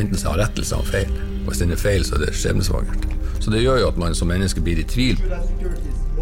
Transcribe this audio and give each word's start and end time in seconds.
enten 0.00 0.18
så 0.18 0.32
har 0.32 0.44
rettelse 0.44 0.76
han 0.76 0.88
feil. 0.88 1.10
Og 1.44 1.52
hvis 1.52 1.62
den 1.62 1.74
er 1.74 1.80
feil, 1.80 2.04
så 2.06 2.16
er 2.16 2.24
det 2.24 2.34
skjebnesvangert. 2.36 3.06
Så 3.40 3.52
det 3.52 3.62
gjør 3.62 3.80
jo 3.80 3.88
at 3.88 4.00
man 4.00 4.16
som 4.16 4.28
menneske 4.28 4.60
blir 4.64 4.80
i 4.80 4.84
tvil. 4.84 5.20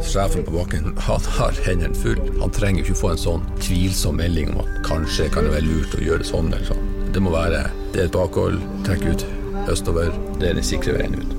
Sjefen 0.07 0.45
på 0.47 0.55
bakken 0.55 0.93
han 1.09 1.33
har 1.39 1.59
hendene 1.67 1.99
fulle. 1.99 2.29
Han 2.43 2.55
trenger 2.55 2.85
ikke 2.85 2.99
få 3.01 3.15
en 3.15 3.25
sånn 3.25 3.49
tvilsom 3.63 4.21
melding 4.21 4.53
om 4.55 4.63
at 4.63 4.79
kanskje 4.87 5.31
kan 5.35 5.49
det 5.49 5.57
være 5.57 5.67
lurt 5.67 5.99
å 5.99 6.05
gjøre 6.05 6.23
det 6.23 6.31
sånn 6.31 6.53
eller 6.53 6.71
sånn. 6.71 6.87
Det 7.15 7.25
må 7.25 7.35
være 7.35 7.67
det 7.95 8.05
er 8.05 8.07
et 8.07 8.15
bakhold, 8.15 8.61
trekk 8.87 9.09
ut 9.09 9.27
østover. 9.69 10.13
Det 10.39 10.51
er 10.51 10.59
den 10.59 10.67
sikre 10.67 10.95
veien 10.99 11.19
ut. 11.19 11.35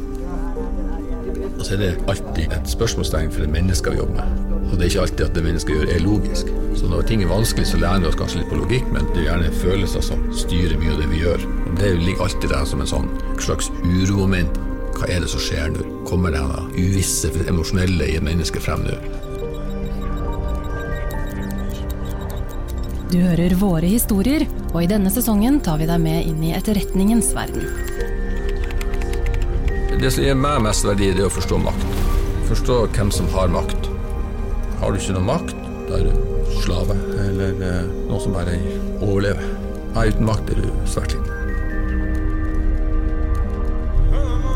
Og 1.60 1.66
så 1.66 1.76
er 1.76 1.82
det 1.84 1.92
alltid 2.08 2.56
et 2.56 2.72
spørsmålstegn 2.72 3.32
for 3.36 3.44
det 3.44 3.52
mennesket 3.54 3.96
vi 3.96 4.00
jobber 4.00 4.20
med. 4.20 4.50
Og 4.70 4.76
det 4.76 4.86
er 4.86 4.92
ikke 4.92 5.06
alltid 5.08 5.26
at 5.26 5.36
det 5.36 5.46
mennesket 5.46 5.76
gjør, 5.76 5.90
er 5.96 6.04
logisk. 6.04 6.52
Så 6.78 6.90
når 6.90 7.06
ting 7.10 7.24
er 7.24 7.32
vanskelig, 7.32 7.68
så 7.70 7.80
lærer 7.82 8.04
vi 8.04 8.10
oss 8.10 8.18
kanskje 8.20 8.42
litt 8.42 8.52
på 8.52 8.60
logikk, 8.60 8.90
men 8.94 9.08
det 9.14 9.24
er 9.24 9.30
gjerne 9.30 9.54
følelser 9.62 10.06
som 10.06 10.26
styrer 10.36 10.78
mye 10.82 10.94
av 10.94 11.02
det 11.02 11.08
vi 11.12 11.24
gjør. 11.24 11.46
Og 11.66 11.80
det 11.80 11.94
ligger 12.02 12.26
alltid 12.28 12.54
der 12.54 12.68
som 12.70 12.84
en 12.84 12.92
sånn 12.92 13.10
slags 13.42 13.72
uromoment. 13.84 14.60
Hva 15.00 15.10
er 15.10 15.24
det 15.24 15.32
som 15.32 15.42
skjer 15.44 15.74
nå? 15.74 15.88
Kommer 16.10 16.36
det 16.36 16.44
uvisse, 16.76 17.32
emosjonelle 17.48 18.10
i 18.12 18.20
et 18.20 18.26
menneske 18.26 18.62
frem 18.64 18.86
nå? 18.86 18.98
Du 23.10 23.18
hører 23.18 23.56
våre 23.58 23.90
historier, 23.90 24.44
og 24.70 24.84
i 24.84 24.90
denne 24.92 25.10
sesongen 25.10 25.58
tar 25.66 25.80
vi 25.82 25.88
deg 25.90 25.98
med 26.04 26.28
inn 26.30 26.44
i 26.46 26.52
etterretningens 26.54 27.32
verden. 27.34 27.66
Det 30.00 30.12
som 30.14 30.24
gir 30.24 30.38
meg 30.38 30.62
mest 30.62 30.86
verdi, 30.86 31.10
det 31.16 31.26
er 31.26 31.32
å 31.32 31.34
forstå 31.34 31.58
makt. 31.64 31.88
Forstå 32.52 32.76
hvem 32.94 33.10
som 33.12 33.26
har 33.34 33.50
makt. 33.52 33.90
Har 34.80 34.94
du 34.94 35.00
ikke 35.02 35.16
noe 35.18 35.26
makt, 35.26 35.59
er 35.98 36.06
du 36.08 36.60
slave, 36.62 36.96
eller 37.26 37.66
eh, 37.66 37.84
noen 38.10 38.24
som 38.24 38.36
bare 38.36 38.56
overlever. 39.00 39.46
Nei, 39.96 40.10
uten 40.12 40.28
makt 40.28 40.54
er 40.54 40.62
du 40.62 40.70
svært 40.90 41.16
liten. 41.16 41.36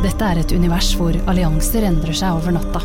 Dette 0.03 0.27
er 0.27 0.41
et 0.41 0.51
univers 0.51 0.89
hvor 0.99 1.15
allianser 1.31 1.85
endrer 1.87 2.15
seg 2.17 2.35
over 2.35 2.53
natta. 2.57 2.81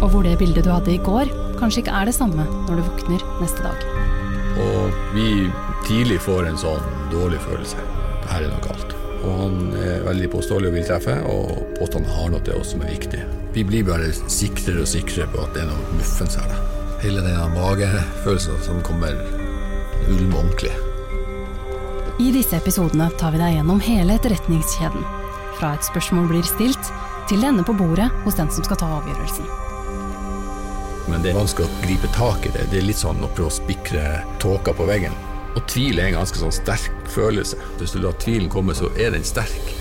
Og 0.00 0.10
hvor 0.12 0.24
det 0.24 0.38
bildet 0.40 0.64
du 0.64 0.72
hadde 0.72 0.94
i 0.94 1.00
går, 1.04 1.28
kanskje 1.60 1.82
ikke 1.82 1.96
er 2.00 2.08
det 2.08 2.16
samme 2.16 2.44
når 2.66 2.78
du 2.78 2.84
våkner 2.86 3.24
neste 3.42 3.64
dag. 3.64 3.84
Og 4.60 5.00
vi 5.12 5.26
tidlig 5.88 6.18
får 6.24 6.48
en 6.48 6.60
sånn 6.60 6.86
dårlig 7.12 7.40
følelse. 7.44 7.80
Her 8.30 8.46
er 8.46 8.52
noe 8.52 8.64
galt. 8.64 8.96
Og 9.26 9.42
han 9.42 9.58
er 9.80 10.06
veldig 10.06 10.30
påståelig 10.32 10.70
og 10.70 10.78
vil 10.78 10.88
treffe, 10.88 11.18
og 11.28 11.76
påstanden 11.80 12.12
har 12.16 12.32
noe 12.32 12.44
til 12.46 12.60
oss 12.60 12.72
som 12.74 12.84
er 12.84 12.94
viktig. 12.94 13.20
Vi 13.56 13.64
blir 13.66 13.84
bare 13.88 14.12
sikrere 14.12 14.84
og 14.84 14.90
sikrere 14.90 15.28
på 15.32 15.44
at 15.44 15.56
det 15.56 15.64
er 15.64 15.70
noe 15.72 15.98
muffens 15.98 16.40
her. 16.40 16.48
da. 16.52 16.75
Hele 17.02 17.20
denne 17.20 17.48
magefølelsen 17.52 18.62
som 18.64 18.80
kommer 18.84 19.18
ulm 20.08 20.32
ordentlig. 20.34 20.72
I 22.18 22.30
disse 22.32 22.56
episodene 22.56 23.10
tar 23.20 23.34
vi 23.34 23.40
deg 23.42 23.58
gjennom 23.58 23.82
hele 23.84 24.16
etterretningskjeden. 24.16 25.04
Fra 25.58 25.74
et 25.76 25.84
spørsmål 25.84 26.30
blir 26.30 26.46
stilt, 26.48 26.92
til 27.28 27.42
det 27.42 27.50
ender 27.50 27.66
på 27.68 27.74
bordet 27.76 28.08
hos 28.24 28.38
den 28.38 28.48
som 28.54 28.64
skal 28.64 28.80
ta 28.80 28.88
avgjørelsen. 29.00 29.48
Men 31.10 31.22
det 31.22 31.32
er 31.34 31.38
vanskelig 31.38 31.68
å 31.68 31.82
gripe 31.84 32.10
tak 32.16 32.48
i 32.48 32.54
det. 32.54 32.64
Det 32.72 32.80
er 32.80 32.88
litt 32.88 33.02
sånn 33.02 33.20
å 33.20 33.28
prøve 33.28 33.52
å 33.52 33.58
spikre 33.58 34.22
tåka 34.42 34.72
på 34.74 34.88
veggen. 34.88 35.14
Og 35.52 35.62
tvil 35.68 36.00
er 36.00 36.08
en 36.08 36.18
ganske 36.22 36.40
sånn 36.40 36.54
sterk 36.54 37.12
følelse. 37.12 37.60
Hvis 37.76 37.92
du 37.92 38.00
lar 38.02 38.16
tvilen 38.24 38.48
komme, 38.52 38.74
så 38.76 38.88
er 38.96 39.12
den 39.12 39.24
sterk. 39.26 39.72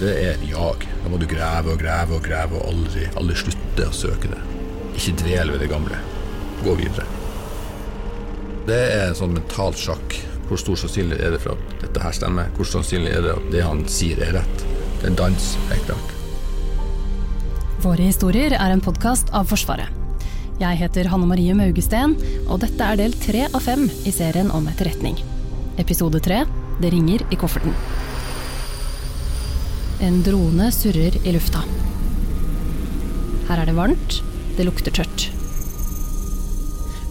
Det 0.00 0.16
er 0.24 0.42
jag. 0.48 0.88
Da 1.04 1.12
må 1.12 1.20
du 1.20 1.28
grave 1.30 1.76
og 1.76 1.84
grave 1.84 2.16
og 2.16 2.24
grave 2.24 2.56
og 2.58 2.72
aldri, 2.72 3.06
aldri 3.20 3.38
slutte 3.44 3.92
å 3.92 3.94
søke 3.94 4.32
det. 4.32 4.42
Ikke 4.96 5.16
dvel 5.22 5.54
ved 5.54 5.64
det 5.64 5.70
gamle. 5.70 6.00
Gå 6.64 6.74
videre. 6.78 7.04
Det 8.64 8.78
er 8.80 9.10
en 9.10 9.18
sånn 9.18 9.34
mental 9.36 9.74
sjakk. 9.76 10.16
Hvor 10.48 10.60
stor 10.60 10.78
sannsynlig 10.80 11.18
er 11.20 11.34
det 11.34 11.40
for 11.42 11.56
at 11.56 11.74
dette 11.82 12.00
her 12.00 12.14
stemmer? 12.16 12.48
Hvor 12.56 12.68
sannsynlig 12.68 13.12
er 13.12 13.24
det 13.24 13.34
at 13.34 13.50
det 13.52 13.64
han 13.64 13.82
sier 13.88 14.20
er 14.24 14.38
rett? 14.38 14.64
Det 15.00 15.04
er 15.04 15.10
en 15.12 15.18
dans, 15.18 15.48
helt 15.68 15.90
klart. 15.90 16.14
Våre 17.84 18.08
historier 18.08 18.56
er 18.56 18.72
en 18.72 18.80
podkast 18.84 19.32
av 19.36 19.50
Forsvaret. 19.52 19.92
Jeg 20.60 20.78
heter 20.80 21.10
Hanne 21.12 21.28
Marie 21.28 21.52
Maugesten, 21.58 22.14
og 22.46 22.62
dette 22.62 22.86
er 22.86 23.00
del 23.02 23.16
tre 23.20 23.44
av 23.50 23.60
fem 23.64 23.84
i 24.06 24.14
serien 24.14 24.52
om 24.54 24.68
etterretning. 24.70 25.18
Episode 25.82 26.22
tre 26.24 26.44
Det 26.80 26.90
ringer 26.90 27.26
i 27.30 27.36
kofferten. 27.38 27.74
En 30.00 30.22
drone 30.26 30.72
surrer 30.74 31.20
i 31.22 31.36
lufta. 31.36 31.60
Her 33.50 33.60
er 33.60 33.68
det 33.68 33.76
varmt, 33.76 34.20
det 34.56 34.66
lukter 34.66 34.94
tørt. 34.94 35.33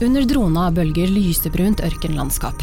Under 0.03 0.25
drona 0.28 0.66
bølger 0.75 1.08
lysebrunt 1.08 1.80
ørkenlandskap. 1.80 2.59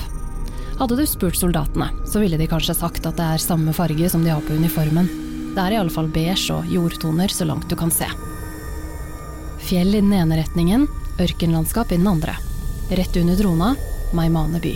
Hadde 0.77 0.97
du 0.99 1.06
spurt 1.09 1.39
soldatene, 1.41 1.87
så 2.05 2.21
ville 2.21 2.37
de 2.37 2.49
kanskje 2.51 2.75
sagt 2.77 3.06
at 3.09 3.17
det 3.17 3.28
er 3.33 3.41
samme 3.41 3.73
farge 3.73 4.11
som 4.12 4.27
de 4.27 4.33
har 4.34 4.43
på 4.45 4.59
uniformen. 4.61 5.09
Det 5.55 5.62
er 5.62 5.73
i 5.73 5.78
alle 5.81 5.93
fall 5.95 6.11
beige 6.12 6.53
og 6.53 6.69
jordtoner 6.69 7.33
så 7.33 7.47
langt 7.49 7.71
du 7.71 7.77
kan 7.81 7.93
se. 7.95 8.09
Fjell 9.65 9.95
i 9.95 10.03
den 10.03 10.12
ene 10.19 10.37
retningen, 10.43 10.84
ørkenlandskap 11.21 11.95
i 11.95 12.01
den 12.01 12.11
andre. 12.11 12.34
Rett 12.93 13.17
under 13.23 13.41
drona, 13.41 13.71
Maimane 14.12 14.61
by. 14.61 14.75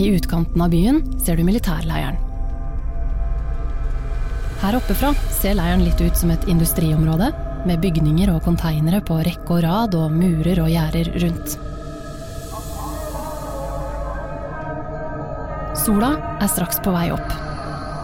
I 0.00 0.10
utkanten 0.16 0.66
av 0.66 0.74
byen 0.74 1.04
ser 1.22 1.38
du 1.38 1.46
militærleiren. 1.46 2.18
Her 4.64 4.80
oppe 4.80 4.98
fra 4.98 5.14
ser 5.38 5.54
leiren 5.60 5.86
litt 5.86 6.02
ut 6.02 6.18
som 6.18 6.34
et 6.34 6.50
industriområde, 6.50 7.30
med 7.68 7.82
bygninger 7.82 8.30
og 8.32 8.44
konteinere 8.46 9.02
på 9.04 9.18
rekke 9.24 9.56
og 9.56 9.64
rad 9.64 9.96
og 9.98 10.14
murer 10.14 10.62
og 10.62 10.70
gjerder 10.72 11.10
rundt. 11.24 11.56
Sola 15.80 16.10
er 16.40 16.50
straks 16.50 16.80
på 16.84 16.92
vei 16.94 17.06
opp. 17.14 17.30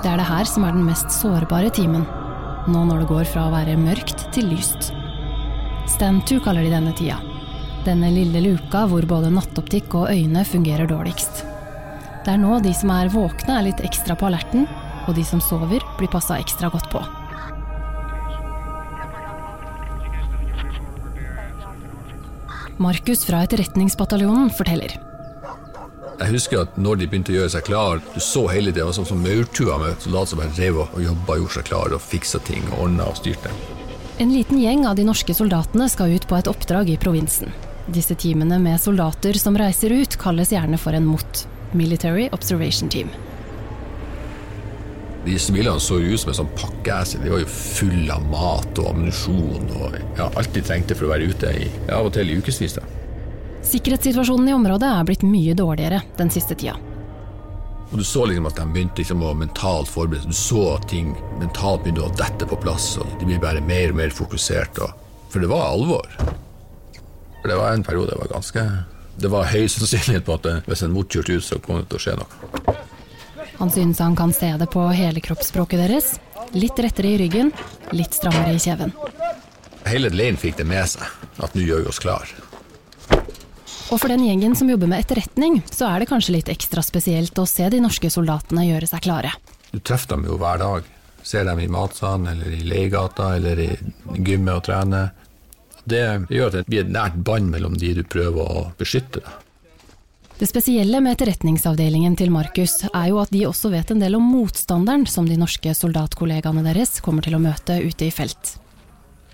Det 0.03 0.13
er 0.13 0.21
det 0.21 0.29
her 0.29 0.49
som 0.49 0.65
er 0.65 0.77
den 0.77 0.87
mest 0.87 1.13
sårbare 1.13 1.73
timen, 1.75 2.07
nå 2.71 2.85
når 2.89 3.03
det 3.03 3.11
går 3.11 3.27
fra 3.33 3.49
å 3.49 3.55
være 3.55 3.77
mørkt 3.81 4.29
til 4.35 4.49
lyst. 4.53 4.93
Stentu 5.91 6.39
kaller 6.45 6.67
de 6.67 6.73
denne 6.73 6.95
tida. 6.99 7.19
Denne 7.87 8.11
lille 8.11 8.43
luka 8.43 8.87
hvor 8.91 9.05
både 9.07 9.31
nattoptikk 9.35 9.95
og 9.99 10.11
øyne 10.11 10.43
fungerer 10.49 10.89
dårligst. 10.91 11.45
Det 12.25 12.33
er 12.35 12.43
nå 12.43 12.59
de 12.65 12.73
som 12.75 12.91
er 12.91 13.13
våkne 13.13 13.59
er 13.59 13.69
litt 13.69 13.85
ekstra 13.87 14.17
på 14.19 14.27
alerten, 14.31 14.67
og 15.07 15.15
de 15.15 15.23
som 15.27 15.43
sover 15.43 15.85
blir 15.99 16.11
passa 16.11 16.41
ekstra 16.43 16.73
godt 16.73 16.91
på. 16.91 17.05
Markus 22.79 23.25
fra 23.25 23.41
Etterretningsbataljonen 23.47 24.51
forteller. 24.53 24.99
Jeg 26.17 26.33
husker 26.33 26.63
at 26.65 26.77
når 26.81 27.01
de 27.01 27.07
begynte 27.09 27.33
å 27.33 27.37
gjøre 27.39 27.53
seg 27.53 27.65
klar, 27.69 28.01
du 28.13 28.21
så 28.25 28.47
hele 28.49 28.73
det, 28.73 28.85
sånn 28.97 29.09
som 29.09 29.21
maurtua 29.21 29.77
med 29.81 30.01
soldater 30.01 30.33
som 30.33 30.41
bare 30.41 30.53
drev 30.57 30.81
og 30.85 31.01
jobba, 31.01 31.37
gjorde 31.41 31.57
seg 31.59 31.69
klar 31.71 31.97
og 31.97 32.05
fiksa 32.05 32.41
ting 32.45 32.65
og 32.71 32.87
ordna 32.87 33.09
og 33.11 33.19
styrte. 33.21 33.53
En 34.21 34.33
liten 34.33 34.61
gjeng 34.61 34.87
av 34.89 34.97
de 34.97 35.05
norske 35.09 35.37
soldatene 35.37 35.89
skal 35.93 36.13
ut 36.17 36.29
på 36.29 36.39
et 36.39 36.49
oppdrag 36.49 36.93
i 36.93 36.99
provinsen. 37.01 37.53
Disse 37.93 38.17
teamene 38.17 38.59
med 38.61 38.81
soldater 38.81 39.37
som 39.41 39.57
reiser 39.61 39.93
ut, 39.93 40.17
kalles 40.21 40.53
gjerne 40.53 40.81
for 40.81 40.97
en 40.97 41.09
MOT, 41.09 41.45
Military 41.77 42.29
Observation 42.33 42.93
Team. 42.93 43.13
De 45.27 45.35
sivilene 45.43 45.83
så 45.83 45.99
jo 45.99 46.15
ut 46.15 46.23
som 46.23 46.31
en 46.31 46.39
sånn 46.39 46.53
pakkeesse. 46.55 47.19
De 47.19 47.33
var 47.33 47.41
jo 47.43 47.51
fulle 47.51 48.15
av 48.15 48.27
mat 48.31 48.79
og 48.79 48.93
ammunisjon 48.93 49.73
og 49.75 49.97
ja, 50.19 50.29
alt 50.29 50.53
de 50.55 50.63
trengte 50.63 50.95
for 50.95 51.09
å 51.09 51.15
være 51.17 51.33
ute 51.33 51.51
i 51.65 51.71
av 51.91 52.07
og 52.07 52.13
til 52.15 52.31
i 52.31 52.37
ukevis. 52.39 52.77
Sikkerhetssituasjonen 53.67 54.53
i 54.53 54.55
området 54.55 54.93
er 54.93 55.09
blitt 55.09 55.25
mye 55.27 55.57
dårligere 55.59 56.05
den 56.21 56.31
siste 56.31 56.55
tida. 56.55 56.77
Og 57.91 57.99
Du 57.99 58.05
så 58.05 58.25
liksom 58.27 58.47
at 58.47 58.59
de 58.59 58.67
begynte 58.71 59.03
liksom 59.03 59.23
å 59.23 59.33
mentalt 59.39 59.91
forberede 59.91 60.27
seg. 60.27 60.31
Du 60.31 60.39
så 60.39 60.63
at 60.77 60.89
ting 60.91 61.13
mentalt 61.41 61.83
begynte 61.83 62.07
å 62.07 62.15
dette 62.19 62.47
på 62.47 62.59
plass, 62.63 62.93
og 63.03 63.11
de 63.19 63.27
ble 63.27 63.39
bare 63.43 63.63
mer 63.63 63.95
og 63.95 63.99
mer 63.99 64.15
fokusert. 64.15 64.79
Og, 64.83 64.95
for 65.31 65.43
det 65.43 65.51
var 65.51 65.71
alvor. 65.73 66.07
For 67.41 67.51
det 67.51 67.59
var 67.59 67.75
en 67.75 67.87
periode 67.87 68.15
det 68.15 68.23
var 68.23 68.33
ganske 68.39 68.69
Det 69.17 69.29
var 69.33 69.47
høy 69.49 69.65
sannsynlighet 69.71 70.27
på 70.27 70.35
at 70.35 70.67
hvis 70.67 70.83
en 70.85 70.93
mot 70.93 71.09
kjørte 71.09 71.39
ut, 71.39 71.45
så 71.47 71.59
kom 71.63 71.79
det 71.81 71.89
til 71.91 71.99
å 71.99 72.05
skje 72.05 72.17
noe. 72.21 72.66
Han 73.59 73.71
synes 73.71 73.99
han 73.99 74.17
kan 74.17 74.33
se 74.33 74.53
det 74.61 74.67
på 74.73 74.89
hele 74.93 75.21
kroppsspråket 75.21 75.81
deres. 75.81 76.11
Litt 76.53 76.79
rettere 76.79 77.15
i 77.15 77.19
ryggen, 77.19 77.53
litt 77.97 78.15
strammere 78.15 78.55
i 78.55 78.61
kjeven. 78.61 78.93
Hele 79.87 80.11
leiren 80.11 80.37
fikk 80.41 80.59
det 80.59 80.67
med 80.69 80.85
seg, 80.91 81.07
at 81.41 81.55
nå 81.55 81.65
gjør 81.65 81.85
vi 81.87 81.91
oss 81.93 82.03
klar. 82.03 82.29
Og 83.87 84.01
for 84.03 84.11
den 84.11 84.25
gjengen 84.27 84.57
som 84.59 84.71
jobber 84.71 84.91
med 84.91 85.05
etterretning, 85.05 85.61
så 85.71 85.87
er 85.93 86.03
det 86.03 86.09
kanskje 86.11 86.35
litt 86.35 86.51
ekstra 86.51 86.83
spesielt 86.83 87.39
å 87.39 87.47
se 87.47 87.69
de 87.71 87.81
norske 87.81 88.11
soldatene 88.11 88.67
gjøre 88.67 88.89
seg 88.91 89.05
klare. 89.07 89.31
Du 89.71 89.79
treffer 89.79 90.17
dem 90.17 90.27
jo 90.27 90.41
hver 90.41 90.61
dag. 90.63 90.93
Ser 91.27 91.47
dem 91.47 91.61
i 91.63 91.71
matsalen 91.71 92.27
eller 92.31 92.53
i 92.55 92.67
leiegata 92.67 93.33
eller 93.39 93.63
i 93.63 93.71
gymmet 94.19 94.53
og 94.59 94.67
trener. 94.67 95.09
Det 95.87 96.03
gjør 96.35 96.51
at 96.51 96.59
det 96.59 96.67
blir 96.67 96.85
et 96.85 96.93
nært 96.93 97.19
bånd 97.27 97.51
mellom 97.55 97.79
de 97.79 97.95
du 97.99 98.03
prøver 98.11 98.43
å 98.43 98.69
beskytte. 98.79 99.23
Da. 99.23 99.46
Det 100.37 100.45
spesielle 100.47 100.99
med 101.01 101.15
etterretningsavdelingen 101.17 102.13
til 102.21 102.29
Markus 102.29 102.83
er 102.91 103.07
jo 103.09 103.23
at 103.23 103.31
de 103.33 103.47
også 103.49 103.71
vet 103.73 103.89
en 103.95 104.03
del 104.03 104.19
om 104.19 104.27
motstanderen 104.35 105.07
som 105.09 105.25
de 105.25 105.39
norske 105.41 105.73
soldatkollegaene 105.73 106.61
deres 106.67 106.99
kommer 107.01 107.25
til 107.25 107.39
å 107.39 107.41
møte 107.41 107.79
ute 107.81 108.05
i 108.05 108.13
felt. 108.13 108.59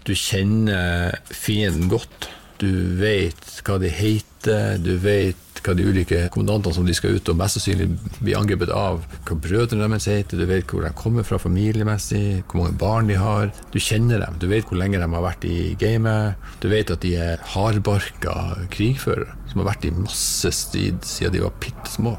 Du 0.06 0.14
kjenner 0.14 1.19
fienden 1.26 1.90
godt. 1.90 2.28
Du 2.62 2.70
vet 3.00 3.43
hva 3.66 3.81
de 3.82 3.90
heter, 3.90 4.78
du 4.78 4.94
vet 5.02 5.51
hva 5.62 5.75
de 5.79 5.87
ulike 5.87 6.25
kommandantene 6.35 6.76
som 6.76 6.87
de 6.87 6.94
skal 6.97 7.17
ut 7.17 7.31
og 7.31 7.38
mest 7.38 7.59
sannsynlig 7.59 7.88
bli 8.23 8.35
angrepet 8.38 8.73
av, 8.75 9.03
hva 9.29 9.37
brødrene 9.44 9.87
deres 9.87 10.09
heter, 10.11 10.41
du 10.41 10.49
vet 10.50 10.67
hvor 10.70 10.85
de 10.87 10.93
kommer 10.99 11.26
fra 11.26 11.38
familiemessig, 11.43 12.43
hvor 12.49 12.62
mange 12.62 12.79
barn 12.81 13.11
de 13.11 13.19
har. 13.20 13.53
Du 13.75 13.79
kjenner 13.82 14.25
dem, 14.25 14.41
du 14.43 14.49
vet 14.50 14.67
hvor 14.69 14.81
lenge 14.81 15.00
de 15.00 15.09
har 15.14 15.26
vært 15.26 15.47
i 15.49 15.75
gamet. 15.81 16.50
Du 16.62 16.69
vet 16.73 16.91
at 16.93 17.05
de 17.05 17.14
er 17.19 17.47
hardbarka 17.55 18.35
krigførere 18.75 19.38
som 19.53 19.62
har 19.62 19.73
vært 19.75 19.88
i 19.88 19.94
masse 19.94 20.53
strid 20.56 21.03
siden 21.06 21.35
de 21.37 21.44
var 21.44 21.56
bitte 21.62 21.91
små. 21.93 22.17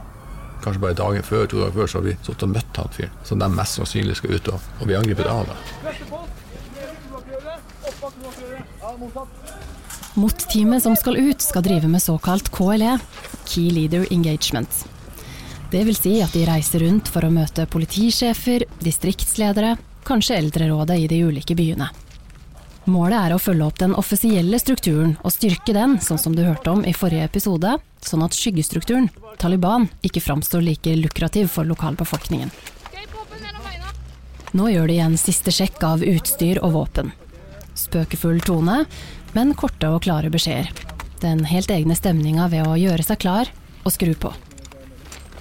Kanskje 0.63 0.79
bare 0.79 0.95
dagen 0.95 1.25
før, 1.27 1.47
to 1.49 1.59
dager 1.59 1.75
før 1.75 1.89
så 1.91 1.99
har 1.99 2.05
vi 2.07 2.15
stått 2.21 2.45
og 2.45 2.53
møtt 2.53 2.77
han 2.79 2.93
fyren 2.95 3.17
som 3.27 3.41
de 3.41 3.49
mest 3.51 3.79
sannsynlig 3.79 4.15
skal 4.19 4.37
ut 4.37 4.53
og, 4.53 4.69
og 4.79 4.87
bli 4.87 4.95
angrepet 4.95 5.27
av. 5.27 5.49
Da. 5.49 5.55
Mot-teamet 10.13 10.83
som 10.85 10.95
skal 10.95 11.17
ut, 11.17 11.41
skal 11.41 11.65
drive 11.65 11.89
med 11.89 12.03
såkalt 12.03 12.51
KLE, 12.53 12.97
Key 13.45 13.71
Leader 13.73 14.05
Engagement. 14.13 14.83
Det 15.73 15.81
vil 15.87 15.97
si 15.97 16.19
at 16.21 16.33
de 16.35 16.45
reiser 16.45 16.83
rundt 16.85 17.09
for 17.09 17.25
å 17.25 17.33
møte 17.33 17.65
politisjefer, 17.65 18.67
distriktsledere, 18.83 19.75
kanskje 20.05 20.37
eldrerådet 20.37 20.99
i 21.01 21.07
de 21.09 21.23
ulike 21.25 21.55
byene. 21.57 21.87
Målet 22.85 23.15
er 23.15 23.33
å 23.33 23.39
følge 23.39 23.65
opp 23.65 23.79
den 23.79 23.95
offisielle 23.95 24.59
strukturen 24.59 25.15
og 25.23 25.31
styrke 25.31 25.73
den, 25.73 25.95
sånn 26.03 26.19
som 26.19 26.35
du 26.35 26.43
hørte 26.43 26.73
om 26.73 26.83
i 26.85 26.93
forrige 26.93 27.29
episode, 27.29 27.77
sånn 28.03 28.25
at 28.25 28.35
skyggestrukturen, 28.35 29.07
Taliban, 29.39 29.87
ikke 30.03 30.21
framstår 30.21 30.61
like 30.67 30.95
lukrativ 30.99 31.49
for 31.55 31.65
lokalbefolkningen. 31.65 32.51
Nå 34.53 34.69
gjør 34.69 34.91
de 34.91 34.99
en 35.01 35.17
siste 35.17 35.49
sjekk 35.49 35.81
av 35.87 36.03
utstyr 36.05 36.59
og 36.61 36.75
våpen. 36.75 37.13
Spøkefull 37.73 38.43
tone, 38.45 38.83
men 39.33 39.55
korte 39.57 39.89
og 39.89 40.03
klare 40.05 40.29
beskjeder. 40.29 40.92
Den 41.23 41.45
helt 41.47 41.71
egne 41.71 41.95
stemninga 41.95 42.49
ved 42.51 42.67
å 42.67 42.75
gjøre 42.75 43.03
seg 43.07 43.21
klar 43.23 43.47
og 43.87 43.93
skru 43.95 44.11
på. 44.19 44.33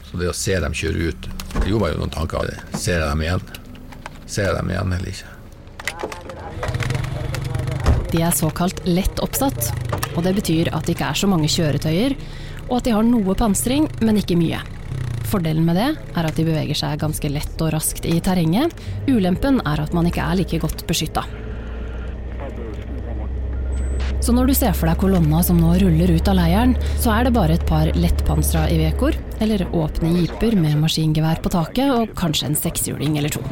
Så 0.06 0.20
det 0.20 0.28
å 0.30 0.34
se 0.36 0.54
dem 0.62 0.74
kjøre 0.78 1.08
ut, 1.10 1.26
det 1.56 1.66
gjorde 1.66 1.82
meg 1.82 1.94
jo 1.94 2.00
noen 2.04 2.14
tanker 2.14 2.38
av 2.38 2.46
det. 2.52 2.58
Ser 2.78 3.00
jeg 3.00 3.08
dem 3.08 3.24
igjen? 3.24 3.42
Ser 4.30 4.46
jeg 4.46 4.54
dem 4.60 4.70
igjen 4.70 4.94
eller 4.94 5.10
ikke? 5.10 5.30
De 8.12 8.22
er 8.22 8.36
såkalt 8.36 8.84
lett 8.86 9.22
oppsatt, 9.24 9.72
og 10.12 10.22
det 10.22 10.36
betyr 10.38 10.70
at 10.70 10.86
det 10.86 10.94
ikke 10.94 11.10
er 11.10 11.18
så 11.18 11.26
mange 11.32 11.50
kjøretøyer, 11.50 12.14
og 12.68 12.78
at 12.78 12.86
de 12.86 12.94
har 12.94 13.04
noe 13.08 13.34
pansring, 13.34 13.90
men 14.06 14.20
ikke 14.22 14.38
mye. 14.38 14.62
Fordelen 15.32 15.66
med 15.66 15.80
det 15.80 15.90
er 15.96 16.28
at 16.28 16.36
de 16.38 16.46
beveger 16.46 16.78
seg 16.78 17.00
ganske 17.02 17.26
lett 17.32 17.58
og 17.64 17.72
raskt 17.74 18.06
i 18.06 18.20
terrenget. 18.22 18.70
Ulempen 19.10 19.58
er 19.66 19.82
at 19.82 19.96
man 19.96 20.06
ikke 20.06 20.22
er 20.22 20.38
like 20.44 20.62
godt 20.62 20.86
beskytta. 20.86 21.26
Så 24.22 24.30
når 24.30 24.52
du 24.52 24.54
ser 24.54 24.74
for 24.78 24.86
deg 24.86 25.00
kolonna 25.02 25.40
som 25.42 25.58
nå 25.58 25.72
ruller 25.82 26.12
ut 26.14 26.28
av 26.30 26.36
leiren, 26.38 26.76
så 27.02 27.10
er 27.16 27.26
det 27.26 27.34
bare 27.34 27.56
et 27.58 27.64
par 27.66 27.90
lettpansra 27.96 28.68
Ivekor, 28.70 29.18
eller 29.42 29.66
åpne 29.74 30.12
jeeper 30.14 30.54
med 30.54 30.78
maskingevær 30.78 31.42
på 31.42 31.50
taket, 31.50 31.90
og 31.90 32.14
kanskje 32.18 32.52
en 32.52 32.58
sekshjuling 32.58 33.18
eller 33.18 33.34
to. 33.34 33.42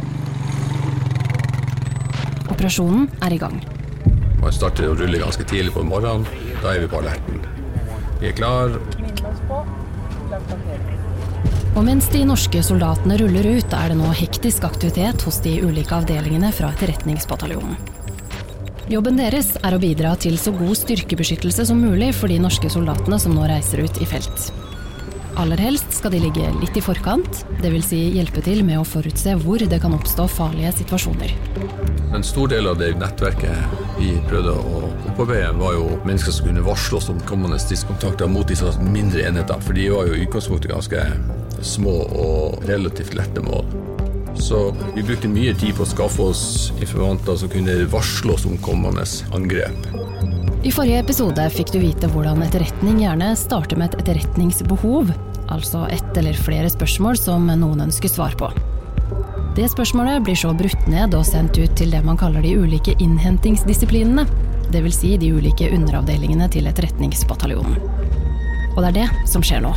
Operasjonen 2.54 3.10
er 3.26 3.34
i 3.34 3.40
gang. 3.42 3.58
Man 4.40 4.54
starter 4.54 4.92
å 4.92 4.94
rulle 4.94 5.18
ganske 5.18 5.44
tidlig 5.50 5.74
på 5.74 5.82
morgenen. 5.90 6.28
Da 6.62 6.76
er 6.76 6.84
vi 6.84 6.90
på 6.92 7.02
alerten. 7.02 7.42
Vi 8.20 8.30
er 8.30 8.36
klar. 8.38 8.78
Og 11.74 11.82
mens 11.86 12.06
de 12.14 12.22
norske 12.28 12.62
soldatene 12.62 13.18
ruller 13.18 13.56
ut, 13.56 13.74
er 13.74 13.90
det 13.90 13.98
nå 13.98 14.10
hektisk 14.22 14.70
aktivitet 14.70 15.26
hos 15.26 15.42
de 15.42 15.58
ulike 15.66 15.98
avdelingene 15.98 16.54
fra 16.54 16.70
Etterretningsbataljonen. 16.76 17.89
Jobben 18.90 19.14
deres 19.14 19.52
er 19.62 19.70
å 19.70 19.78
bidra 19.78 20.16
til 20.18 20.34
så 20.34 20.50
god 20.50 20.74
styrkebeskyttelse 20.74 21.62
som 21.68 21.78
mulig 21.78 22.08
for 22.18 22.26
de 22.26 22.40
norske 22.42 22.66
soldatene 22.74 23.20
som 23.22 23.36
nå 23.36 23.44
reiser 23.46 23.84
ut 23.86 24.00
i 24.02 24.06
felt. 24.08 24.48
Aller 25.38 25.62
helst 25.62 25.94
skal 25.94 26.10
de 26.10 26.18
ligge 26.24 26.48
litt 26.58 26.74
i 26.74 26.82
forkant, 26.82 27.44
dvs. 27.62 27.86
Si 27.86 28.00
hjelpe 28.16 28.42
til 28.42 28.64
med 28.66 28.80
å 28.80 28.88
forutse 28.88 29.36
hvor 29.44 29.62
det 29.62 29.78
kan 29.84 29.94
oppstå 29.94 30.26
farlige 30.34 30.72
situasjoner. 30.80 31.36
En 32.18 32.26
stor 32.26 32.50
del 32.50 32.66
av 32.66 32.80
det 32.82 32.90
nettverket 32.98 33.78
vi 34.00 34.16
prøvde 34.26 34.56
å 34.58 34.82
opparbeide, 35.12 35.54
var 35.62 35.78
jo 35.78 35.86
mennesker 36.02 36.34
som 36.34 36.50
kunne 36.50 36.66
varsle 36.66 36.98
oss 36.98 37.12
om 37.14 37.22
kommende 37.30 37.62
tidskontakter 37.62 38.26
mot 38.26 38.50
disse 38.50 38.74
mindre 38.90 39.22
enheter, 39.30 39.62
for 39.62 39.78
de 39.78 39.86
var 39.94 40.10
jo 40.10 40.18
i 40.18 40.26
utgangspunktet 40.26 40.74
ganske 40.74 41.06
små 41.62 41.94
og 42.10 42.66
relativt 42.66 43.14
lette 43.14 43.46
mål. 43.46 43.70
Så 44.34 44.74
vi 44.94 45.02
brukte 45.02 45.28
mye 45.28 45.54
tid 45.54 45.74
på 45.76 45.84
å 45.84 45.90
skaffe 45.90 46.30
oss 46.32 46.44
informanter 46.80 47.36
som 47.36 47.50
kunne 47.52 47.76
varsle 47.90 48.34
oss 48.34 48.46
om 48.48 48.58
kommende 48.62 49.04
angrep. 49.36 49.90
I 50.62 50.72
forrige 50.72 51.00
episode 51.00 51.46
fikk 51.54 51.72
du 51.72 51.78
vite 51.80 52.08
hvordan 52.12 52.42
etterretning 52.44 53.00
gjerne 53.00 53.32
starter 53.38 53.80
med 53.80 53.94
et 53.94 54.02
etterretningsbehov, 54.02 55.12
altså 55.48 55.86
ett 55.88 56.16
eller 56.20 56.36
flere 56.36 56.68
spørsmål 56.70 57.16
som 57.16 57.48
noen 57.48 57.86
ønsker 57.86 58.12
svar 58.12 58.36
på. 58.36 58.50
Det 59.56 59.66
spørsmålet 59.72 60.22
blir 60.24 60.36
så 60.38 60.52
brutt 60.54 60.86
ned 60.88 61.16
og 61.16 61.24
sendt 61.26 61.58
ut 61.58 61.72
til 61.80 61.90
det 61.90 62.04
man 62.06 62.20
kaller 62.20 62.44
de 62.44 62.52
ulike 62.60 62.94
innhentingsdisiplinene, 63.02 64.26
dvs. 64.70 65.00
Si 65.00 65.16
de 65.18 65.32
ulike 65.34 65.72
underavdelingene 65.74 66.46
til 66.52 66.68
etterretningsbataljonen. 66.70 67.80
Og 68.76 68.84
det 68.84 68.90
er 68.92 68.98
det 69.00 69.28
som 69.32 69.42
skjer 69.42 69.64
nå. 69.64 69.74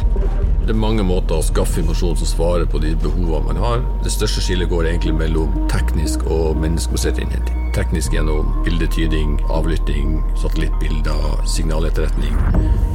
Det 0.63 0.71
er 0.71 0.77
mange 0.79 1.03
måter 1.03 1.35
å 1.35 1.43
skaffe 1.43 1.81
informasjon 1.81 2.21
som 2.21 2.27
svarer 2.29 2.67
på 2.71 2.79
de 2.79 2.93
behovene 2.95 3.49
man 3.49 3.57
har. 3.59 3.81
Det 3.99 4.13
største 4.13 4.39
skillet 4.45 4.69
går 4.71 4.85
egentlig 4.87 5.11
mellom 5.19 5.51
teknisk 5.67 6.23
og 6.31 6.55
menneskebasert 6.61 7.19
innhenting. 7.19 7.65
Teknisk 7.75 8.15
gjennom 8.15 8.53
bildetyding, 8.63 9.33
avlytting, 9.51 10.13
satellittbilder, 10.39 11.43
signaletterretning. 11.51 12.37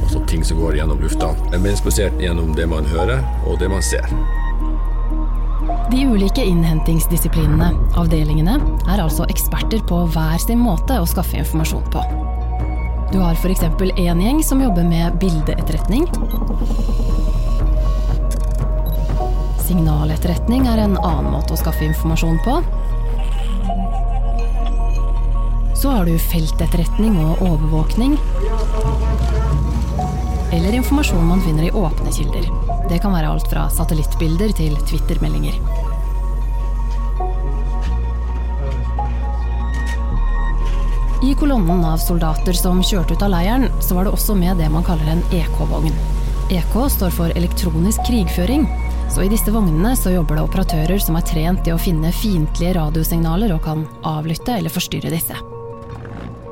Altså 0.01 0.23
ting 0.31 0.41
som 0.49 0.57
går 0.63 0.79
gjennom 0.79 1.03
lufta. 1.03 1.29
Menneskebasert 1.53 2.17
gjennom 2.17 2.55
det 2.57 2.65
man 2.73 2.89
hører, 2.89 3.21
og 3.45 3.61
det 3.61 3.69
man 3.69 3.85
ser. 3.85 4.09
De 5.93 6.01
ulike 6.09 6.41
innhentingsdisiplinene, 6.41 7.69
avdelingene, 8.01 8.57
er 8.89 9.05
altså 9.05 9.29
eksperter 9.29 9.85
på 9.85 10.07
hver 10.15 10.41
sin 10.41 10.65
måte 10.65 10.97
å 10.97 11.05
skaffe 11.13 11.37
informasjon 11.37 11.85
på. 11.93 12.01
Du 13.13 13.21
har 13.21 13.37
f.eks. 13.37 13.61
én 13.93 14.25
gjeng 14.25 14.41
som 14.45 14.65
jobber 14.65 14.89
med 14.89 15.21
bildeetterretning. 15.21 16.09
Signaletterretning 19.69 20.63
er 20.65 20.79
en 20.81 20.95
annen 20.97 21.27
måte 21.29 21.53
å 21.53 21.57
skaffe 21.59 21.83
informasjon 21.85 22.39
på. 22.41 22.55
Så 25.77 25.91
har 25.93 26.09
du 26.09 26.15
feltetterretning 26.17 27.19
og 27.21 27.43
overvåkning. 27.45 28.15
Eller 30.57 30.79
informasjon 30.79 31.21
man 31.21 31.45
finner 31.45 31.67
i 31.67 31.71
åpne 31.83 32.15
kilder. 32.17 32.49
Det 32.89 32.97
kan 33.03 33.13
være 33.13 33.29
alt 33.29 33.45
fra 33.51 33.67
satellittbilder 33.69 34.55
til 34.57 34.73
Twitter-meldinger. 34.89 35.61
I 41.29 41.37
kolonnen 41.37 41.85
av 41.85 42.01
soldater 42.01 42.57
som 42.57 42.81
kjørte 42.81 43.13
ut 43.13 43.29
av 43.29 43.35
leiren, 43.37 43.69
så 43.85 43.99
var 43.99 44.09
det 44.09 44.17
også 44.17 44.33
med 44.33 44.57
det 44.57 44.73
man 44.73 44.87
kaller 44.87 45.13
en 45.13 45.25
EK-vogn. 45.29 45.93
EK 46.49 46.79
står 46.89 47.13
for 47.13 47.37
elektronisk 47.37 48.01
krigføring, 48.09 48.65
så 49.09 49.23
i 49.25 49.29
disse 49.31 49.51
vognene 49.51 49.95
så 49.97 50.13
jobber 50.13 50.37
det 50.37 50.45
operatører 50.45 51.01
som 51.01 51.17
er 51.17 51.25
trent 51.27 51.67
i 51.67 51.73
å 51.73 51.81
finne 51.81 52.13
fiendtlige 52.13 52.75
radiosignaler 52.77 53.55
og 53.55 53.63
kan 53.65 53.85
avlytte 54.07 54.57
eller 54.59 54.73
forstyrre 54.73 55.11
disse. 55.13 55.37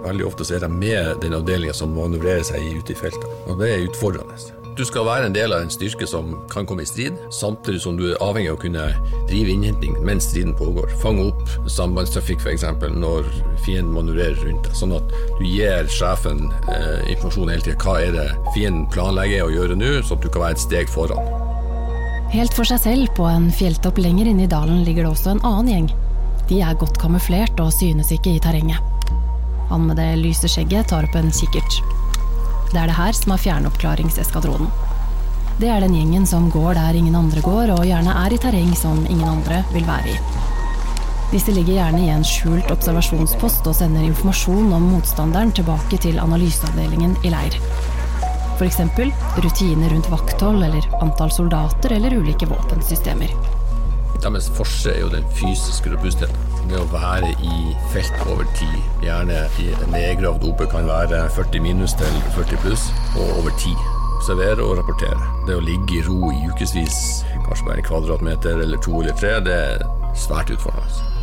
Veldig 0.07 0.27
ofte 0.27 0.45
så 0.47 0.57
er 0.57 0.63
de 0.63 0.69
med 0.71 1.19
den 1.23 1.35
avdelinga 1.37 1.75
som 1.75 1.95
manøvrerer 1.95 2.45
seg 2.47 2.63
ute 2.79 2.93
i 2.93 2.97
feltet, 2.97 3.27
og 3.47 3.59
det 3.61 3.73
er 3.73 3.89
utfordrende. 3.89 4.37
Du 4.77 4.83
skal 4.85 5.07
være 5.07 5.25
en 5.25 5.33
del 5.33 5.55
av 5.55 5.63
en 5.63 5.71
styrke 5.73 6.05
som 6.05 6.35
kan 6.53 6.67
komme 6.69 6.83
i 6.85 6.89
strid, 6.89 7.15
samtidig 7.33 7.79
som 7.81 7.95
du 7.97 8.03
er 8.11 8.19
avhengig 8.21 8.51
av 8.51 8.59
å 8.59 8.61
kunne 8.61 8.83
drive 9.25 9.49
innhenting 9.55 9.95
mens 10.05 10.27
striden 10.29 10.53
pågår. 10.59 10.93
Fange 11.01 11.25
opp 11.31 11.71
sambandstrafikk 11.73 12.45
f.eks. 12.45 12.67
når 12.93 13.25
fienden 13.65 13.95
manøvrerer 13.95 14.37
rundt 14.45 14.69
deg, 14.69 14.77
sånn 14.77 14.93
at 14.99 15.17
du 15.39 15.43
gir 15.49 15.89
sjefen 15.89 16.45
eh, 16.69 17.09
informasjon 17.15 17.55
hele 17.55 17.65
tida. 17.65 17.81
Hva 17.81 17.97
er 18.05 18.13
det 18.19 18.29
fienden 18.53 18.85
planlegger 18.93 19.49
å 19.49 19.51
gjøre 19.55 19.81
nå, 19.81 19.91
sånn 20.03 20.21
at 20.21 20.29
du 20.29 20.29
kan 20.29 20.45
være 20.45 20.59
et 20.59 20.65
steg 20.67 20.93
foran. 20.93 21.46
Helt 22.27 22.51
for 22.51 22.67
seg 22.67 22.81
selv, 22.83 23.07
på 23.15 23.23
en 23.31 23.47
fjelltopp 23.55 24.01
lenger 24.03 24.27
inne 24.27 24.43
i 24.43 24.51
dalen, 24.51 24.81
ligger 24.83 25.05
det 25.05 25.13
også 25.13 25.31
en 25.31 25.45
annen 25.47 25.69
gjeng. 25.71 25.85
De 26.49 26.59
er 26.59 26.75
godt 26.79 26.99
kamuflert 26.99 27.59
og 27.63 27.71
synes 27.71 28.11
ikke 28.11 28.33
i 28.35 28.41
terrenget. 28.43 28.83
Han 29.69 29.85
med 29.87 29.95
det 29.99 30.09
lyse 30.19 30.49
skjegget 30.51 30.89
tar 30.91 31.07
opp 31.07 31.15
en 31.15 31.31
kikkert. 31.31 31.79
Det 32.73 32.81
er 32.81 32.91
det 32.91 32.97
her 32.97 33.15
som 33.15 33.31
er 33.31 33.41
fjernoppklaringseskadronen. 33.45 34.67
Det 35.57 35.71
er 35.71 35.81
den 35.81 35.95
gjengen 35.95 36.27
som 36.29 36.51
går 36.51 36.75
der 36.77 36.99
ingen 36.99 37.15
andre 37.15 37.41
går, 37.41 37.71
og 37.77 37.87
gjerne 37.87 38.13
er 38.25 38.35
i 38.35 38.39
terreng 38.43 38.75
som 38.77 38.99
ingen 39.07 39.27
andre 39.27 39.63
vil 39.71 39.87
være 39.87 40.11
i. 40.13 40.19
Disse 41.31 41.51
ligger 41.55 41.79
gjerne 41.79 42.03
i 42.05 42.11
en 42.11 42.27
skjult 42.27 42.69
observasjonspost 42.71 43.67
og 43.67 43.75
sender 43.75 44.03
informasjon 44.03 44.75
om 44.75 44.91
motstanderen 44.93 45.55
tilbake 45.55 45.99
til 46.03 46.19
analyseavdelingen 46.23 47.17
i 47.23 47.31
leir. 47.31 47.57
F.eks. 48.57 48.77
rutiner 49.37 49.89
rundt 49.89 50.09
vakthold 50.09 50.63
eller 50.63 50.89
antall 51.01 51.31
soldater 51.31 51.91
eller 51.93 52.13
ulike 52.13 52.45
våpensystemer. 52.49 53.29
Deres 54.23 54.47
forse 54.49 54.89
er 54.89 55.03
jo 55.03 55.09
den 55.13 55.27
fysiske 55.37 55.91
robustheten. 55.93 56.55
Det 56.67 56.79
å 56.81 56.87
være 56.89 57.29
i 57.37 57.75
felt 57.93 58.23
over 58.25 58.47
tid, 58.57 58.79
gjerne 59.05 59.43
i 59.61 59.67
nedgravd 59.93 60.47
oppe 60.49 60.65
kan 60.71 60.89
være 60.89 61.27
40 61.37 61.63
minus 61.63 61.93
til 61.99 62.17
40 62.35 62.63
pluss, 62.65 62.87
og 63.13 63.37
over 63.37 63.53
tid. 63.61 63.77
Observere 64.17 64.65
og 64.65 64.79
rapportere. 64.81 65.29
Det 65.45 65.53
å 65.53 65.61
ligge 65.61 65.99
i 65.99 66.03
ro 66.07 66.33
i 66.33 66.49
ukevis, 66.49 66.97
kanskje 67.45 67.67
bare 67.69 67.83
en 67.83 67.87
kvadratmeter 67.91 68.65
eller 68.65 68.81
to 68.81 68.97
eller 69.03 69.15
tre, 69.21 69.37
det 69.45 69.53
er 69.53 69.85
svært 70.17 70.49
utfordrende. 70.57 71.13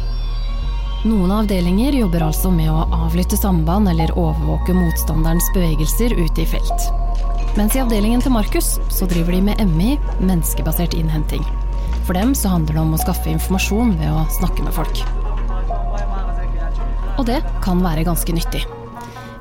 Noen 1.04 1.34
avdelinger 1.34 1.98
jobber 1.98 2.30
altså 2.30 2.54
med 2.54 2.70
å 2.72 2.86
avlytte 3.04 3.36
samband 3.36 3.90
eller 3.90 4.14
overvåke 4.16 4.72
motstanderens 4.78 5.50
bevegelser 5.52 6.14
ute 6.14 6.46
i 6.46 6.52
felt. 6.54 6.92
Mens 7.54 7.76
i 7.76 7.78
avdelingen 7.78 8.18
til 8.18 8.32
Markus 8.34 8.80
så 8.90 9.06
driver 9.06 9.36
de 9.36 9.40
med 9.46 9.60
MI, 9.76 9.92
menneskebasert 10.18 10.96
innhenting. 10.98 11.44
For 12.02 12.18
dem 12.18 12.32
så 12.34 12.50
handler 12.50 12.74
det 12.74 12.82
om 12.82 12.96
å 12.96 12.98
skaffe 12.98 13.30
informasjon 13.30 13.92
ved 14.00 14.10
å 14.10 14.24
snakke 14.40 14.64
med 14.66 14.74
folk. 14.74 15.02
Og 17.14 17.22
det 17.28 17.38
kan 17.62 17.78
være 17.84 18.02
ganske 18.08 18.34
nyttig. 18.34 18.64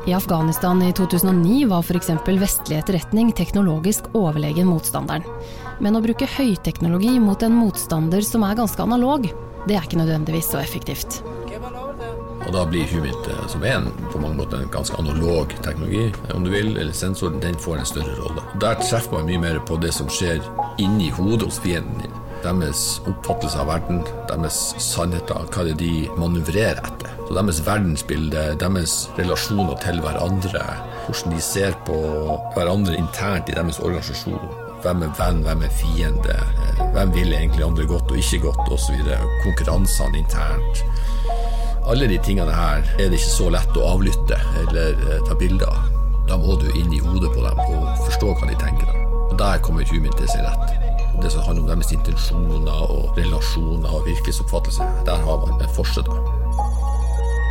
I 0.06 0.14
Afghanistan 0.14 0.84
i 0.86 0.92
2009 0.94 1.66
var 1.72 1.82
f.eks. 1.82 2.12
vestlig 2.38 2.78
etterretning 2.84 3.32
teknologisk 3.34 4.12
overlegen 4.14 4.70
motstanderen. 4.70 5.26
Men 5.82 5.98
å 5.98 6.04
bruke 6.06 6.30
høyteknologi 6.30 7.16
mot 7.24 7.42
en 7.42 7.58
motstander 7.58 8.22
som 8.22 8.46
er 8.46 8.60
ganske 8.62 8.84
analog, 8.84 9.26
det 9.66 9.74
er 9.74 9.88
ikke 9.88 10.04
nødvendigvis 10.04 10.54
så 10.54 10.62
effektivt. 10.62 11.24
Da 12.54 12.66
blir 12.66 12.86
Humint, 12.86 13.28
eh, 13.28 13.48
som 13.48 13.64
er 13.64 13.80
en, 13.80 13.88
på 14.12 14.20
mange 14.22 14.38
måter 14.38 14.60
en 14.62 14.70
ganske 14.72 14.98
analog 15.02 15.56
teknologi, 15.66 16.12
om 16.36 16.44
du 16.46 16.52
vil, 16.54 16.76
eller 16.78 16.94
sensoren, 16.94 17.40
den 17.42 17.56
får 17.58 17.80
en 17.80 17.88
større 17.90 18.14
rolle. 18.20 18.44
Der 18.62 18.78
treffer 18.78 19.16
man 19.16 19.26
mye 19.26 19.42
mer 19.42 19.58
på 19.66 19.80
det 19.82 19.90
som 19.96 20.12
skjer 20.12 20.44
inni 20.78 21.10
hodet 21.18 21.48
hos 21.48 21.58
fienden 21.64 22.04
din. 22.04 22.20
Deres 22.44 22.84
oppfattelse 23.10 23.58
av 23.58 23.72
verden, 23.72 24.04
deres 24.30 24.60
sannheter, 24.84 25.48
hva 25.50 25.66
det 25.66 25.74
er 25.74 25.80
de 25.80 25.94
manøvrerer 26.20 26.84
etter. 26.84 27.16
Så 27.24 27.40
Deres 27.40 27.62
verdensbilde, 27.66 28.44
deres 28.62 28.98
relasjoner 29.18 29.80
til 29.82 30.04
hverandre, 30.04 30.62
hvordan 31.08 31.34
de 31.34 31.42
ser 31.42 31.74
på 31.88 31.98
hverandre 32.54 33.00
internt 33.00 33.50
i 33.50 33.58
deres 33.58 33.82
organisasjon. 33.82 34.46
Hvem 34.84 35.08
er 35.08 35.18
venn, 35.18 35.42
hvem 35.48 35.66
er 35.66 35.74
fiende, 35.80 36.38
eh, 36.38 36.86
hvem 36.94 37.18
vil 37.18 37.34
egentlig 37.34 37.66
andre 37.66 37.90
godt 37.96 38.14
og 38.14 38.22
ikke 38.22 38.44
godt, 38.46 38.72
osv. 38.78 39.02
Konkurransene 39.48 40.22
internt. 40.22 40.86
Alle 41.84 42.08
de 42.08 42.18
tingene 42.24 42.54
her 42.56 42.86
er 42.96 43.10
det 43.12 43.18
ikke 43.20 43.34
så 43.34 43.50
lett 43.52 43.76
å 43.76 43.88
avlytte 43.96 44.38
eller 44.62 44.96
eh, 45.04 45.24
ta 45.28 45.36
bilder 45.36 45.68
av. 45.68 45.90
Da 46.30 46.38
må 46.40 46.56
du 46.62 46.70
inn 46.80 46.94
i 46.96 47.02
hodet 47.04 47.34
på 47.34 47.44
dem 47.44 47.60
og 47.60 48.06
forstå 48.06 48.30
hva 48.40 48.48
de 48.48 48.56
tenker. 48.62 48.94
Og 49.26 49.36
Der 49.40 49.60
kommer 49.66 49.84
humin 49.90 50.14
til 50.16 50.30
sin 50.32 50.46
rett. 50.48 50.78
Det 51.20 51.32
som 51.34 51.44
handler 51.44 51.66
om 51.66 51.70
deres 51.74 51.92
intensjoner 51.92 52.88
og 52.88 53.20
relasjoner 53.20 53.92
og 53.92 54.08
virkelighetsoppfattelse. 54.08 54.88
Der 55.10 55.20
har 55.28 55.44
man 55.44 55.60
en 55.60 55.76
forskjell. 55.76 56.08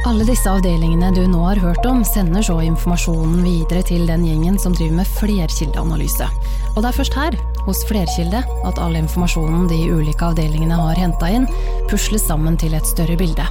Alle 0.08 0.24
disse 0.26 0.50
avdelingene 0.50 1.12
du 1.14 1.20
nå 1.30 1.44
har 1.44 1.60
hørt 1.62 1.84
om, 1.86 2.00
sender 2.02 2.42
så 2.42 2.56
informasjonen 2.64 3.44
videre 3.44 3.84
til 3.86 4.08
den 4.08 4.24
gjengen 4.26 4.58
som 4.58 4.74
driver 4.74 5.02
med 5.02 5.12
flerkildeanalyse. 5.20 6.26
Og 6.72 6.80
det 6.80 6.88
er 6.88 6.96
først 6.96 7.18
her, 7.20 7.36
hos 7.68 7.84
Flerkilde, 7.86 8.42
at 8.66 8.80
all 8.82 8.96
informasjonen 8.98 9.68
de 9.70 9.84
ulike 9.92 10.32
avdelingene 10.32 10.80
har 10.80 10.98
henta 10.98 11.30
inn, 11.30 11.46
pusles 11.92 12.24
sammen 12.26 12.58
til 12.58 12.74
et 12.74 12.88
større 12.88 13.20
bilde. 13.20 13.46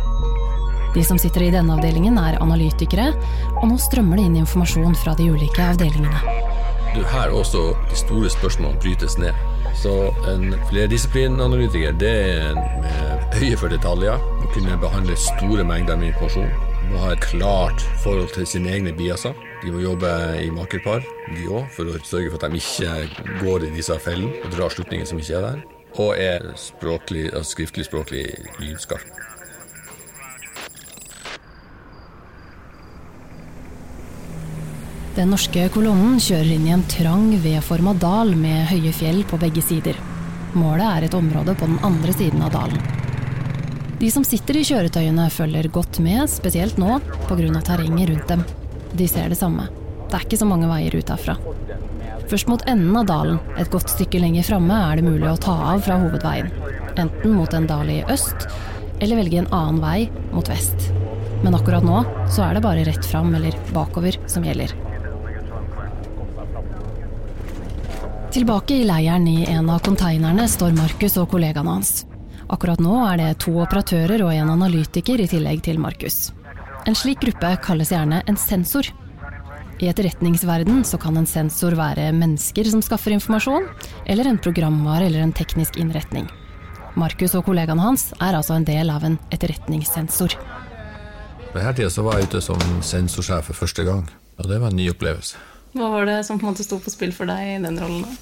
De 0.96 1.04
som 1.08 1.20
sitter 1.20 1.46
i 1.46 1.52
denne 1.54 1.78
avdelingen 1.78 2.18
er 2.20 2.40
analytikere, 2.44 3.14
og 3.62 3.70
nå 3.70 3.78
strømmer 3.80 4.20
det 4.20 4.28
inn 4.28 4.42
informasjon 4.42 4.98
fra 5.00 5.16
de 5.16 5.30
ulike 5.32 5.64
avdelingene. 5.64 6.20
Du, 6.92 7.00
her 7.08 7.32
også 7.32 7.70
de 7.88 7.96
store 7.96 8.30
spørsmålene 8.34 8.82
brytes 8.84 9.16
ned. 9.22 9.38
Så 9.80 9.94
en 10.28 10.52
flerdisiplinanalytiker 10.68 11.96
det 11.96 12.12
er 12.12 12.50
en 12.50 12.60
med 12.84 13.38
øye 13.40 13.56
for 13.62 13.72
detaljer. 13.72 14.20
Å 14.20 14.52
kunne 14.52 14.76
behandle 14.82 15.16
store 15.16 15.64
mengder 15.64 15.96
med 15.96 16.12
informasjon. 16.12 16.52
Må 16.92 17.06
ha 17.06 17.14
et 17.16 17.24
klart 17.24 17.86
forhold 18.04 18.34
til 18.36 18.50
sine 18.50 18.76
egne 18.76 18.92
biaser. 18.98 19.38
De 19.64 19.72
må 19.72 19.80
jobbe 19.80 20.12
i 20.42 20.52
makerpar, 20.52 21.06
de 21.32 21.48
òg, 21.48 21.72
for 21.72 21.88
å 21.88 22.00
sørge 22.04 22.34
for 22.34 22.44
at 22.44 22.52
de 22.52 22.60
ikke 22.60 23.38
går 23.46 23.70
i 23.70 23.76
disse 23.78 23.96
fellene 24.04 24.44
og 24.44 24.52
drar 24.58 24.76
slutninger 24.76 25.08
som 25.08 25.22
ikke 25.24 25.40
er 25.40 25.48
der. 25.48 25.64
Og 26.02 26.12
er 26.20 26.52
språklig, 26.60 27.30
skriftlig 27.48 27.88
språklig 27.88 28.26
Den 35.12 35.34
norske 35.34 35.66
kolonnen 35.74 36.22
kjører 36.24 36.54
inn 36.56 36.68
i 36.70 36.72
en 36.72 36.84
trang, 36.88 37.34
V-forma 37.44 37.92
dal 38.00 38.30
med 38.40 38.70
høye 38.70 38.94
fjell 38.96 39.26
på 39.28 39.36
begge 39.42 39.60
sider. 39.60 39.98
Målet 40.56 40.86
er 40.88 41.06
et 41.08 41.16
område 41.18 41.52
på 41.60 41.68
den 41.68 41.82
andre 41.84 42.14
siden 42.16 42.44
av 42.46 42.54
dalen. 42.54 42.80
De 44.00 44.08
som 44.14 44.24
sitter 44.24 44.56
i 44.58 44.64
kjøretøyene 44.64 45.26
følger 45.30 45.68
godt 45.76 46.00
med, 46.00 46.24
spesielt 46.32 46.80
nå 46.80 47.02
pga. 47.28 47.60
terrenget 47.60 48.10
rundt 48.10 48.32
dem. 48.32 48.46
De 48.96 49.08
ser 49.08 49.28
det 49.28 49.38
samme. 49.38 49.68
Det 50.08 50.16
er 50.16 50.24
ikke 50.24 50.40
så 50.40 50.48
mange 50.48 50.70
veier 50.72 50.96
ut 50.96 51.12
herfra. 51.12 51.36
Først 52.32 52.48
mot 52.48 52.64
enden 52.64 52.96
av 52.96 53.10
dalen, 53.10 53.40
et 53.60 53.72
godt 53.72 53.92
stykke 53.92 54.22
lenger 54.24 54.48
framme, 54.48 54.78
er 54.80 54.96
det 54.96 55.10
mulig 55.10 55.28
å 55.28 55.36
ta 55.36 55.58
av 55.74 55.84
fra 55.84 55.98
hovedveien. 56.00 56.54
Enten 56.96 57.36
mot 57.36 57.52
en 57.54 57.68
dal 57.68 57.92
i 57.92 58.00
øst, 58.08 58.48
eller 59.02 59.20
velge 59.20 59.44
en 59.44 59.52
annen 59.52 59.84
vei 59.84 60.08
mot 60.32 60.48
vest. 60.48 60.88
Men 61.44 61.58
akkurat 61.58 61.84
nå 61.84 62.06
så 62.32 62.48
er 62.48 62.56
det 62.56 62.64
bare 62.64 62.88
rett 62.88 63.12
fram 63.12 63.36
eller 63.36 63.60
bakover 63.76 64.16
som 64.32 64.48
gjelder. 64.48 64.72
Tilbake 68.32 68.76
i 68.80 68.84
leiren 68.88 69.28
i 69.28 69.44
en 69.52 69.70
av 69.70 69.82
konteinerne 69.84 70.46
står 70.48 70.72
Markus 70.72 71.18
og 71.20 71.34
kollegaene 71.34 71.74
hans. 71.74 72.06
Akkurat 72.48 72.80
nå 72.80 72.94
er 73.04 73.18
det 73.20 73.42
to 73.44 73.52
operatører 73.60 74.24
og 74.24 74.32
en 74.32 74.54
analytiker 74.54 75.20
i 75.20 75.26
tillegg 75.28 75.60
til 75.66 75.82
Markus. 75.84 76.30
En 76.88 76.96
slik 76.96 77.20
gruppe 77.26 77.50
kalles 77.66 77.92
gjerne 77.92 78.22
en 78.32 78.40
sensor. 78.40 78.88
I 79.84 79.92
etterretningsverden 79.92 80.80
så 80.88 80.96
kan 81.02 81.20
en 81.20 81.28
sensor 81.28 81.76
være 81.76 82.08
mennesker 82.16 82.72
som 82.72 82.80
skaffer 82.80 83.18
informasjon, 83.18 83.68
eller 84.08 84.32
en 84.32 84.40
programvare 84.40 85.10
eller 85.12 85.28
en 85.28 85.36
teknisk 85.36 85.76
innretning. 85.84 86.32
Markus 86.96 87.36
og 87.36 87.50
kollegaene 87.52 87.84
hans 87.84 88.14
er 88.22 88.40
altså 88.40 88.56
en 88.56 88.68
del 88.68 88.96
av 88.96 89.04
en 89.12 89.20
etterretningssensor. 89.36 90.40
På 91.52 91.60
denne 91.60 91.76
tida 91.76 92.08
var 92.08 92.22
jeg 92.22 92.32
ute 92.32 92.48
som 92.48 92.68
sensorsjef 92.80 93.52
for 93.52 93.66
første 93.66 93.84
gang, 93.84 94.06
og 94.40 94.48
det 94.48 94.64
var 94.64 94.72
en 94.72 94.80
ny 94.80 94.88
opplevelse. 94.96 95.51
Hva 95.72 95.88
var 95.94 96.08
det 96.10 96.20
som 96.28 96.40
på 96.40 96.46
en 96.46 96.52
måte 96.52 96.66
sto 96.66 96.80
på 96.84 96.92
spill 96.92 97.14
for 97.16 97.30
deg 97.30 97.56
i 97.56 97.60
den 97.64 97.80
rollen? 97.80 98.04
da? 98.04 98.16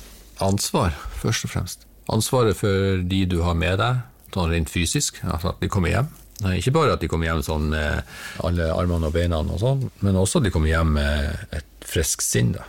Ansvar, 0.45 0.93
først 1.19 1.47
og 1.47 1.53
fremst. 1.53 1.85
Ansvaret 2.09 2.57
for 2.57 3.01
de 3.05 3.23
du 3.29 3.41
har 3.45 3.57
med 3.57 3.79
deg, 3.81 4.03
sånn 4.33 4.51
rent 4.53 4.71
fysisk, 4.71 5.19
altså 5.25 5.51
at 5.53 5.61
de 5.63 5.69
kommer 5.71 5.93
hjem. 5.93 6.09
Ikke 6.55 6.71
bare 6.71 6.93
at 6.95 7.01
de 7.03 7.09
kommer 7.11 7.27
hjem 7.27 7.41
sånn 7.43 7.67
med 7.73 8.13
alle 8.47 8.69
armene 8.71 9.09
og 9.09 9.15
beina, 9.15 9.41
og 9.43 9.59
sånn, 9.59 9.89
men 10.05 10.19
også 10.19 10.39
at 10.39 10.47
de 10.47 10.53
kommer 10.55 10.71
hjem 10.71 10.93
med 10.95 11.57
et 11.57 11.89
friskt 11.89 12.23
sinn. 12.23 12.53
Da. 12.55 12.63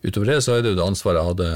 Utover 0.00 0.32
det 0.32 0.38
så 0.46 0.56
er 0.56 0.64
det 0.64 0.72
jo 0.72 0.78
det 0.78 0.86
ansvaret 0.86 1.20
jeg 1.20 1.32
hadde 1.34 1.50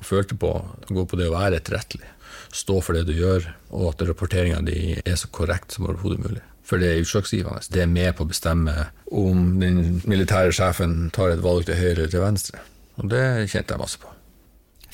og 0.00 0.08
følte 0.08 0.38
på, 0.40 0.54
å 0.64 0.96
gå 0.96 1.04
på 1.10 1.20
det 1.20 1.28
å 1.28 1.36
være 1.36 1.60
etterrettelig. 1.60 2.08
Stå 2.54 2.78
for 2.86 2.96
det 2.96 3.04
du 3.10 3.14
gjør, 3.18 3.50
og 3.74 3.90
at 3.92 4.06
rapporteringa 4.08 4.62
di 4.64 4.94
er 5.02 5.20
så 5.20 5.28
korrekt 5.34 5.74
som 5.74 5.90
overhodet 5.90 6.22
mulig. 6.22 6.44
For 6.64 6.80
det 6.80 6.90
er 6.90 7.02
utslagsgivende. 7.04 7.62
Det 7.68 7.84
er 7.84 7.90
med 7.90 8.14
på 8.16 8.24
å 8.24 8.30
bestemme 8.30 8.88
om 9.12 9.60
den 9.60 10.00
militære 10.08 10.54
sjefen 10.56 11.10
tar 11.14 11.34
et 11.34 11.44
valg 11.44 11.68
til 11.68 11.78
høyre 11.78 11.98
eller 11.98 12.12
til 12.12 12.24
venstre. 12.24 12.62
Og 13.00 13.10
det 13.12 13.24
kjente 13.52 13.74
jeg 13.74 13.82
masse 13.82 14.00
på. 14.00 14.10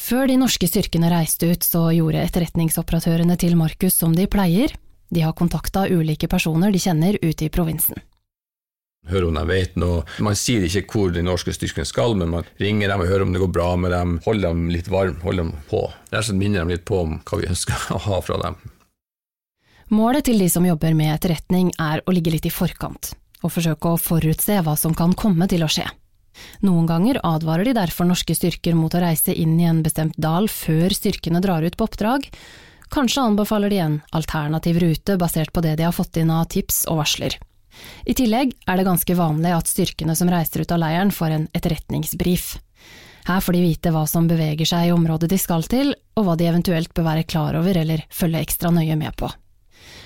Før 0.00 0.30
de 0.30 0.38
norske 0.40 0.66
styrkene 0.66 1.10
reiste 1.12 1.50
ut, 1.50 1.64
så 1.66 1.90
gjorde 1.92 2.22
etterretningsoperatørene 2.24 3.36
til 3.38 3.58
Markus 3.60 3.98
som 4.00 4.14
de 4.16 4.24
pleier. 4.30 4.72
De 5.10 5.22
har 5.22 5.36
kontakta 5.36 5.84
ulike 5.90 6.28
personer 6.30 6.72
de 6.72 6.80
kjenner 6.80 7.18
ute 7.20 7.46
i 7.46 7.52
provinsen. 7.52 8.00
Hører 9.08 9.30
om 9.30 9.36
de 9.38 9.44
vet 9.48 9.76
noe. 9.80 10.02
Man 10.20 10.36
sier 10.36 10.66
ikke 10.66 10.84
hvor 10.92 11.12
de 11.14 11.22
norske 11.24 11.52
styrkene 11.56 11.88
skal, 11.88 12.16
men 12.20 12.32
man 12.34 12.48
ringer 12.60 12.92
dem 12.92 13.04
og 13.04 13.08
hører 13.08 13.24
om 13.24 13.32
det 13.34 13.40
går 13.42 13.52
bra 13.54 13.70
med 13.80 13.94
dem. 13.96 14.18
Holder 14.26 14.52
dem 14.52 14.68
litt 14.72 14.90
varm, 14.92 15.16
holder 15.24 15.46
dem 15.46 15.54
på. 15.70 15.86
Rett 16.10 16.20
og 16.20 16.28
slett 16.28 16.40
minner 16.40 16.62
dem 16.62 16.74
litt 16.74 16.84
på 16.88 17.00
om 17.06 17.16
hva 17.24 17.40
vi 17.40 17.48
ønsker 17.48 17.88
å 17.96 18.02
ha 18.08 18.20
fra 18.24 18.40
dem. 18.44 18.60
Målet 19.90 20.28
til 20.28 20.38
de 20.38 20.46
som 20.46 20.62
jobber 20.62 20.94
med 20.94 21.10
etterretning 21.16 21.72
er 21.82 21.98
å 22.06 22.12
ligge 22.14 22.30
litt 22.30 22.44
i 22.46 22.52
forkant, 22.54 23.08
og 23.42 23.50
forsøke 23.50 23.90
å 23.90 23.98
forutse 23.98 24.60
hva 24.62 24.76
som 24.78 24.94
kan 24.94 25.16
komme 25.18 25.48
til 25.50 25.64
å 25.66 25.68
skje. 25.70 25.88
Noen 26.62 26.86
ganger 26.86 27.18
advarer 27.26 27.66
de 27.66 27.74
derfor 27.74 28.06
norske 28.06 28.36
styrker 28.38 28.76
mot 28.78 28.94
å 28.94 29.00
reise 29.02 29.34
inn 29.34 29.56
i 29.58 29.66
en 29.66 29.82
bestemt 29.82 30.14
dal 30.14 30.46
før 30.46 30.94
styrkene 30.94 31.42
drar 31.42 31.66
ut 31.66 31.74
på 31.74 31.88
oppdrag. 31.88 32.28
Kanskje 32.94 33.26
anbefaler 33.32 33.74
de 33.74 33.82
en 33.82 33.98
alternativ 34.14 34.78
rute 34.78 35.18
basert 35.18 35.50
på 35.52 35.66
det 35.66 35.74
de 35.82 35.88
har 35.88 35.96
fått 35.98 36.22
inn 36.22 36.30
av 36.30 36.46
tips 36.54 36.84
og 36.86 37.02
varsler. 37.02 37.34
I 38.06 38.14
tillegg 38.14 38.54
er 38.70 38.78
det 38.78 38.86
ganske 38.86 39.18
vanlig 39.18 39.58
at 39.58 39.74
styrkene 39.74 40.14
som 40.14 40.30
reiser 40.30 40.62
ut 40.62 40.70
av 40.70 40.84
leiren 40.84 41.10
får 41.10 41.34
en 41.34 41.50
etterretningsbrif. 41.50 42.56
Her 43.26 43.42
får 43.42 43.58
de 43.58 43.66
vite 43.66 43.90
hva 43.90 44.06
som 44.06 44.30
beveger 44.30 44.70
seg 44.70 44.86
i 44.86 44.94
området 44.94 45.34
de 45.34 45.38
skal 45.38 45.66
til, 45.66 45.96
og 46.14 46.26
hva 46.26 46.38
de 46.38 46.46
eventuelt 46.46 46.94
bør 46.94 47.10
være 47.10 47.26
klar 47.26 47.58
over 47.58 47.82
eller 47.82 48.06
følge 48.10 48.46
ekstra 48.46 48.70
nøye 48.74 48.94
med 48.94 49.18
på. 49.18 49.34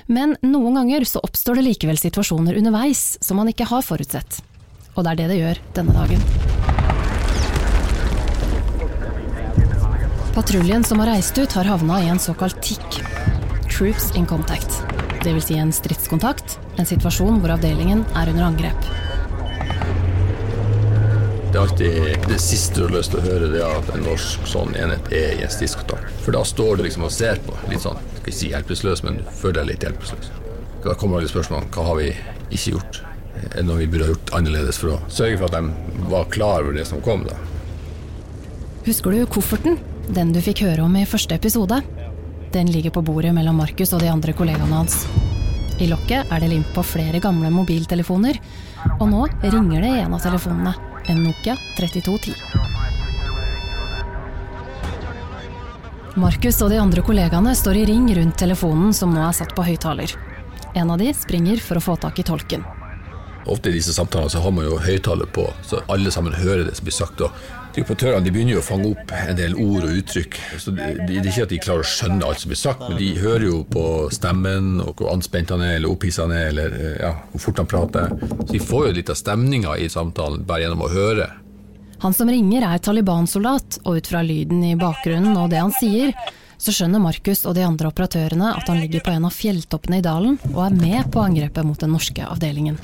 Men 0.06 0.36
noen 0.44 0.74
ganger 0.76 1.04
så 1.08 1.22
oppstår 1.24 1.58
det 1.58 1.68
likevel 1.68 1.96
situasjoner 1.96 2.58
underveis 2.60 3.16
som 3.24 3.38
man 3.40 3.48
ikke 3.48 3.68
har 3.70 3.84
forutsett. 3.86 4.42
Og 4.94 5.04
det 5.04 5.14
er 5.14 5.20
det 5.22 5.28
det 5.32 5.38
gjør 5.38 5.60
denne 5.78 5.94
dagen. 5.96 6.20
Patruljen 10.34 10.84
som 10.84 11.00
har 11.00 11.12
reist 11.14 11.38
ut, 11.38 11.52
har 11.56 11.70
havna 11.70 12.02
i 12.02 12.10
en 12.10 12.18
såkalt 12.18 12.60
TIC, 12.62 13.00
troops 13.70 14.10
in 14.18 14.26
contact. 14.26 14.82
Dvs. 15.22 15.48
Si 15.48 15.56
en 15.56 15.72
stridskontakt, 15.72 16.58
en 16.76 16.88
situasjon 16.88 17.38
hvor 17.40 17.54
avdelingen 17.54 18.04
er 18.18 18.32
under 18.34 18.50
angrep. 18.50 18.88
Det 21.54 21.60
er 21.60 21.68
alltid 21.68 22.24
det 22.26 22.36
siste 22.42 22.80
du 22.80 22.88
har 22.88 22.92
lyst 22.96 23.12
til 23.12 23.20
å 23.20 23.28
høre, 23.28 23.48
det 23.52 23.60
er 23.62 23.76
at 23.78 23.90
en 23.94 24.00
norsk 24.02 24.42
sånn 24.50 24.72
enhet 24.74 25.06
er 25.14 25.36
i 25.36 25.44
en 25.46 25.50
stridskontakt. 25.54 26.08
For 26.24 26.34
da 26.34 26.40
står 26.42 26.80
du 26.80 26.82
liksom 26.82 27.04
og 27.06 27.12
ser 27.14 27.38
på, 27.46 27.52
litt 27.70 27.84
sånn, 27.84 28.00
skal 28.16 28.22
ikke 28.24 28.32
si 28.34 28.48
hjelpeløs, 28.50 29.02
men 29.06 29.20
du 29.20 29.28
føler 29.30 29.60
deg 29.60 29.68
litt 29.68 29.84
hjelpeløs. 29.86 30.32
Da 30.82 30.96
kommer 30.98 31.20
alle 31.20 31.28
spørsmålene 31.30 31.70
hva 31.76 31.84
har 31.86 32.00
vi 32.00 32.08
ikke 32.48 32.72
gjort? 32.72 32.98
Er 33.38 33.52
det 33.52 33.62
noe 33.68 33.78
vi 33.78 33.86
burde 33.92 34.08
ha 34.08 34.10
gjort 34.16 34.32
annerledes 34.34 34.80
for 34.82 34.96
å 34.96 34.98
sørge 35.06 35.36
for 35.38 35.46
at 35.46 35.54
de 35.54 36.08
var 36.10 36.26
klar 36.34 36.64
over 36.64 36.74
det 36.74 36.88
som 36.88 37.04
kom? 37.06 37.22
da? 37.28 37.36
Husker 38.88 39.14
du 39.14 39.20
kofferten? 39.36 39.78
Den 40.08 40.32
du 40.34 40.40
fikk 40.42 40.64
høre 40.66 40.82
om 40.88 40.96
i 40.98 41.04
første 41.06 41.38
episode? 41.38 41.78
Den 42.56 42.72
ligger 42.74 42.96
på 42.96 43.04
bordet 43.06 43.30
mellom 43.36 43.62
Markus 43.62 43.94
og 43.94 44.02
de 44.02 44.10
andre 44.10 44.34
kollegaene 44.34 44.80
hans. 44.80 45.04
I 45.78 45.86
lokket 45.86 46.34
er 46.34 46.42
det 46.42 46.50
limt 46.50 46.74
på 46.74 46.82
flere 46.82 47.22
gamle 47.22 47.54
mobiltelefoner, 47.54 48.42
og 48.98 49.06
nå 49.14 49.22
ringer 49.44 49.86
det 49.86 49.92
i 49.92 50.02
en 50.02 50.18
av 50.18 50.26
telefonene. 50.26 50.93
En 51.06 51.22
Nokia 51.22 51.56
3210. 51.76 52.34
Markus 56.14 56.60
og 56.62 56.70
de 56.70 56.78
andre 56.78 57.02
kollegaene 57.04 57.52
står 57.58 57.80
i 57.80 57.88
ring 57.90 58.06
rundt 58.16 58.38
telefonen 58.38 58.94
som 58.96 59.12
nå 59.12 59.20
er 59.20 59.34
satt 59.36 59.52
på 59.56 59.66
høyttaler. 59.66 60.14
En 60.74 60.92
av 60.94 61.02
de 61.02 61.10
springer 61.14 61.60
for 61.60 61.78
å 61.78 61.84
få 61.84 61.96
tak 62.00 62.22
i 62.22 62.26
tolken. 62.26 62.64
Ofte 63.44 63.68
i 63.68 63.76
disse 63.76 63.92
samtalene 63.92 64.32
så 64.32 64.40
har 64.40 64.54
man 64.54 64.64
jo 64.64 64.78
høyttaler 64.80 65.28
på, 65.28 65.44
så 65.66 65.82
alle 65.92 66.12
sammen 66.14 66.32
hører 66.38 66.64
det 66.68 66.78
som 66.78 66.88
blir 66.88 66.96
sagt. 66.96 67.20
og 67.20 67.63
Tripportørene 67.74 68.22
de 68.22 68.30
begynner 68.30 68.54
jo 68.54 68.60
å 68.60 68.64
fange 68.64 68.90
opp 68.92 69.12
en 69.18 69.38
del 69.38 69.56
ord 69.58 69.86
og 69.88 69.96
uttrykk. 69.98 70.36
så 70.62 70.70
det, 70.76 70.90
det 71.08 71.16
er 71.18 71.30
ikke 71.30 71.46
at 71.48 71.54
de 71.54 71.60
klarer 71.62 71.82
å 71.82 71.88
skjønne 71.90 72.28
alt 72.28 72.44
som 72.44 72.52
blir 72.52 72.60
sagt, 72.60 72.84
men 72.86 73.00
de 73.00 73.08
hører 73.18 73.46
jo 73.48 73.62
på 73.66 73.86
stemmen 74.14 74.76
og 74.84 74.92
hvor 75.00 75.10
anspent 75.10 75.50
han 75.50 75.64
er, 75.64 75.80
eller 75.80 75.90
opphisset 75.90 76.28
han 76.28 76.36
er, 76.36 76.52
eller 76.52 76.76
ja, 77.02 77.10
hvor 77.32 77.42
fort 77.48 77.64
han 77.64 77.70
prater. 77.72 78.14
Så 78.44 78.52
de 78.52 78.62
får 78.62 78.86
jo 78.86 78.94
litt 79.00 79.10
av 79.10 79.18
stemninga 79.18 79.74
i 79.82 79.90
samtalen 79.90 80.46
bare 80.46 80.68
gjennom 80.68 80.86
å 80.86 80.92
høre. 80.92 81.28
Han 82.04 82.14
som 82.14 82.30
ringer 82.30 82.66
er 82.68 82.78
Taliban-soldat, 82.84 83.80
og 83.82 83.98
ut 83.98 84.10
fra 84.12 84.22
lyden 84.22 84.62
i 84.66 84.74
bakgrunnen 84.78 85.34
og 85.40 85.50
det 85.50 85.62
han 85.62 85.74
sier, 85.74 86.14
så 86.60 86.72
skjønner 86.72 87.02
Markus 87.02 87.42
og 87.48 87.56
de 87.58 87.64
andre 87.66 87.90
operatørene 87.90 88.54
at 88.54 88.70
han 88.70 88.78
ligger 88.80 89.02
på 89.04 89.12
en 89.14 89.26
av 89.26 89.34
fjelltoppene 89.34 89.98
i 89.98 90.04
dalen 90.04 90.38
og 90.52 90.60
er 90.68 90.76
med 90.78 91.10
på 91.12 91.24
angrepet 91.24 91.66
mot 91.66 91.80
den 91.80 91.94
norske 91.96 92.22
avdelingen. 92.24 92.78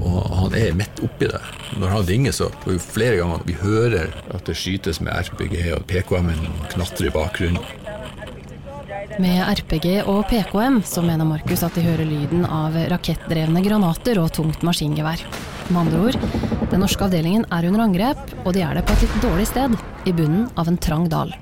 Og 0.00 0.22
han 0.36 0.54
er 0.58 0.76
midt 0.76 1.00
oppi 1.04 1.28
det. 1.30 1.40
Når 1.80 1.94
han 1.94 2.06
ringer, 2.10 2.34
så 2.36 2.50
får 2.62 2.74
vi 2.74 2.82
flere 2.82 3.18
ganger 3.20 3.44
vi 3.48 3.56
hører 3.60 4.12
at 4.34 4.48
det 4.48 4.56
skytes 4.58 5.00
med 5.00 5.16
RPG, 5.16 5.56
og 5.76 5.86
PKM-en 5.90 6.48
knatrer 6.74 7.08
i 7.08 7.14
bakgrunnen. 7.14 7.62
Med 9.22 9.40
RPG 9.48 10.02
og 10.10 10.26
PKM 10.28 10.82
så 10.84 11.00
mener 11.04 11.24
Markus 11.28 11.62
at 11.64 11.76
de 11.76 11.84
hører 11.86 12.04
lyden 12.04 12.44
av 12.44 12.74
rakettdrevne 12.90 13.62
granater 13.64 14.20
og 14.20 14.32
tungt 14.36 14.64
maskingevær. 14.66 15.22
Med 15.70 15.80
andre 15.86 16.02
ord, 16.10 16.18
den 16.70 16.82
norske 16.84 17.06
avdelingen 17.06 17.46
er 17.52 17.68
under 17.70 17.86
angrep, 17.86 18.34
og 18.44 18.52
de 18.54 18.64
er 18.66 18.76
det 18.76 18.84
på 18.86 18.96
et 18.96 19.06
litt 19.06 19.22
dårlig 19.24 19.48
sted, 19.48 19.78
i 20.06 20.12
bunnen 20.14 20.50
av 20.60 20.68
en 20.70 20.78
trang 20.78 21.08
dal. 21.10 21.32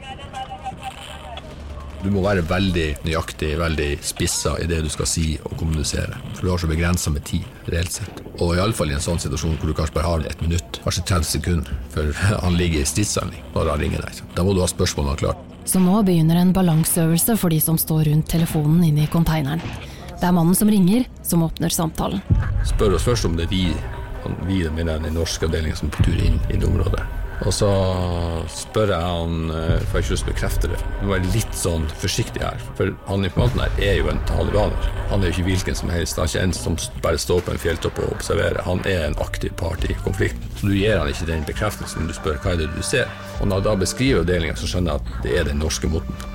Du 2.04 2.10
må 2.12 2.20
være 2.20 2.42
veldig 2.44 3.06
nøyaktig, 3.06 3.54
veldig 3.56 3.86
spissa 4.04 4.58
i 4.60 4.66
det 4.68 4.82
du 4.84 4.90
skal 4.92 5.08
si 5.08 5.38
og 5.40 5.54
kommunisere. 5.56 6.18
For 6.34 6.44
du 6.44 6.50
har 6.52 6.60
så 6.60 6.68
begrensa 6.68 7.12
med 7.14 7.24
tid, 7.24 7.46
reelt 7.72 7.96
sett. 7.96 8.20
Og 8.44 8.58
iallfall 8.58 8.92
i 8.92 8.96
en 8.98 9.04
sånn 9.04 9.22
situasjon 9.22 9.56
hvor 9.56 9.72
du 9.72 9.76
kanskje 9.78 9.96
bare 9.96 10.10
har 10.10 10.26
et 10.28 10.44
minutt, 10.44 10.82
kanskje 10.84 11.06
30 11.08 11.30
sekunder, 11.30 11.80
før 11.94 12.12
han 12.44 12.60
ligger 12.60 12.84
i 12.84 12.90
stridshandling 12.90 13.48
når 13.56 13.72
han 13.72 13.82
ringer 13.86 14.04
deg. 14.04 14.20
Da 14.36 14.44
må 14.44 14.52
du 14.52 14.60
ha 14.60 14.68
spørsmålene 14.68 15.16
klart. 15.24 15.40
Så 15.64 15.80
nå 15.80 16.02
begynner 16.04 16.42
en 16.42 16.52
balanseøvelse 16.52 17.38
for 17.40 17.56
de 17.56 17.62
som 17.64 17.80
står 17.80 18.10
rundt 18.10 18.28
telefonen 18.34 18.84
inne 18.84 19.06
i 19.06 19.10
konteineren. 19.10 19.64
Det 20.12 20.28
er 20.28 20.36
mannen 20.36 20.56
som 20.56 20.68
ringer, 20.68 21.08
som 21.24 21.48
åpner 21.48 21.72
samtalen. 21.72 22.20
Spør 22.68 22.98
oss 22.98 23.08
først 23.08 23.30
om 23.30 23.40
det 23.40 23.48
er 23.48 23.54
vi, 23.54 23.64
vi 24.44 24.60
mener 24.68 25.00
den 25.00 25.16
norske 25.16 25.48
avdelingen 25.48 25.80
som 25.80 25.88
er 25.88 25.96
på 25.96 26.10
tur 26.10 26.20
inn 26.20 26.36
i 26.52 26.60
det 26.60 26.68
området. 26.68 27.00
Og 27.44 27.52
så 27.52 27.68
spør 28.48 28.88
jeg 28.94 29.04
han, 29.04 29.50
eh, 29.52 29.82
for 29.84 29.98
jeg 29.98 30.06
ikke 30.06 30.14
lyst 30.14 30.24
til 30.24 30.30
å 30.30 30.32
bekrefte 30.32 30.70
det, 30.72 30.78
Nå 31.02 31.12
er 31.12 31.20
jeg 31.20 31.32
litt 31.34 31.58
sånn 31.58 31.84
forsiktig 32.00 32.40
her. 32.40 32.62
For 32.78 32.94
han 33.10 33.26
informanten 33.28 33.60
her 33.60 33.82
er 33.84 33.98
jo 33.98 34.08
en 34.08 34.22
talibaner. 34.28 34.88
Han 35.10 35.20
er 35.20 35.28
jo 35.28 35.34
ikke 35.36 35.48
hvilken 35.50 35.76
som 35.76 35.92
helst. 35.92 36.16
Han 36.16 36.24
er 36.24 36.32
ikke 36.32 36.44
en 36.48 36.56
som 36.56 36.78
bare 37.04 37.20
står 37.20 37.44
på 37.44 37.52
en 37.52 37.60
fjelltopp 37.60 38.00
og 38.00 38.16
observerer. 38.16 38.64
Han 38.64 38.80
er 38.88 39.10
en 39.10 39.18
aktiv 39.20 39.52
part 39.60 39.84
i 39.84 39.96
konflikten. 40.06 40.48
Så 40.56 40.70
du 40.70 40.76
gir 40.78 40.96
han 40.96 41.12
ikke 41.12 41.28
den 41.28 41.44
bekreftelsen. 41.44 42.08
Du 42.08 42.16
spør 42.16 42.40
hva 42.40 42.54
er 42.54 42.64
det 42.64 42.70
du 42.72 42.82
ser. 42.82 43.12
Og 43.40 43.50
når 43.50 43.60
jeg 43.60 43.68
da 43.68 43.74
beskriver 43.84 44.24
avdelinga, 44.24 44.56
så 44.56 44.70
skjønner 44.70 44.94
jeg 44.94 45.04
at 45.04 45.26
det 45.26 45.36
er 45.38 45.50
den 45.50 45.60
norske 45.60 45.90
moten. 45.92 46.30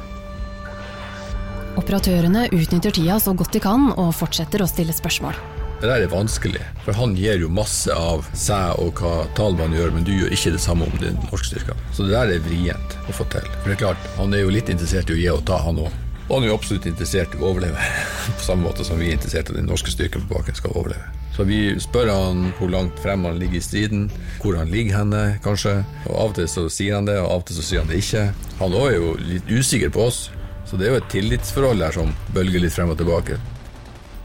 Operatørene 1.80 2.50
utnytter 2.54 2.93
tida 2.93 3.17
så 3.24 3.34
godt 3.34 3.56
de 3.56 3.63
kan, 3.63 3.89
og 3.98 4.13
fortsetter 4.13 4.62
å 4.62 4.69
stille 4.69 4.93
spørsmål. 4.93 5.59
Det 5.80 5.88
der 5.88 6.04
er 6.04 6.12
vanskelig, 6.12 6.60
for 6.84 6.98
han 7.00 7.13
gir 7.15 7.39
jo 7.39 7.48
masse 7.56 7.94
av 7.96 8.26
seg 8.36 8.82
og 8.84 9.00
hva 9.00 9.24
Taliban 9.38 9.72
gjør, 9.72 9.94
men 9.96 10.04
du 10.04 10.12
gjør 10.12 10.34
ikke 10.36 10.52
det 10.52 10.60
samme 10.60 10.84
om 10.89 10.98
de 11.00 11.13
norske 11.22 11.54
styrkene. 11.54 11.86
Så 11.96 12.04
det 12.04 12.18
der 12.18 12.34
er 12.34 12.42
vrient 12.44 12.96
å 13.08 13.15
få 13.15 13.24
til. 13.32 13.46
For 13.62 13.70
det 13.70 13.78
er 13.78 13.84
klart, 13.86 14.10
han 14.18 14.36
er 14.36 14.42
jo 14.44 14.52
litt 14.52 14.68
interessert 14.74 15.08
i 15.08 15.15
å 15.15 15.20
gi 15.22 15.30
og 15.32 15.46
ta, 15.48 15.62
han 15.63 15.80
òg. 15.80 15.94
Og 16.26 16.34
han 16.34 16.44
er 16.44 16.52
jo 16.52 16.58
absolutt 16.60 16.88
interessert 16.89 17.32
i 17.32 17.39
å 17.39 17.46
overleve, 17.54 17.86
på 18.42 18.44
samme 18.44 18.68
måte 18.68 18.84
som 18.84 19.00
vi 19.00 19.08
er 19.08 19.15
interessert 19.15 19.48
i 19.48 19.56
at 19.56 19.60
den 19.62 19.72
norske 19.72 19.94
styrken 19.94 20.26
på 20.28 20.36
bakken 20.36 20.58
skal 20.60 20.76
overleve. 20.76 21.08
Så 21.38 21.46
vi 21.48 21.62
spør 21.80 22.12
han 22.12 22.50
hvor 22.58 22.74
langt 22.74 23.00
frem 23.00 23.24
han 23.24 23.39
ligger 23.39 23.62
i 23.62 23.63
striden, 23.63 24.10
hvor 24.44 24.58
han 24.60 24.74
ligger 24.74 24.98
henne, 25.00 25.22
kanskje. 25.46 25.78
Og 26.10 26.12
Av 26.12 26.34
og 26.34 26.36
til 26.42 26.50
så 26.52 26.65
sier 26.68 26.98
han 26.98 27.08
det, 27.08 27.15
og 27.22 27.30
av 27.30 27.46
og 27.46 27.48
til 27.48 27.62
så 27.62 27.63
sier 27.70 27.86
han 27.86 27.94
det 27.94 28.02
ikke. 28.04 28.26
Han 28.60 28.76
òg 28.76 28.89
er 28.89 28.98
jo 28.98 29.15
litt 29.30 29.48
usikker 29.48 29.96
på 29.96 30.10
oss, 30.10 30.26
så 30.68 30.76
det 30.76 30.89
er 30.89 30.98
jo 30.98 31.00
et 31.00 31.10
tillitsforhold 31.15 31.88
der 31.88 31.96
som 31.96 32.12
bølger 32.36 32.68
litt 32.68 32.76
frem 32.76 32.92
og 32.92 33.00
tilbake. 33.00 33.39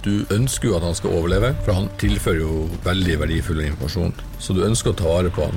Du 0.05 0.27
ønsker 0.35 0.69
jo 0.69 0.77
at 0.77 0.85
han 0.85 0.97
skal 0.99 1.15
overleve, 1.17 1.55
for 1.65 1.79
han 1.79 1.87
tilfører 2.01 2.43
jo 2.43 2.67
veldig 2.85 3.15
verdifull 3.23 3.63
informasjon. 3.65 4.13
Så 4.37 4.53
du 4.53 4.61
ønsker 4.67 4.93
å 4.93 4.99
ta 4.99 5.09
vare 5.09 5.33
på 5.33 5.47
han. 5.47 5.57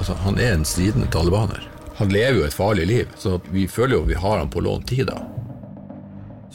Altså, 0.00 0.16
han 0.24 0.40
er 0.42 0.56
en 0.56 0.66
stridende 0.66 1.06
talibaner. 1.14 1.62
Han 2.00 2.10
lever 2.10 2.40
jo 2.40 2.46
et 2.48 2.56
farlig 2.56 2.88
liv, 2.90 3.12
så 3.16 3.38
vi 3.54 3.68
føler 3.70 3.96
jo 3.96 4.08
vi 4.10 4.18
har 4.18 4.42
han 4.42 4.50
på 4.50 4.64
lånt 4.66 4.88
tid. 4.90 5.06
da. 5.06 5.45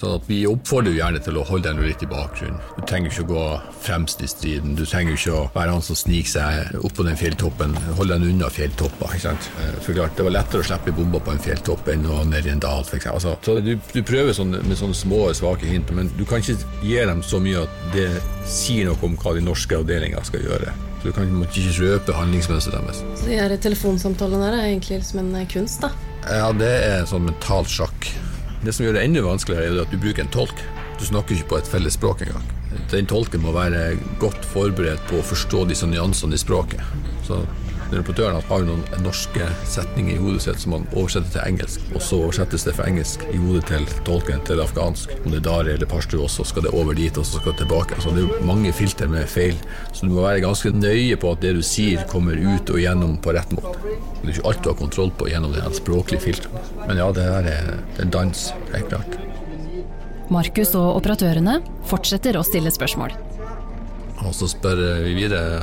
Så 0.01 0.15
at 0.17 0.23
vi 0.25 0.39
oppfordrer 0.49 0.95
gjerne 0.97 1.19
til 1.21 1.35
å 1.37 1.43
holde 1.45 1.69
deg 1.69 1.85
litt 1.85 2.01
i 2.01 2.07
bakgrunnen. 2.09 2.57
Du 2.73 2.81
trenger 2.89 3.11
ikke 3.11 3.25
å 3.27 3.29
gå 3.29 3.41
fremst 3.85 4.23
i 4.25 4.29
striden. 4.31 4.73
Du 4.73 4.81
trenger 4.81 5.13
ikke 5.13 5.35
å 5.37 5.43
være 5.53 5.75
han 5.75 5.83
som 5.85 5.99
sniker 5.99 6.31
seg 6.31 6.79
opp 6.81 6.95
på 6.97 7.05
den 7.05 7.19
fjelltoppen. 7.19 7.75
Hold 7.99 8.09
deg 8.09 8.25
unna 8.31 8.49
fjelltopper. 8.49 9.13
ikke 9.13 9.27
sant? 9.27 9.49
Eh, 9.61 9.75
for 9.85 9.93
klart, 9.93 10.15
Det 10.17 10.25
var 10.25 10.33
lettere 10.33 10.63
å 10.63 10.65
slippe 10.65 10.95
bomber 10.97 11.21
på 11.21 11.35
en 11.35 11.43
fjelltopp 11.45 11.91
enn 11.93 12.07
å 12.09 12.23
ned 12.25 12.49
i 12.49 12.53
en 12.55 12.63
dal. 12.63 12.81
For 12.83 12.97
eksempel. 12.97 13.19
altså, 13.19 13.35
så 13.45 13.61
du, 13.61 13.75
du 13.93 14.01
prøver 14.01 14.33
sånne, 14.33 14.63
med 14.65 14.79
sånne 14.81 14.97
små, 14.97 15.21
svake 15.37 15.69
hint, 15.69 15.93
men 15.93 16.09
du 16.17 16.25
kan 16.25 16.41
ikke 16.41 16.57
gi 16.81 16.97
dem 16.97 17.21
så 17.21 17.37
mye 17.37 17.61
at 17.61 17.77
det 17.93 18.09
sier 18.49 18.89
noe 18.89 18.97
om 19.05 19.13
hva 19.21 19.35
de 19.37 19.45
norske 19.45 19.77
avdelingene 19.77 20.25
skal 20.25 20.41
gjøre. 20.41 20.73
Så 21.03 21.11
Du 21.11 21.11
kan 21.13 21.29
ikke 21.45 21.77
røpe 21.77 22.17
handlingsmønsteret 22.17 22.89
deres. 22.89 23.05
Så 23.21 23.29
de 23.29 23.61
telefonsamtalene 23.69 24.49
der 24.49 24.57
er 24.63 24.73
egentlig 24.73 25.03
som 25.05 25.21
en 25.21 25.45
kunst, 25.45 25.85
da? 25.85 25.93
Ja, 26.25 26.49
det 26.53 26.73
er 26.89 27.05
sånn 27.05 27.29
mentalt 27.29 27.69
sjakk. 27.69 28.09
Det 28.62 28.74
som 28.76 28.86
gjør 28.86 28.93
det 29.00 29.04
enda 29.08 29.24
vanskeligere, 29.26 29.69
er 29.71 29.84
at 29.84 29.93
du 29.93 29.97
bruker 29.97 30.21
en 30.21 30.34
tolk. 30.34 30.60
Du 31.00 31.06
snakker 31.08 31.34
ikke 31.34 31.50
på 31.50 31.62
et 31.62 31.69
felles 31.69 31.95
språk 31.97 32.21
engang. 32.28 32.45
Den 32.91 33.08
tolken 33.10 33.41
må 33.41 33.54
være 33.56 33.95
godt 34.21 34.45
forberedt 34.45 35.02
på 35.10 35.17
å 35.17 35.26
forstå 35.26 35.63
disse 35.71 35.89
nyansene 35.89 36.38
i 36.38 36.41
språket. 36.41 36.84
Så 37.26 37.39
Reportøren 37.91 38.39
har 38.47 38.62
noen 38.63 38.84
norske 39.04 39.45
setninger 39.67 40.15
i 40.15 40.21
hodet 40.21 40.45
sitt 40.45 40.62
som 40.63 40.77
han 40.77 40.86
oversetter 40.93 41.34
til 41.34 41.41
engelsk, 41.43 41.88
og 41.91 42.04
så 42.06 42.19
oversettes 42.23 42.63
det 42.63 42.73
fra 42.77 42.86
engelsk 42.88 43.25
i 43.34 43.39
hodet 43.41 43.65
til 43.67 43.88
tolken 44.08 44.39
til 44.47 44.62
afghansk. 44.63 45.12
Om 45.25 45.34
det 45.34 45.41
er 45.41 45.47
dari 45.49 45.73
eller 45.73 45.89
pashtu, 45.91 46.15
og 46.23 46.32
så 46.32 46.45
skal 46.47 46.63
det 46.67 46.71
over 46.71 46.95
dit, 46.95 47.17
og 47.19 47.27
så 47.27 47.41
skal 47.41 47.51
det 47.51 47.65
tilbake. 47.65 47.97
Altså, 47.97 48.13
det 48.15 48.23
er 48.23 48.45
mange 48.47 48.71
filter 48.75 49.12
med 49.12 49.27
feil, 49.32 49.60
så 49.91 50.08
du 50.08 50.13
må 50.15 50.23
være 50.23 50.43
ganske 50.45 50.71
nøye 50.75 51.17
på 51.19 51.34
at 51.36 51.43
det 51.43 51.56
du 51.58 51.63
sier, 51.65 52.06
kommer 52.12 52.39
ut 52.39 52.71
og 52.71 52.80
gjennom 52.80 53.17
på 53.19 53.36
rett 53.36 53.51
måte. 53.58 53.75
Det 54.21 54.30
er 54.30 54.36
ikke 54.38 54.47
alt 54.54 54.63
du 54.63 54.71
har 54.71 54.80
kontroll 54.80 55.12
på 55.17 55.27
gjennom 55.27 55.51
det 55.58 55.65
språklige 55.82 56.23
filteret. 56.30 56.71
Men 56.86 57.01
ja, 57.01 57.10
det 57.15 57.27
her 57.27 57.51
er, 57.58 57.75
det 57.97 58.06
er 58.06 58.15
dans, 58.15 58.45
helt 58.71 58.88
klart. 58.93 59.19
Markus 60.32 60.71
og 60.80 61.01
operatørene 61.01 61.60
fortsetter 61.89 62.39
å 62.39 62.45
stille 62.47 62.71
spørsmål. 62.71 63.17
Og 64.21 64.34
så 64.38 64.47
spør 64.51 64.79
vi 65.01 65.13
videre, 65.17 65.62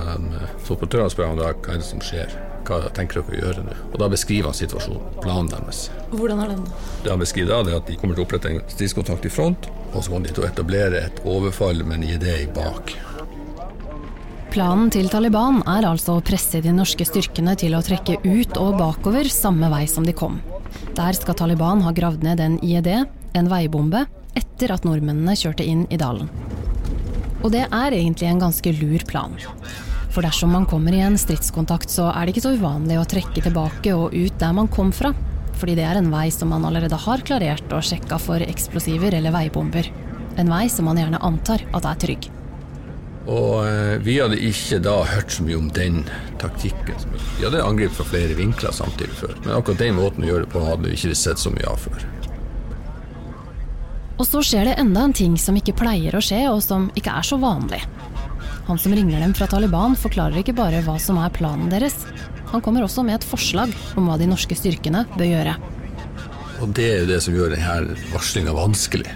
så 0.64 0.75
operatørene 0.75 1.12
spør 1.12 1.31
han 1.31 1.38
da 1.38 1.53
hva 1.53 1.75
er 1.75 1.83
det 1.83 1.87
som 1.87 2.01
skjer. 2.03 2.33
Hva 2.68 2.81
tenker 2.92 3.23
dere 3.23 3.33
å 3.33 3.42
gjøre 3.42 3.64
nå? 3.64 3.75
Og 3.92 3.99
Da 4.03 4.09
beskriver 4.12 4.51
han 4.51 4.57
situasjonen, 4.59 5.05
planen 5.23 5.49
deres. 5.53 5.87
Hvordan 6.11 6.42
er 6.44 6.51
den? 6.53 6.64
da? 6.66 6.81
Det 7.05 7.12
han 7.14 7.23
beskriver 7.23 7.53
da, 7.55 7.61
det 7.64 7.73
er 7.73 7.79
at 7.81 7.88
de 7.88 7.97
kommer 8.01 8.18
til 8.18 8.25
å 8.25 8.29
opprette 8.29 8.51
en 8.51 8.59
stridskontakt 8.68 9.29
i 9.29 9.33
front, 9.33 9.71
og 9.94 10.03
så 10.03 10.12
kommer 10.12 10.29
de 10.29 10.35
til 10.37 10.44
å 10.44 10.49
etablere 10.51 11.05
et 11.07 11.23
overfall 11.25 11.81
med 11.87 12.03
en 12.03 12.11
idé 12.18 12.42
bak. 12.53 12.92
Planen 14.53 14.90
til 14.92 15.11
Taliban 15.12 15.61
er 15.68 15.85
altså 15.85 16.18
å 16.18 16.25
presse 16.25 16.61
de 16.64 16.73
norske 16.73 17.05
styrkene 17.05 17.55
til 17.61 17.77
å 17.77 17.83
trekke 17.85 18.18
ut 18.25 18.57
og 18.61 18.79
bakover 18.81 19.29
samme 19.33 19.68
vei 19.73 19.85
som 19.88 20.07
de 20.09 20.16
kom. 20.16 20.40
Der 20.97 21.16
skal 21.16 21.37
Taliban 21.38 21.85
ha 21.85 21.92
gravd 21.94 22.25
ned 22.27 22.40
en 22.40 22.57
IED, 22.64 22.88
en 23.38 23.51
veibombe, 23.53 24.07
etter 24.37 24.73
at 24.75 24.88
nordmennene 24.88 25.37
kjørte 25.38 25.64
inn 25.68 25.85
i 25.92 26.01
dalen. 26.01 26.33
Og 27.42 27.53
det 27.55 27.66
er 27.66 27.94
egentlig 27.94 28.29
en 28.29 28.42
ganske 28.42 28.72
lur 28.81 29.05
plan. 29.07 29.37
For 30.14 30.24
dersom 30.24 30.51
man 30.51 30.66
kommer 30.66 30.94
i 30.96 31.03
en 31.05 31.18
stridskontakt, 31.20 31.92
så 31.92 32.09
er 32.11 32.27
det 32.27 32.35
ikke 32.35 32.46
så 32.48 32.55
uvanlig 32.59 32.96
å 32.98 33.07
trekke 33.07 33.44
tilbake 33.44 33.92
og 33.94 34.14
ut 34.16 34.38
der 34.40 34.55
man 34.57 34.70
kom 34.72 34.92
fra. 34.92 35.14
fordi 35.59 35.74
det 35.74 35.83
er 35.83 35.98
en 35.98 36.11
vei 36.12 36.29
som 36.31 36.53
man 36.55 36.62
allerede 36.64 36.94
har 36.94 37.22
klarert 37.27 37.72
og 37.74 37.83
sjekka 37.83 38.14
for 38.22 38.38
eksplosiver 38.38 39.14
eller 39.18 39.35
veibomber. 39.35 39.88
En 40.38 40.51
vei 40.53 40.68
som 40.70 40.87
man 40.87 41.01
gjerne 41.01 41.18
antar 41.18 41.64
at 41.74 41.85
er 41.85 41.98
trygg. 41.98 42.29
Og 43.27 43.66
eh, 43.66 43.96
vi 43.98 44.20
hadde 44.22 44.38
ikke 44.38 44.79
da 44.87 45.01
hørt 45.03 45.35
så 45.35 45.42
mye 45.42 45.59
om 45.59 45.66
den 45.74 46.05
taktikken. 46.38 46.94
Vi 47.40 47.44
hadde 47.44 47.64
angrepet 47.64 47.98
fra 47.98 48.07
flere 48.07 48.38
vinkler 48.38 48.70
samtidig 48.70 49.18
før, 49.18 49.35
men 49.42 49.57
akkurat 49.57 49.83
den 49.83 49.98
måten 49.98 50.24
å 50.24 50.31
gjøre 50.31 50.46
det 50.46 50.53
på 50.55 50.62
hadde 50.62 50.87
vi 50.87 50.94
ikke 50.94 51.18
sett 51.18 51.42
så 51.42 51.51
mye 51.51 51.66
av 51.74 51.83
før. 51.88 52.07
Og 54.19 54.27
så 54.27 54.43
skjer 54.43 54.67
det 54.67 54.79
enda 54.83 55.05
en 55.07 55.15
ting 55.15 55.37
som 55.39 55.57
ikke 55.59 55.77
pleier 55.79 56.17
å 56.19 56.23
skje, 56.23 56.41
og 56.51 56.59
som 56.65 56.89
ikke 56.99 57.15
er 57.15 57.27
så 57.27 57.39
vanlig. 57.39 57.81
Han 58.67 58.81
som 58.83 58.93
ringer 58.93 59.23
dem 59.23 59.33
fra 59.39 59.47
Taliban, 59.49 59.95
forklarer 59.97 60.43
ikke 60.43 60.57
bare 60.59 60.83
hva 60.85 60.99
som 61.01 61.21
er 61.23 61.33
planen 61.33 61.71
deres. 61.73 62.03
Han 62.51 62.65
kommer 62.65 62.85
også 62.85 63.05
med 63.07 63.21
et 63.21 63.29
forslag 63.29 63.73
om 63.97 64.11
hva 64.11 64.19
de 64.21 64.27
norske 64.29 64.59
styrkene 64.59 65.07
bør 65.15 65.31
gjøre. 65.31 65.55
Og 66.59 66.75
det 66.75 66.91
er 66.91 67.01
jo 67.05 67.09
det 67.13 67.23
som 67.23 67.37
gjør 67.37 67.55
denne 67.55 67.97
varslinga 68.11 68.55
vanskelig. 68.57 69.15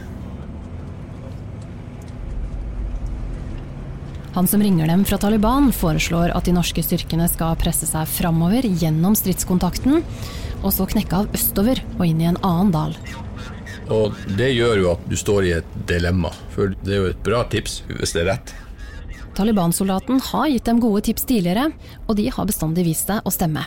Han 4.33 4.47
som 4.49 4.63
ringer 4.65 4.89
dem 4.89 5.03
fra 5.05 5.19
Taliban, 5.21 5.69
foreslår 5.77 6.33
at 6.33 6.47
de 6.49 6.55
norske 6.57 6.81
styrkene 6.87 7.27
skal 7.29 7.59
presse 7.61 7.85
seg 7.91 8.09
framover 8.09 8.65
gjennom 8.65 9.19
stridskontakten, 9.19 10.01
og 10.63 10.71
så 10.73 10.87
knekke 10.89 11.19
av 11.19 11.37
østover 11.37 11.83
og 11.99 12.07
inn 12.07 12.23
i 12.23 12.31
en 12.31 12.41
annen 12.41 12.73
dal. 12.73 12.97
Og 13.93 14.19
det 14.39 14.53
gjør 14.55 14.81
jo 14.81 14.91
at 14.95 15.07
du 15.11 15.17
står 15.19 15.47
i 15.49 15.55
et 15.59 15.79
dilemma, 15.89 16.33
for 16.55 16.73
det 16.83 16.97
er 16.97 17.03
jo 17.03 17.13
et 17.13 17.25
bra 17.27 17.43
tips 17.53 17.83
hvis 17.91 18.15
det 18.17 18.25
er 18.25 18.31
rett. 18.33 18.55
Taliban-soldaten 19.37 20.21
har 20.21 20.49
gitt 20.53 20.69
dem 20.69 20.81
gode 20.81 21.05
tips 21.09 21.25
tidligere, 21.29 21.71
og 22.07 22.17
de 22.19 22.29
har 22.33 22.49
bestandig 22.49 22.85
vist 22.89 23.09
seg 23.09 23.25
å 23.25 23.33
stemme. 23.33 23.65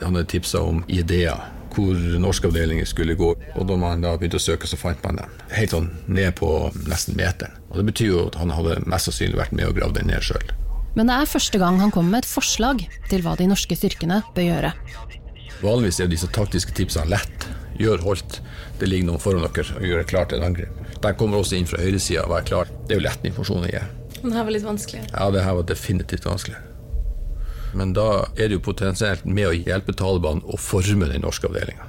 Han 0.00 0.14
hadde 0.14 0.28
tipsa 0.30 0.62
om 0.64 0.80
ideer, 0.88 1.42
hvor 1.74 1.98
norske 2.22 2.48
avdelinger 2.48 2.88
skulle 2.88 3.16
gå. 3.18 3.34
Og 3.58 3.66
da 3.68 3.76
man 3.80 4.04
da 4.04 4.14
begynte 4.16 4.40
å 4.40 4.42
søke, 4.42 4.68
så 4.70 4.78
fant 4.80 5.02
man 5.04 5.20
dem 5.20 5.34
helt 5.52 5.74
sånn 5.74 5.90
ned 6.06 6.32
på 6.38 6.48
nesten 6.88 7.18
meteren. 7.18 7.58
Og 7.68 7.80
Det 7.80 7.86
betyr 7.90 8.12
jo 8.12 8.24
at 8.30 8.38
han 8.40 8.54
hadde 8.54 8.80
mest 8.88 9.10
sannsynlig 9.10 9.40
vært 9.42 9.54
med 9.58 9.68
og 9.68 9.76
gravd 9.76 10.00
den 10.00 10.10
ned 10.12 10.24
sjøl. 10.24 10.54
Men 10.96 11.10
det 11.10 11.18
er 11.20 11.30
første 11.30 11.60
gang 11.60 11.78
han 11.82 11.92
kommer 11.94 12.16
med 12.16 12.24
et 12.24 12.30
forslag 12.30 12.80
til 13.10 13.22
hva 13.22 13.36
de 13.38 13.46
norske 13.50 13.76
styrkene 13.76 14.22
bør 14.34 14.48
gjøre. 14.48 14.72
Vanligvis 15.60 16.00
er 16.00 16.10
disse 16.10 16.30
taktiske 16.32 16.74
tipsene 16.74 17.12
lett. 17.12 17.48
Gjør 17.78 18.02
holdt. 18.02 18.40
Det 18.80 18.88
ligger 18.88 19.12
noen 19.12 19.22
foran 19.22 19.44
dere 19.46 19.76
og 19.78 19.86
gjør 19.86 20.08
klart 20.10 20.32
til 20.32 20.40
et 20.40 20.46
angrep. 20.48 20.80
De 21.02 21.12
kommer 21.18 21.38
også 21.38 21.58
inn 21.58 21.68
fra 21.70 21.82
høyresida 21.82 22.24
og 22.26 22.38
er 22.40 22.48
klar. 22.48 22.72
Det 22.86 22.96
er 22.96 23.00
jo 23.00 23.06
lett 23.06 23.28
informasjon 23.28 23.68
å 23.68 23.70
gi. 23.70 23.84
Men 24.18 24.32
det 24.32 24.38
her 24.38 24.48
var 24.48 24.56
litt 24.56 24.66
vanskelig. 24.66 25.04
Ja, 25.12 25.28
det 25.34 25.44
her 25.46 25.60
var 25.60 25.68
definitivt 25.68 26.26
vanskelig. 26.26 26.58
Men 27.78 27.92
da 27.94 28.08
er 28.34 28.48
det 28.48 28.58
jo 28.58 28.64
potensielt 28.64 29.26
med 29.28 29.50
å 29.50 29.54
hjelpe 29.54 29.94
Taliban 29.94 30.42
å 30.48 30.58
forme 30.58 31.10
den 31.10 31.22
norske 31.22 31.46
avdelinga. 31.50 31.86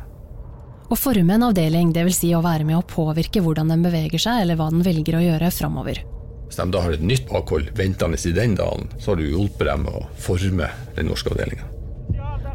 Å 0.89 0.97
forme 0.97 1.36
en 1.36 1.45
avdeling, 1.45 1.91
dvs. 1.93 2.21
Si 2.23 2.32
å 2.34 2.41
være 2.41 2.65
med 2.65 2.80
å 2.80 2.86
påvirke 2.86 3.43
hvordan 3.45 3.69
den 3.69 3.84
beveger 3.86 4.21
seg, 4.21 4.43
eller 4.43 4.58
hva 4.60 4.71
den 4.73 4.86
velger 4.86 5.19
å 5.19 5.23
gjøre 5.23 5.52
framover. 5.54 6.02
Hvis 6.49 6.58
de 6.58 6.65
da 6.73 6.82
har 6.82 6.95
et 6.95 7.06
nytt 7.06 7.28
bakhold 7.30 7.69
ventende 7.78 8.17
i 8.25 8.34
den 8.34 8.56
dalen, 8.58 8.89
så 8.97 9.13
har 9.13 9.21
du 9.21 9.28
hjulpet 9.28 9.69
dem 9.69 9.86
å 9.89 10.08
forme 10.17 10.71
den 10.97 11.10
norske 11.12 11.30
avdelinga. 11.30 11.79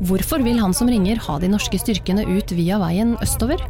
Hvorfor 0.03 0.43
vil 0.43 0.59
han 0.59 0.75
som 0.75 0.89
ringer 0.91 1.21
ha 1.29 1.39
de 1.39 1.49
norske 1.53 1.79
styrkene 1.79 2.25
ut 2.27 2.51
via 2.53 2.79
veien 2.83 3.17
østover? 3.23 3.61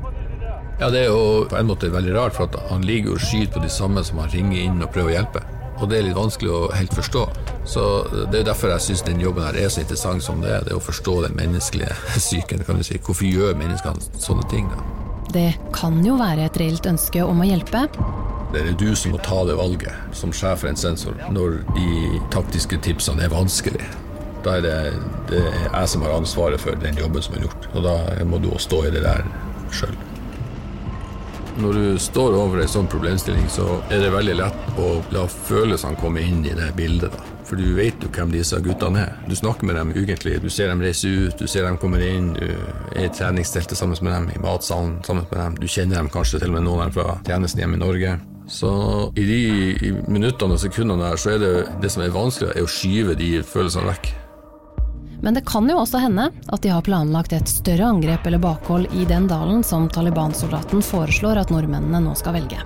Ja, 0.80 0.88
Det 0.90 1.04
er 1.04 1.10
jo 1.12 1.44
på 1.48 1.56
en 1.56 1.66
måte 1.68 1.90
veldig 1.92 2.14
rart, 2.16 2.34
for 2.34 2.48
at 2.48 2.56
han 2.70 2.82
ligger 2.82 3.14
og 3.14 3.20
skyter 3.20 3.52
på 3.54 3.62
de 3.62 3.68
samme 3.70 4.02
som 4.04 4.18
han 4.18 4.30
ringer 4.32 4.64
inn 4.64 4.82
og 4.82 4.90
prøver 4.92 5.12
å 5.12 5.14
hjelpe. 5.18 5.42
Og 5.82 5.88
det 5.90 5.98
er 5.98 6.06
litt 6.08 6.16
vanskelig 6.16 6.50
å 6.50 6.72
helt 6.74 6.94
forstå. 6.94 7.22
Så 7.66 7.84
Det 8.30 8.40
er 8.40 8.44
derfor 8.44 8.70
jeg 8.70 8.80
syns 8.80 9.02
den 9.02 9.20
jobben 9.20 9.44
her 9.44 9.54
er 9.54 9.68
så 9.68 9.80
interessant 9.80 10.22
som 10.22 10.40
det 10.40 10.50
er. 10.50 10.64
Det 10.64 10.72
er 10.72 10.76
å 10.76 10.82
forstå 10.82 11.22
den 11.28 11.36
menneskelige 11.36 11.94
psyken. 12.18 12.64
kan 12.64 12.76
du 12.76 12.82
si. 12.82 12.98
Hvorfor 12.98 13.24
gjør 13.24 13.54
menneskene 13.58 14.00
sånne 14.18 14.48
ting? 14.50 14.68
da? 14.70 14.82
Det 15.34 15.54
kan 15.72 16.04
jo 16.04 16.16
være 16.16 16.46
et 16.46 16.56
reelt 16.58 16.86
ønske 16.86 17.22
om 17.22 17.40
å 17.40 17.46
hjelpe. 17.48 17.88
Det 18.52 18.62
er 18.62 18.72
du 18.78 18.94
som 18.94 19.10
må 19.10 19.18
ta 19.18 19.44
det 19.44 19.56
valget, 19.58 19.92
som 20.12 20.30
sjef 20.32 20.60
for 20.62 20.68
en 20.70 20.76
sensor, 20.78 21.14
når 21.30 21.64
de 21.74 22.20
taktiske 22.30 22.78
tipsene 22.82 23.24
er 23.26 23.32
vanskelig. 23.32 23.82
Da 24.44 24.58
er 24.58 24.64
det, 24.64 24.78
det 25.30 25.40
er 25.40 25.68
jeg 25.70 25.92
som 25.94 26.04
har 26.04 26.18
ansvaret 26.18 26.60
for 26.60 26.76
den 26.80 26.98
jobben 27.00 27.24
som 27.24 27.38
er 27.38 27.46
gjort. 27.46 27.70
Og 27.74 27.86
da 27.86 27.94
må 28.28 28.40
du 28.42 28.50
også 28.52 28.68
stå 28.68 28.82
i 28.88 28.92
det 28.94 29.04
der 29.06 29.24
sjøl. 29.74 29.94
Når 31.54 31.76
du 31.78 31.98
står 32.02 32.34
over 32.34 32.58
en 32.58 32.70
sånn 32.70 32.88
problemstilling, 32.90 33.46
så 33.52 33.78
er 33.86 34.02
det 34.02 34.10
veldig 34.10 34.34
lett 34.40 34.80
å 34.82 34.88
la 35.14 35.22
følelsene 35.30 36.00
komme 36.00 36.24
inn 36.26 36.42
i 36.42 36.54
det 36.56 36.72
bildet. 36.74 37.14
da. 37.14 37.30
For 37.44 37.60
du 37.60 37.76
vet 37.76 38.02
jo 38.02 38.08
hvem 38.10 38.32
disse 38.32 38.58
guttene 38.64 39.04
er. 39.04 39.12
Du 39.28 39.36
snakker 39.38 39.68
med 39.68 39.76
dem 39.78 39.92
ukentlig. 39.94 40.40
Du 40.42 40.48
ser 40.50 40.72
dem 40.72 40.82
reise 40.82 41.06
ut, 41.06 41.38
du 41.38 41.46
ser 41.46 41.68
dem 41.68 41.78
komme 41.78 42.00
inn, 42.02 42.32
du 42.34 42.48
er 42.96 43.06
i 43.06 43.12
treningsteltet 43.12 43.78
sammen 43.78 44.00
med 44.02 44.16
dem, 44.16 44.30
i 44.34 44.42
matsalen 44.42 44.96
sammen 45.06 45.28
med 45.30 45.38
dem. 45.38 45.60
Du 45.60 45.68
kjenner 45.68 46.00
dem 46.00 46.10
kanskje 46.10 46.42
til 46.42 46.50
og 46.50 46.58
med 46.58 46.66
noen 46.66 46.82
av 46.82 46.90
dem 46.90 46.96
fra 46.96 47.18
tjenesten 47.28 47.62
hjemme 47.62 47.78
i 47.78 47.84
Norge. 47.84 48.16
Så 48.50 48.72
i 49.16 49.24
de 49.28 49.94
minuttene 50.10 50.58
og 50.58 50.60
sekundene 50.60 51.06
der, 51.06 51.20
så 51.20 51.36
er 51.36 51.40
det 51.40 51.54
det 51.84 51.92
som 51.94 52.02
er 52.04 52.12
vanskelig, 52.12 52.50
er 52.52 52.66
å 52.66 52.74
skyve 52.74 53.16
de 53.20 53.30
følelsene 53.46 53.92
vekk. 53.92 54.10
Men 55.24 55.34
det 55.34 55.46
kan 55.48 55.64
jo 55.70 55.78
også 55.80 56.02
hende 56.04 56.26
at 56.52 56.62
de 56.62 56.68
har 56.68 56.82
planlagt 56.84 57.32
et 57.32 57.48
større 57.48 57.86
angrep 57.88 58.26
eller 58.28 58.42
bakhold 58.44 58.90
i 58.92 59.06
den 59.08 59.24
dalen 59.30 59.62
som 59.64 59.86
Taliban-soldaten 59.88 60.84
foreslår 60.84 61.40
at 61.40 61.52
nordmennene 61.54 62.02
nå 62.04 62.12
skal 62.20 62.36
velge. 62.36 62.58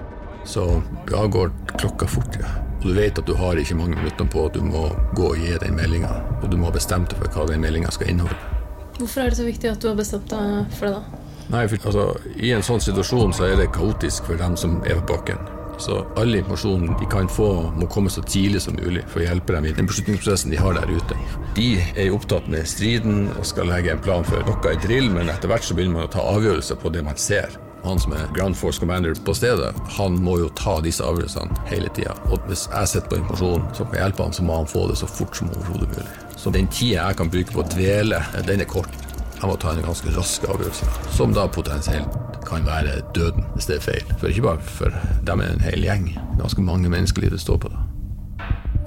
Så 0.42 0.64
da 1.06 1.22
går 1.30 1.52
klokka 1.76 2.08
fort, 2.10 2.40
ja. 2.40 2.50
Og 2.80 2.88
du 2.88 2.96
vet 2.96 3.18
at 3.18 3.30
du 3.30 3.36
har 3.38 3.60
ikke 3.62 3.76
mange 3.78 3.94
minutter 4.00 4.26
på 4.26 4.48
at 4.48 4.58
du 4.58 4.66
må 4.66 4.88
gå 5.14 5.28
og 5.36 5.38
gi 5.38 5.54
den 5.62 5.78
meldinga. 5.78 6.10
Og 6.42 6.50
du 6.50 6.56
må 6.58 6.66
ha 6.66 6.74
bestemt 6.74 7.14
deg 7.14 7.22
for 7.22 7.36
hva 7.36 7.46
den 7.52 7.62
meldinga 7.62 7.94
skal 7.94 8.10
inneholde. 8.10 8.58
Hvorfor 8.98 9.22
er 9.22 9.30
det 9.30 9.38
så 9.38 9.46
viktig 9.46 9.70
at 9.70 9.78
du 9.82 9.92
har 9.92 9.98
bestemt 9.98 10.26
deg 10.34 10.74
for 10.80 10.88
det, 10.88 10.98
da? 10.98 11.22
Nei, 11.54 11.62
for 11.70 11.92
altså, 11.92 12.08
I 12.42 12.50
en 12.56 12.66
sånn 12.66 12.82
situasjon 12.82 13.38
så 13.38 13.46
er 13.52 13.54
det 13.62 13.70
kaotisk 13.76 14.26
for 14.32 14.40
dem 14.40 14.58
som 14.58 14.80
er 14.82 14.98
på 14.98 15.14
bakken. 15.14 15.38
Så 15.78 16.00
all 16.18 16.34
informasjonen 16.34 16.96
de 16.98 17.06
kan 17.10 17.28
få, 17.30 17.48
må 17.78 17.86
komme 17.90 18.10
så 18.10 18.22
tidlig 18.26 18.64
som 18.64 18.76
mulig 18.78 19.04
for 19.10 19.22
å 19.22 19.28
hjelpe 19.28 19.54
dem 19.54 19.68
i 19.68 19.74
den 19.76 19.86
beslutningsprosessen 19.86 20.50
de 20.52 20.58
har 20.58 20.74
der 20.74 20.90
ute. 20.90 21.18
De 21.54 21.68
er 21.94 22.10
opptatt 22.14 22.50
med 22.50 22.66
striden 22.68 23.28
og 23.36 23.46
skal 23.46 23.70
legge 23.70 23.94
en 23.94 24.02
plan 24.02 24.26
for 24.26 24.42
noe 24.48 24.74
i 24.74 24.82
drill, 24.82 25.10
men 25.14 25.30
etter 25.30 25.50
hvert 25.50 25.66
så 25.66 25.78
begynner 25.78 26.00
man 26.00 26.10
å 26.10 26.12
ta 26.12 26.26
avgjørelser 26.34 26.82
på 26.82 26.92
det 26.94 27.06
man 27.06 27.18
ser. 27.20 27.54
Han 27.84 28.00
som 28.02 28.12
er 28.12 28.26
Ground 28.34 28.56
Force 28.58 28.80
Commander 28.82 29.14
på 29.24 29.34
stedet, 29.38 29.70
han 29.96 30.18
må 30.22 30.38
jo 30.40 30.48
ta 30.58 30.78
disse 30.82 31.04
avgjørelsene 31.06 31.62
hele 31.70 31.90
tida. 31.94 32.16
Og 32.26 32.42
hvis 32.50 32.66
jeg 32.72 32.90
sitter 32.90 33.12
på 33.12 33.20
informasjon 33.20 33.68
som 33.78 33.90
kan 33.92 34.02
hjelpe 34.02 34.26
han, 34.26 34.34
så 34.34 34.46
må 34.46 34.58
han 34.58 34.70
få 34.70 34.88
det 34.90 34.98
så 34.98 35.06
fort 35.10 35.38
som 35.38 35.52
overhodet 35.54 35.92
mulig. 35.94 36.08
Så 36.36 36.50
den 36.54 36.70
tida 36.74 37.06
jeg 37.06 37.20
kan 37.22 37.30
bruke 37.30 37.54
på 37.54 37.62
å 37.62 37.68
dvele, 37.70 38.22
den 38.50 38.64
er 38.66 38.70
kort. 38.70 39.04
Jeg 39.38 39.46
må 39.46 39.54
ta 39.62 39.70
en 39.70 39.86
ganske 39.86 40.16
rask 40.18 40.48
avgjørelse, 40.50 40.90
som 41.14 41.34
da 41.36 41.46
potensielt 41.46 42.27
kan 42.48 42.66
være 42.66 43.02
døden 43.16 43.46
hvis 43.54 43.68
det 43.68 43.78
er 43.78 43.84
feil. 43.84 44.16
For 44.18 44.32
ikke 44.32 44.46
bare 44.46 44.72
for 44.78 44.94
dem 45.28 45.44
er 45.44 45.54
en 45.54 45.64
hel 45.66 45.84
gjeng. 45.84 46.10
Ganske 46.40 46.64
mange 46.64 46.90
menneskeliv 46.92 47.34
det 47.34 47.42
står 47.44 47.60
på. 47.64 47.72
da. 47.74 47.84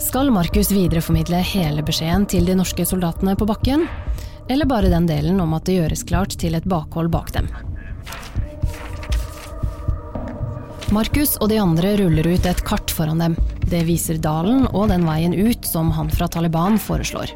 Skal 0.01 0.31
Markus 0.33 0.71
videreformidle 0.73 1.43
hele 1.45 1.83
beskjeden 1.85 2.25
til 2.25 2.47
de 2.47 2.55
norske 2.57 2.85
soldatene 2.89 3.35
på 3.37 3.45
bakken? 3.45 3.85
Eller 4.49 4.65
bare 4.65 4.89
den 4.89 5.05
delen 5.05 5.37
om 5.43 5.53
at 5.53 5.67
det 5.69 5.77
gjøres 5.77 6.03
klart 6.09 6.33
til 6.41 6.57
et 6.57 6.65
bakhold 6.65 7.11
bak 7.13 7.29
dem? 7.35 7.51
Markus 10.91 11.37
og 11.37 11.47
de 11.53 11.61
andre 11.61 11.93
ruller 12.01 12.27
ut 12.33 12.47
et 12.49 12.65
kart 12.67 12.91
foran 12.91 13.21
dem. 13.21 13.37
Det 13.71 13.85
viser 13.87 14.17
dalen 14.19 14.65
og 14.73 14.89
den 14.91 15.05
veien 15.07 15.37
ut 15.37 15.69
som 15.69 15.93
han 15.95 16.09
fra 16.11 16.27
Taliban 16.27 16.75
foreslår. 16.81 17.31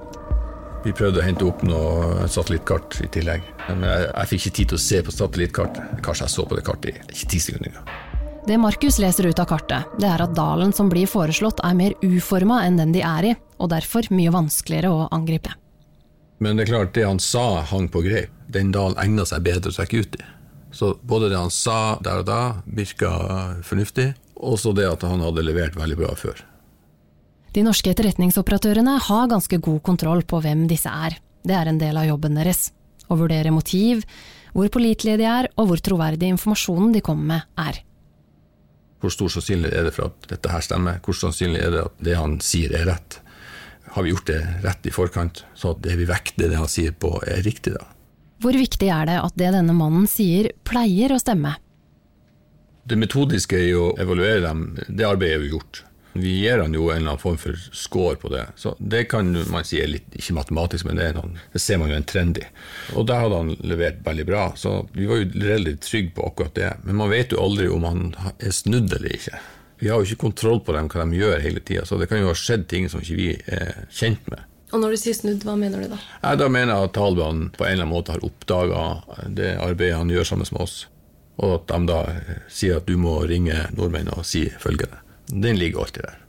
Vi 0.86 0.94
prøvde 0.94 1.18
å 1.18 1.26
hente 1.26 1.46
opp 1.48 1.64
noe 1.66 2.28
satellittkart 2.30 3.00
i 3.02 3.08
tillegg. 3.10 3.46
Men 3.72 3.88
jeg, 3.88 4.10
jeg 4.12 4.30
fikk 4.32 4.44
ikke 4.44 4.56
tid 4.60 4.70
til 4.70 4.78
å 4.78 4.84
se 4.84 5.00
på 5.02 5.14
satellittkartet. 5.16 5.96
Kanskje 6.06 6.28
jeg 6.28 6.34
så 6.36 6.46
på 6.46 6.60
det 6.60 6.66
kartet 6.68 7.00
i 7.00 7.16
ikke 7.16 7.30
ti 7.32 7.40
sekunder 7.42 7.72
engang. 7.72 7.96
Det 8.46 8.60
Markus 8.62 9.00
leser 9.02 9.26
ut 9.26 9.40
av 9.42 9.48
kartet, 9.50 9.90
det 9.98 10.06
er 10.06 10.22
at 10.22 10.36
dalen 10.38 10.70
som 10.78 10.92
blir 10.92 11.10
foreslått 11.10 11.64
er 11.66 11.74
mer 11.74 11.96
uforma 12.06 12.60
enn 12.68 12.78
den 12.78 12.94
de 12.94 13.02
er 13.02 13.32
i, 13.32 13.34
og 13.58 13.72
derfor 13.74 14.06
mye 14.14 14.30
vanskeligere 14.36 14.92
å 14.94 15.08
angripe. 15.16 15.56
Men 16.38 16.60
det 16.60 16.68
er 16.68 16.76
klart, 16.76 16.94
det 16.94 17.08
han 17.08 17.18
sa, 17.18 17.64
hang 17.66 17.90
på 17.90 18.04
greip. 18.06 18.30
Den 18.46 18.70
dalen 18.76 19.00
egna 19.02 19.26
seg 19.26 19.42
bedre 19.48 19.74
å 19.74 19.80
trekke 19.80 20.04
ut 20.06 20.20
i. 20.20 20.26
Så 20.76 20.94
både 21.02 21.32
det 21.32 21.40
han 21.40 21.50
sa 21.50 21.96
der 22.06 22.22
og 22.22 22.30
da, 22.30 22.42
virka 22.70 23.16
fornuftig, 23.66 24.12
og 24.38 24.60
så 24.62 24.76
det 24.78 24.86
at 24.92 25.08
han 25.08 25.26
hadde 25.26 25.48
levert 25.48 25.80
veldig 25.80 25.98
bra 26.04 26.14
før. 26.20 26.46
De 27.56 27.62
norske 27.64 27.88
etterretningsoperatørene 27.88 28.98
har 29.00 29.30
ganske 29.32 29.58
god 29.64 29.80
kontroll 29.88 30.26
på 30.28 30.42
hvem 30.44 30.66
disse 30.68 30.92
er. 30.92 31.14
Det 31.46 31.56
er 31.56 31.70
en 31.72 31.78
del 31.80 31.96
av 31.96 32.08
jobben 32.10 32.36
deres. 32.36 32.74
Å 33.08 33.16
vurdere 33.16 33.54
motiv, 33.56 34.02
hvor 34.52 34.68
pålitelige 34.74 35.22
de 35.22 35.28
er, 35.30 35.48
og 35.56 35.70
hvor 35.70 35.84
troverdig 35.84 36.34
informasjonen 36.34 36.92
de 36.92 37.04
kommer 37.06 37.30
med, 37.30 37.46
er. 37.56 37.80
Hvor 39.00 39.14
stor 39.14 39.32
sannsynlig 39.32 39.72
er 39.72 39.88
det 39.88 39.94
for 39.96 40.10
at 40.10 40.28
dette 40.34 40.52
her 40.52 40.68
stemmer? 40.68 41.00
Hvor 41.06 41.16
sannsynlig 41.16 41.64
er 41.64 41.72
det 41.72 41.86
at 41.86 42.04
det 42.10 42.20
han 42.20 42.36
sier 42.44 42.76
er 42.76 42.90
rett? 42.92 43.20
Har 43.96 44.04
vi 44.04 44.12
gjort 44.12 44.28
det 44.34 44.42
rett 44.66 44.92
i 44.92 44.96
forkant, 44.98 45.44
så 45.56 45.72
at 45.72 45.84
det 45.86 45.96
vi 46.02 46.10
vekter 46.12 46.52
det 46.52 46.60
han 46.60 46.72
sier 46.72 46.92
på, 46.92 47.14
er 47.24 47.44
riktig, 47.46 47.78
da? 47.78 47.88
Hvor 48.44 48.58
viktig 48.60 48.92
er 48.92 49.08
det 49.08 49.20
at 49.22 49.40
det 49.40 49.56
denne 49.56 49.78
mannen 49.78 50.10
sier, 50.12 50.52
pleier 50.68 51.16
å 51.16 51.24
stemme? 51.24 51.56
Det 52.84 53.00
metodiske 53.00 53.64
i 53.64 53.72
å 53.78 53.94
evaluere 54.02 54.44
dem, 54.44 54.72
det 54.90 55.08
arbeidet 55.08 55.38
er 55.38 55.46
jo 55.46 55.56
gjort. 55.56 55.86
Vi 56.18 56.32
gir 56.40 56.62
han 56.64 56.74
jo 56.74 56.86
en 56.90 57.02
eller 57.02 57.12
annen 57.12 57.20
form 57.20 57.38
for 57.38 57.58
score 57.76 58.16
på 58.16 58.30
det. 58.32 58.46
Så 58.56 58.72
det 58.80 59.04
kan 59.12 59.34
man 59.52 59.66
si 59.68 59.82
er 59.84 59.90
litt, 59.92 60.08
ikke 60.16 60.38
matematisk, 60.38 60.88
men 60.88 61.02
det, 61.02 61.10
noen, 61.18 61.36
det 61.52 61.60
ser 61.60 61.82
man 61.82 61.92
jo 61.92 61.98
en 61.98 62.08
trend 62.08 62.40
i. 62.40 62.46
Og 62.96 63.10
der 63.10 63.20
hadde 63.26 63.42
han 63.42 63.52
levert 63.68 64.00
veldig 64.06 64.26
bra, 64.30 64.46
så 64.56 64.78
vi 64.96 65.10
var 65.10 65.20
jo 65.20 65.44
relativt 65.44 65.84
trygge 65.90 66.16
på 66.16 66.30
akkurat 66.30 66.56
det. 66.56 66.72
Men 66.88 67.02
man 67.04 67.12
vet 67.12 67.36
jo 67.36 67.44
aldri 67.44 67.68
om 67.68 67.84
han 67.84 68.08
er 68.40 68.56
snudd 68.56 68.96
eller 68.96 69.12
ikke. 69.18 69.44
Vi 69.84 69.92
har 69.92 70.00
jo 70.00 70.08
ikke 70.08 70.24
kontroll 70.24 70.64
på 70.64 70.72
dem, 70.78 70.88
hva 70.88 71.04
de 71.04 71.20
gjør 71.20 71.44
hele 71.44 71.64
tida, 71.68 71.84
så 71.86 72.00
det 72.00 72.08
kan 72.08 72.24
jo 72.24 72.32
ha 72.32 72.40
skjedd 72.40 72.68
ting 72.72 72.88
som 72.92 73.04
ikke 73.04 73.20
vi 73.20 73.30
er 73.52 73.86
kjent 73.92 74.32
med. 74.32 74.48
Og 74.72 74.82
når 74.82 74.96
du 74.96 75.00
sier 75.04 75.16
snudd, 75.16 75.44
hva 75.46 75.54
mener 75.60 75.84
du 75.84 75.92
da? 75.92 76.00
Jeg 76.24 76.40
da 76.42 76.48
mener 76.52 76.74
jeg 76.74 76.90
at 76.90 76.96
Taliban 76.96 77.48
på 77.56 77.64
en 77.64 77.76
eller 77.76 77.86
annen 77.86 77.94
måte 77.94 78.16
har 78.16 78.24
oppdaga 78.26 78.86
det 79.28 79.54
arbeidet 79.62 80.00
han 80.00 80.12
gjør 80.12 80.32
sammen 80.32 80.50
med 80.56 80.64
oss, 80.64 80.78
og 81.44 81.58
at 81.60 81.74
de 81.74 81.92
da 81.92 82.00
sier 82.48 82.80
at 82.80 82.88
du 82.88 82.96
må 83.00 83.20
ringe 83.28 83.68
nordmenn 83.76 84.12
og 84.16 84.24
si 84.28 84.48
følgende. 84.64 85.04
Den 85.32 85.60
ligger 85.60 85.86
alltid 85.86 86.06
der. 86.08 86.22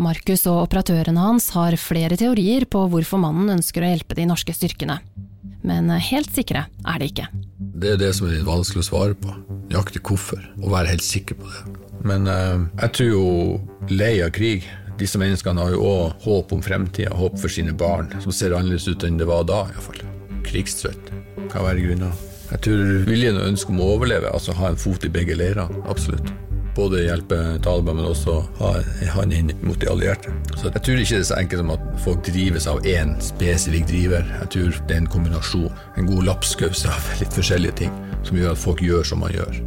Markus 0.00 0.46
og 0.48 0.62
operatørene 0.62 1.20
hans 1.20 1.50
har 1.52 1.76
flere 1.76 2.16
teorier 2.16 2.64
på 2.70 2.86
hvorfor 2.88 3.20
mannen 3.20 3.58
ønsker 3.58 3.84
å 3.84 3.90
hjelpe 3.90 4.16
de 4.16 4.24
norske 4.30 4.54
styrkene. 4.56 4.96
Men 5.66 5.90
helt 5.92 6.32
sikre 6.32 6.64
er 6.88 7.02
de 7.02 7.10
ikke. 7.10 7.26
Det 7.80 7.94
er 7.94 8.00
det 8.00 8.14
som 8.16 8.28
er 8.28 8.38
litt 8.38 8.48
vanskelig 8.48 8.84
å 8.84 8.88
svare 8.88 9.16
på. 9.18 9.34
Nøyaktig 9.68 10.02
hvorfor, 10.06 10.40
og 10.60 10.72
være 10.72 10.94
helt 10.94 11.04
sikker 11.04 11.36
på 11.36 11.50
det. 11.52 11.76
Men 12.08 12.26
eh, 12.32 12.64
jeg 12.80 12.94
tror 12.96 13.10
jo 13.10 13.26
lei 13.92 14.14
av 14.24 14.32
krig. 14.36 14.64
Disse 15.00 15.20
menneskene 15.20 15.64
har 15.64 15.76
jo 15.76 15.84
òg 15.84 16.24
håp 16.24 16.52
om 16.56 16.64
fremtida, 16.64 17.12
håp 17.16 17.38
for 17.40 17.52
sine 17.52 17.76
barn, 17.76 18.10
som 18.24 18.32
ser 18.32 18.56
annerledes 18.56 18.88
ut 18.88 19.04
enn 19.04 19.20
det 19.20 19.28
var 19.28 19.46
da, 19.48 19.62
iallfall. 19.68 20.00
Krigstrøtt 20.48 21.12
kan 21.52 21.64
være 21.66 21.84
grunnen. 21.84 22.28
Jeg 22.50 22.64
tror 22.66 22.94
viljen 23.06 23.38
og 23.38 23.50
ønsket 23.52 23.72
om 23.72 23.84
å 23.84 23.90
overleve, 23.94 24.32
altså 24.32 24.56
ha 24.58 24.72
en 24.72 24.80
fot 24.80 25.04
i 25.06 25.12
begge 25.12 25.36
leirene, 25.38 25.84
absolutt 25.88 26.32
både 26.76 27.02
hjelpe 27.04 27.38
Taliban, 27.64 27.98
men 27.98 28.08
også 28.10 28.36
ha 28.60 28.70
en 28.80 29.12
hånd 29.14 29.34
inn 29.34 29.52
mot 29.66 29.78
de 29.80 29.90
allierte. 29.90 30.32
Så 30.56 30.70
Jeg 30.70 30.82
tror 30.86 31.02
ikke 31.02 31.16
det 31.16 31.24
er 31.24 31.30
så 31.32 31.40
enkelt 31.40 31.62
som 31.62 31.74
at 31.74 31.84
folk 32.04 32.22
drives 32.26 32.68
av 32.70 32.84
én 32.86 33.16
spesifikk 33.24 33.88
driver. 33.90 34.24
Jeg 34.40 34.52
tror 34.54 34.80
det 34.86 34.96
er 34.96 35.02
en 35.02 35.12
kombinasjon, 35.16 35.72
en 35.96 36.10
god 36.10 36.24
lapskaus 36.30 36.86
av 36.86 37.12
litt 37.20 37.34
forskjellige 37.34 37.76
ting, 37.84 37.92
som 38.22 38.38
gjør 38.38 38.54
at 38.54 38.64
folk 38.64 38.82
gjør 38.82 39.06
som 39.06 39.22
man 39.24 39.34
gjør. 39.34 39.62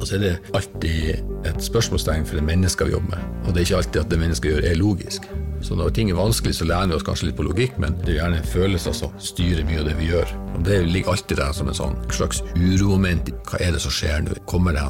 Og 0.00 0.06
så 0.08 0.16
er 0.16 0.22
det 0.24 0.36
alltid 0.56 1.46
et 1.48 1.62
spørsmålstegn 1.64 2.24
for 2.24 2.40
det 2.40 2.44
mennesket 2.44 2.88
vi 2.88 2.96
jobber 2.96 3.16
med. 3.16 3.38
Og 3.44 3.52
det 3.52 3.60
er 3.60 3.68
ikke 3.68 3.80
alltid 3.82 4.00
at 4.00 4.10
det 4.10 4.20
mennesket 4.22 4.52
gjør, 4.52 4.66
er 4.70 4.80
logisk. 4.80 5.28
Så 5.60 5.76
når 5.76 5.92
ting 5.92 6.10
er 6.10 6.16
vanskelig, 6.16 6.54
så 6.56 6.64
lærer 6.64 6.88
vi 6.88 6.96
oss 6.96 7.04
kanskje 7.04 7.28
litt 7.28 7.36
på 7.36 7.44
logikk, 7.44 7.76
men 7.82 7.96
det 8.00 8.14
er 8.14 8.18
gjerne 8.22 8.40
følelser 8.48 8.96
som 8.96 9.12
styrer 9.20 9.66
mye 9.68 9.82
av 9.82 9.90
det 9.90 9.96
vi 9.98 10.08
gjør. 10.08 10.32
Og 10.56 10.64
Det 10.64 10.78
ligger 10.86 11.12
alltid 11.12 11.36
der 11.42 11.52
som 11.56 11.68
en 11.68 11.76
sånn 11.76 11.96
slags 12.12 12.40
uromoment. 12.56 13.28
Hva 13.50 13.60
er 13.60 13.76
det 13.76 13.82
som 13.84 13.92
skjer 13.92 14.24
nå? 14.24 14.36
Kommer 14.50 14.76
det 14.76 14.86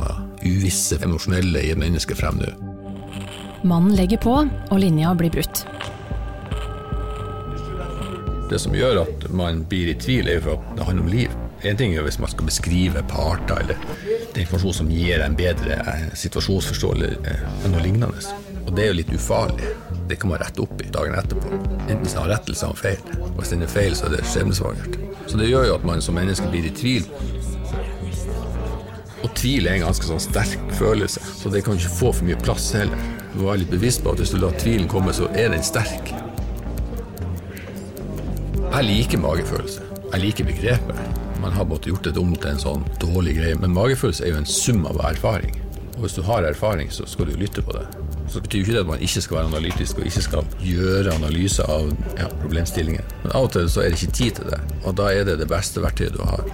uvisse, 0.46 1.00
emosjonelle 1.02 1.66
i 1.66 1.72
et 1.74 1.80
menneske 1.80 2.14
frem 2.18 2.38
nå? 2.38 2.52
Mannen 3.66 3.92
legger 3.98 4.22
på, 4.22 4.36
og 4.46 4.80
linja 4.80 5.12
blir 5.18 5.34
brutt. 5.34 5.66
Det 8.50 8.58
som 8.58 8.74
gjør 8.74 9.04
at 9.04 9.28
man 9.30 9.64
blir 9.70 9.92
i 9.92 9.98
tvil, 9.98 10.26
er 10.26 10.40
jo 10.40 10.46
for 10.48 10.58
at 10.58 10.78
det 10.78 10.86
handler 10.88 11.04
om 11.04 11.12
liv. 11.12 11.34
En 11.62 11.76
ting 11.76 11.92
er 11.94 12.06
hvis 12.06 12.18
man 12.18 12.30
skal 12.32 12.48
beskrive 12.48 13.02
parter 13.10 13.60
eller 13.60 13.82
det 14.00 14.38
er 14.38 14.44
informasjon 14.46 14.78
som 14.78 14.90
gir 14.90 15.20
en 15.20 15.36
bedre 15.36 15.76
eh, 15.76 16.06
situasjonsforståelse 16.16 17.10
eh, 17.28 17.42
enn 17.66 17.74
noe 17.74 17.82
lignende. 17.84 18.22
Og 18.66 18.72
det 18.76 18.84
er 18.84 18.90
jo 18.90 18.98
litt 19.00 19.12
ufarlig. 19.14 19.70
Det 20.10 20.18
kan 20.20 20.32
man 20.32 20.40
rette 20.42 20.62
opp 20.64 20.82
i 20.82 20.88
dagen 20.92 21.14
etterpå. 21.18 21.60
Enten 21.86 22.08
så 22.08 22.24
har 22.24 22.32
rettelse 22.34 22.66
eller 22.66 22.80
feil. 22.80 23.22
Og 23.30 23.38
hvis 23.40 23.52
den 23.54 23.66
er 23.66 23.72
feil, 23.72 23.96
så 23.98 24.08
er 24.08 24.16
det 24.16 24.24
skjebnesvangert. 24.30 24.98
Så 25.30 25.38
det 25.38 25.50
gjør 25.50 25.68
jo 25.68 25.76
at 25.78 25.86
man 25.86 26.02
som 26.02 26.18
menneske 26.18 26.48
blir 26.50 26.66
i 26.66 26.74
tvil. 26.74 27.06
Og 29.20 29.30
tvil 29.36 29.68
er 29.68 29.76
en 29.76 29.86
ganske 29.86 30.08
sånn 30.08 30.22
sterk 30.22 30.72
følelse, 30.78 31.20
så 31.42 31.52
det 31.52 31.60
kan 31.66 31.76
ikke 31.76 31.92
få 31.92 32.12
for 32.16 32.26
mye 32.26 32.38
plass 32.40 32.70
heller. 32.74 33.08
Du 33.30 33.42
må 33.42 33.50
være 33.50 33.62
litt 33.62 33.74
bevisst 33.74 34.02
på 34.02 34.14
at 34.14 34.22
hvis 34.22 34.32
du 34.34 34.40
lar 34.40 34.56
tvilen 34.58 34.88
komme, 34.90 35.12
så 35.14 35.28
er 35.36 35.52
den 35.52 35.62
sterk. 35.64 36.10
Jeg 38.70 38.86
liker 38.86 39.20
magefølelse. 39.22 39.86
Jeg 40.10 40.22
liker 40.24 40.48
begrepet. 40.48 41.18
Man 41.40 41.54
har 41.54 41.68
måttet 41.68 41.92
gjort 41.92 42.08
det 42.08 42.18
om 42.20 42.32
til 42.34 42.50
en 42.50 42.62
sånn 42.62 42.84
dårlig 43.02 43.36
greie, 43.38 43.58
men 43.60 43.76
magefølelse 43.76 44.26
er 44.26 44.34
jo 44.34 44.40
en 44.42 44.48
sum 44.48 44.82
av 44.88 44.98
erfaring. 45.12 45.54
Og 45.96 46.06
hvis 46.06 46.16
du 46.16 46.24
har 46.26 46.48
erfaring, 46.48 46.90
så 46.92 47.06
skal 47.08 47.30
du 47.30 47.38
lytte 47.38 47.62
på 47.64 47.76
det. 47.76 47.86
Så 48.30 48.42
betyr 48.42 48.62
ikke 48.62 48.74
det 48.76 48.82
at 48.84 48.90
man 48.90 49.02
ikke 49.02 49.22
skal 49.24 49.40
være 49.40 49.50
analytisk 49.50 49.98
og 49.98 50.06
ikke 50.06 50.22
skal 50.22 50.52
gjøre 50.62 51.14
analyse 51.16 51.64
av 51.66 51.88
ja, 52.14 52.28
problemstillinger. 52.42 53.06
Men 53.24 53.34
av 53.34 53.48
og 53.48 53.54
til 53.56 53.66
så 53.70 53.82
er 53.82 53.90
det 53.90 53.98
ikke 53.98 54.18
tid 54.20 54.38
til 54.38 54.52
det, 54.52 54.60
og 54.84 54.94
da 55.00 55.10
er 55.10 55.26
det 55.26 55.40
det 55.40 55.48
beste 55.50 55.82
verktøyet 55.82 56.14
du 56.14 56.22
har. 56.28 56.44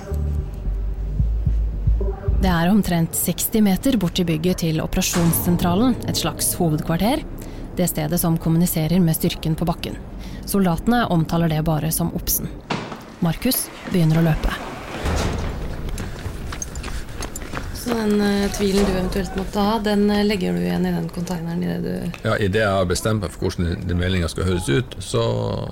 Det 2.36 2.52
er 2.52 2.70
omtrent 2.70 3.16
60 3.16 3.62
meter 3.64 3.96
bort 4.00 4.16
til 4.16 4.28
bygget 4.28 4.62
til 4.64 4.80
operasjonssentralen, 4.84 5.96
et 6.08 6.20
slags 6.20 6.52
hovedkvarter. 6.56 7.24
Det 7.76 7.88
stedet 7.90 8.20
som 8.20 8.38
kommuniserer 8.40 9.00
med 9.04 9.16
styrken 9.18 9.56
på 9.56 9.68
bakken. 9.68 9.98
Soldatene 10.48 11.04
omtaler 11.12 11.52
det 11.52 11.64
bare 11.66 11.92
som 11.92 12.14
Obsen. 12.16 12.48
Markus 13.24 13.66
begynner 13.90 14.22
å 14.22 14.28
løpe. 14.30 14.65
Så 17.86 17.94
den 17.94 18.20
uh, 18.20 18.50
tvilen 18.50 18.82
du 18.82 18.90
eventuelt 18.96 19.36
måtte 19.38 19.62
ha, 19.62 19.76
den 19.78 20.08
uh, 20.10 20.24
legger 20.26 20.56
du 20.56 20.64
igjen 20.64 20.88
i 20.88 20.90
den 20.90 21.04
konteineren? 21.14 21.60
i 21.62 21.68
det 21.70 21.76
du 21.84 22.24
Ja, 22.24 22.32
Idet 22.34 22.64
jeg 22.64 22.72
har 22.74 22.88
bestemt 22.90 23.22
meg 23.22 23.30
for 23.30 23.46
hvordan 23.46 23.86
den 23.86 24.00
meldinga 24.00 24.26
skal 24.32 24.48
høres 24.48 24.66
ut, 24.66 24.96
så 24.98 25.22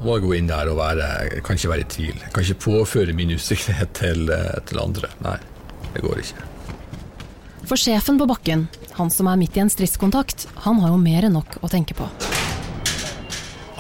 må 0.05 0.15
jeg 0.15 0.23
gå 0.23 0.31
inn 0.39 0.47
der 0.53 0.71
og 0.71 0.79
være 0.79 1.09
Jeg 1.33 1.43
kan 1.49 1.59
ikke 1.59 1.73
være 1.73 1.83
i 1.83 1.91
tvil. 1.97 2.15
Jeg 2.23 2.31
kan 2.37 2.47
ikke 2.47 2.67
påføre 2.69 3.19
min 3.19 3.35
usikkerhet 3.35 3.97
til, 3.99 4.31
uh, 4.31 4.55
til 4.63 4.83
andre. 4.85 5.11
Nei, 5.27 5.37
det 5.91 6.07
går 6.07 6.23
ikke. 6.23 6.49
For 7.67 7.83
sjefen 7.83 8.23
på 8.23 8.31
bakken, 8.31 8.69
han 8.95 9.11
som 9.11 9.27
er 9.27 9.41
midt 9.41 9.59
i 9.59 9.67
en 9.67 9.75
stridskontakt, 9.75 10.47
han 10.69 10.85
har 10.85 10.95
jo 10.95 11.03
mer 11.03 11.27
enn 11.27 11.35
nok 11.35 11.59
å 11.67 11.73
tenke 11.73 11.99
på. 11.99 12.07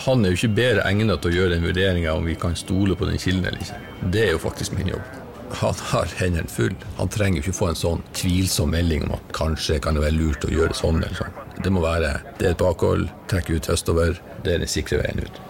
Han 0.08 0.26
er 0.26 0.34
jo 0.34 0.42
ikke 0.42 0.56
bedre 0.58 0.88
egnet 0.90 1.22
til 1.22 1.30
å 1.30 1.38
gjøre 1.38 1.54
den 1.54 1.68
vurderinga 1.70 2.18
om 2.18 2.26
vi 2.26 2.34
kan 2.34 2.58
stole 2.58 2.98
på 2.98 3.06
den 3.06 3.22
kilden 3.22 3.46
eller 3.46 3.62
ikke. 3.62 3.84
Det 4.10 4.26
er 4.26 4.34
jo 4.34 4.42
faktisk 4.42 4.74
min 4.74 4.90
jobb 4.96 5.20
han 5.60 5.80
har 5.90 6.12
hendene 6.18 6.50
fulle. 6.50 6.76
Han 6.98 7.10
trenger 7.12 7.42
ikke 7.42 7.56
få 7.56 7.70
en 7.70 7.78
sånn 7.78 8.04
tvilsom 8.16 8.72
melding 8.74 9.06
om 9.06 9.16
at 9.16 9.32
kanskje 9.36 9.80
kan 9.82 9.96
det 9.96 10.04
være 10.04 10.18
lurt 10.18 10.46
å 10.46 10.52
gjøre 10.52 10.76
sånn 10.76 11.02
eller 11.02 11.18
sånn. 11.18 11.40
Det 11.64 11.72
må 11.72 11.82
være 11.84 12.16
det 12.38 12.48
er 12.48 12.54
et 12.54 12.62
bakhold, 12.62 13.08
trekke 13.30 13.58
ut 13.58 13.72
østover. 13.74 14.20
Det 14.44 14.54
er 14.54 14.64
den 14.64 14.70
sikre 14.70 15.02
veien 15.02 15.24
ut. 15.24 15.42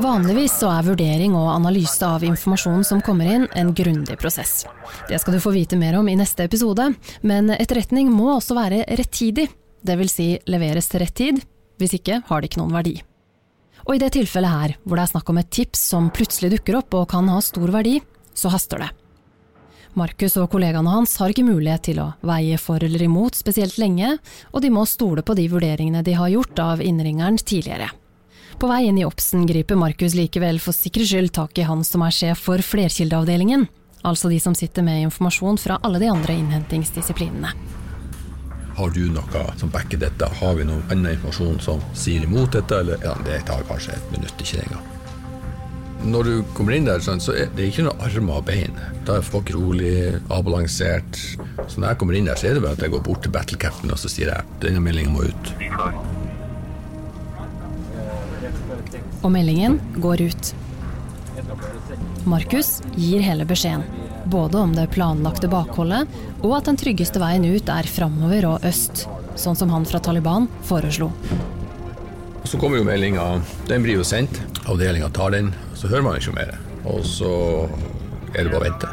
Vanligvis 0.00 0.54
så 0.56 0.70
er 0.72 0.86
vurdering 0.86 1.34
og 1.36 1.50
analyse 1.52 2.06
av 2.06 2.22
informasjonen 2.24 2.84
som 2.88 3.02
kommer 3.04 3.28
inn, 3.28 3.44
en 3.52 3.74
grundig 3.76 4.16
prosess. 4.20 4.62
Det 5.08 5.18
skal 5.20 5.36
du 5.36 5.42
få 5.44 5.52
vite 5.52 5.76
mer 5.76 5.98
om 5.98 6.08
i 6.08 6.16
neste 6.16 6.46
episode, 6.48 6.86
men 7.20 7.52
etterretning 7.52 8.08
må 8.08 8.30
også 8.38 8.56
være 8.56 8.86
rettidig. 8.88 9.50
Det 9.84 9.98
vil 10.00 10.08
si 10.08 10.28
leveres 10.48 10.88
til 10.88 11.04
rett 11.04 11.16
tid, 11.18 11.42
hvis 11.76 11.98
ikke 11.98 12.22
har 12.28 12.40
det 12.40 12.48
ikke 12.48 12.62
noen 12.62 12.78
verdi. 12.78 12.94
Og 13.82 13.96
i 13.96 14.00
det 14.00 14.12
tilfellet 14.14 14.56
her, 14.56 14.74
hvor 14.86 14.96
det 14.96 15.04
er 15.04 15.12
snakk 15.12 15.30
om 15.32 15.40
et 15.42 15.52
tips 15.52 15.84
som 15.92 16.10
plutselig 16.14 16.54
dukker 16.54 16.78
opp 16.78 16.94
og 16.96 17.08
kan 17.10 17.28
ha 17.28 17.40
stor 17.44 17.72
verdi, 17.74 17.98
så 18.34 18.52
haster 18.52 18.84
det. 18.84 18.90
Markus 19.98 20.38
og 20.40 20.48
kollegaene 20.54 20.88
hans 20.88 21.18
har 21.20 21.32
ikke 21.32 21.44
mulighet 21.44 21.82
til 21.90 21.98
å 22.00 22.12
veie 22.24 22.56
for 22.60 22.80
eller 22.80 23.02
imot 23.04 23.36
spesielt 23.36 23.76
lenge, 23.80 24.14
og 24.52 24.64
de 24.64 24.70
må 24.72 24.86
stole 24.88 25.24
på 25.24 25.36
de 25.36 25.44
vurderingene 25.52 26.00
de 26.06 26.14
har 26.16 26.32
gjort 26.32 26.62
av 26.64 26.80
innringeren 26.80 27.36
tidligere. 27.36 27.90
På 28.56 28.70
vei 28.70 28.86
inn 28.88 29.00
i 29.00 29.04
Obsen 29.04 29.44
griper 29.48 29.76
Markus 29.76 30.14
likevel 30.16 30.60
for 30.62 30.76
sikkerhets 30.76 31.12
skyld 31.12 31.32
tak 31.36 31.58
i 31.58 31.68
han 31.68 31.84
som 31.84 32.04
er 32.06 32.14
sjef 32.14 32.44
for 32.46 32.62
flerkildeavdelingen, 32.64 33.66
altså 34.02 34.32
de 34.32 34.40
som 34.40 34.56
sitter 34.56 34.86
med 34.86 35.02
informasjon 35.08 35.60
fra 35.60 35.80
alle 35.84 36.00
de 36.00 36.08
andre 36.12 36.38
innhentingsdisiplinene. 36.40 37.52
Har 38.76 38.94
du 38.96 39.02
noe 39.12 39.44
som 39.60 39.68
backer 39.68 40.00
dette? 40.00 40.30
Har 40.40 40.56
vi 40.56 40.64
noe 40.64 40.80
annen 40.88 41.12
informasjon 41.12 41.60
som 41.60 41.84
sier 41.92 42.24
imot 42.24 42.56
dette? 42.56 42.80
Eller, 42.80 43.04
ja, 43.04 43.12
det 43.26 43.42
tar 43.50 43.68
kanskje 43.68 43.98
et 43.98 44.10
minutt, 44.16 44.40
ikke 44.40 44.64
engang. 44.64 44.91
Når 46.02 46.26
du 46.26 46.32
kommer 46.56 46.74
inn 46.74 46.86
der, 46.88 46.98
så 47.02 47.34
er 47.36 47.50
det 47.54 47.68
ikke 47.70 47.84
noe 47.86 47.94
armer 48.02 48.40
og 48.40 48.46
bein. 48.48 48.74
Da 49.06 49.20
er 49.20 49.26
folk 49.26 49.52
rolig, 49.54 50.16
avbalansert. 50.34 51.18
Så 51.70 51.78
når 51.78 51.92
jeg 51.92 52.00
kommer 52.00 52.18
inn 52.18 52.26
der, 52.26 52.38
så 52.38 52.50
er 52.50 52.58
det 52.58 52.64
bare 52.64 52.74
at 52.74 52.82
jeg 52.82 52.90
går 52.94 53.04
bort 53.06 53.22
til 53.22 53.34
battle 53.34 53.58
captain 53.62 53.92
og 53.94 54.00
så 54.02 54.10
sier 54.10 54.32
jeg 54.32 54.58
denne 54.64 54.82
meldingen 54.82 55.14
må 55.14 55.28
ut. 55.30 55.52
Og 59.22 59.30
meldingen 59.30 59.78
går 60.02 60.26
ut. 60.26 60.52
Markus 62.26 62.80
gir 62.98 63.22
hele 63.22 63.46
beskjeden. 63.46 63.86
Både 64.32 64.58
om 64.58 64.74
det 64.74 64.90
planlagte 64.94 65.50
bakholdet, 65.50 66.10
og 66.42 66.58
at 66.58 66.68
den 66.70 66.78
tryggeste 66.78 67.22
veien 67.22 67.46
ut 67.46 67.70
er 67.70 67.86
framover 67.90 68.46
og 68.50 68.66
øst, 68.66 69.06
sånn 69.38 69.58
som 69.58 69.70
han 69.74 69.86
fra 69.86 70.02
Taliban 70.02 70.50
foreslo. 70.66 71.12
Så 72.44 72.58
kommer 72.58 72.76
jo 72.80 72.84
meldinga. 72.84 73.42
Den 73.68 73.82
blir 73.82 74.00
jo 74.00 74.04
sendt. 74.04 74.40
Avdelinga 74.66 75.08
tar 75.14 75.30
den, 75.34 75.52
så 75.74 75.88
hører 75.88 76.02
man 76.06 76.18
ikke 76.18 76.34
mer. 76.36 76.56
Og 76.84 77.04
så 77.06 77.30
er 78.34 78.44
det 78.44 78.52
bare 78.52 78.62
å 78.62 78.66
vente. 78.66 78.90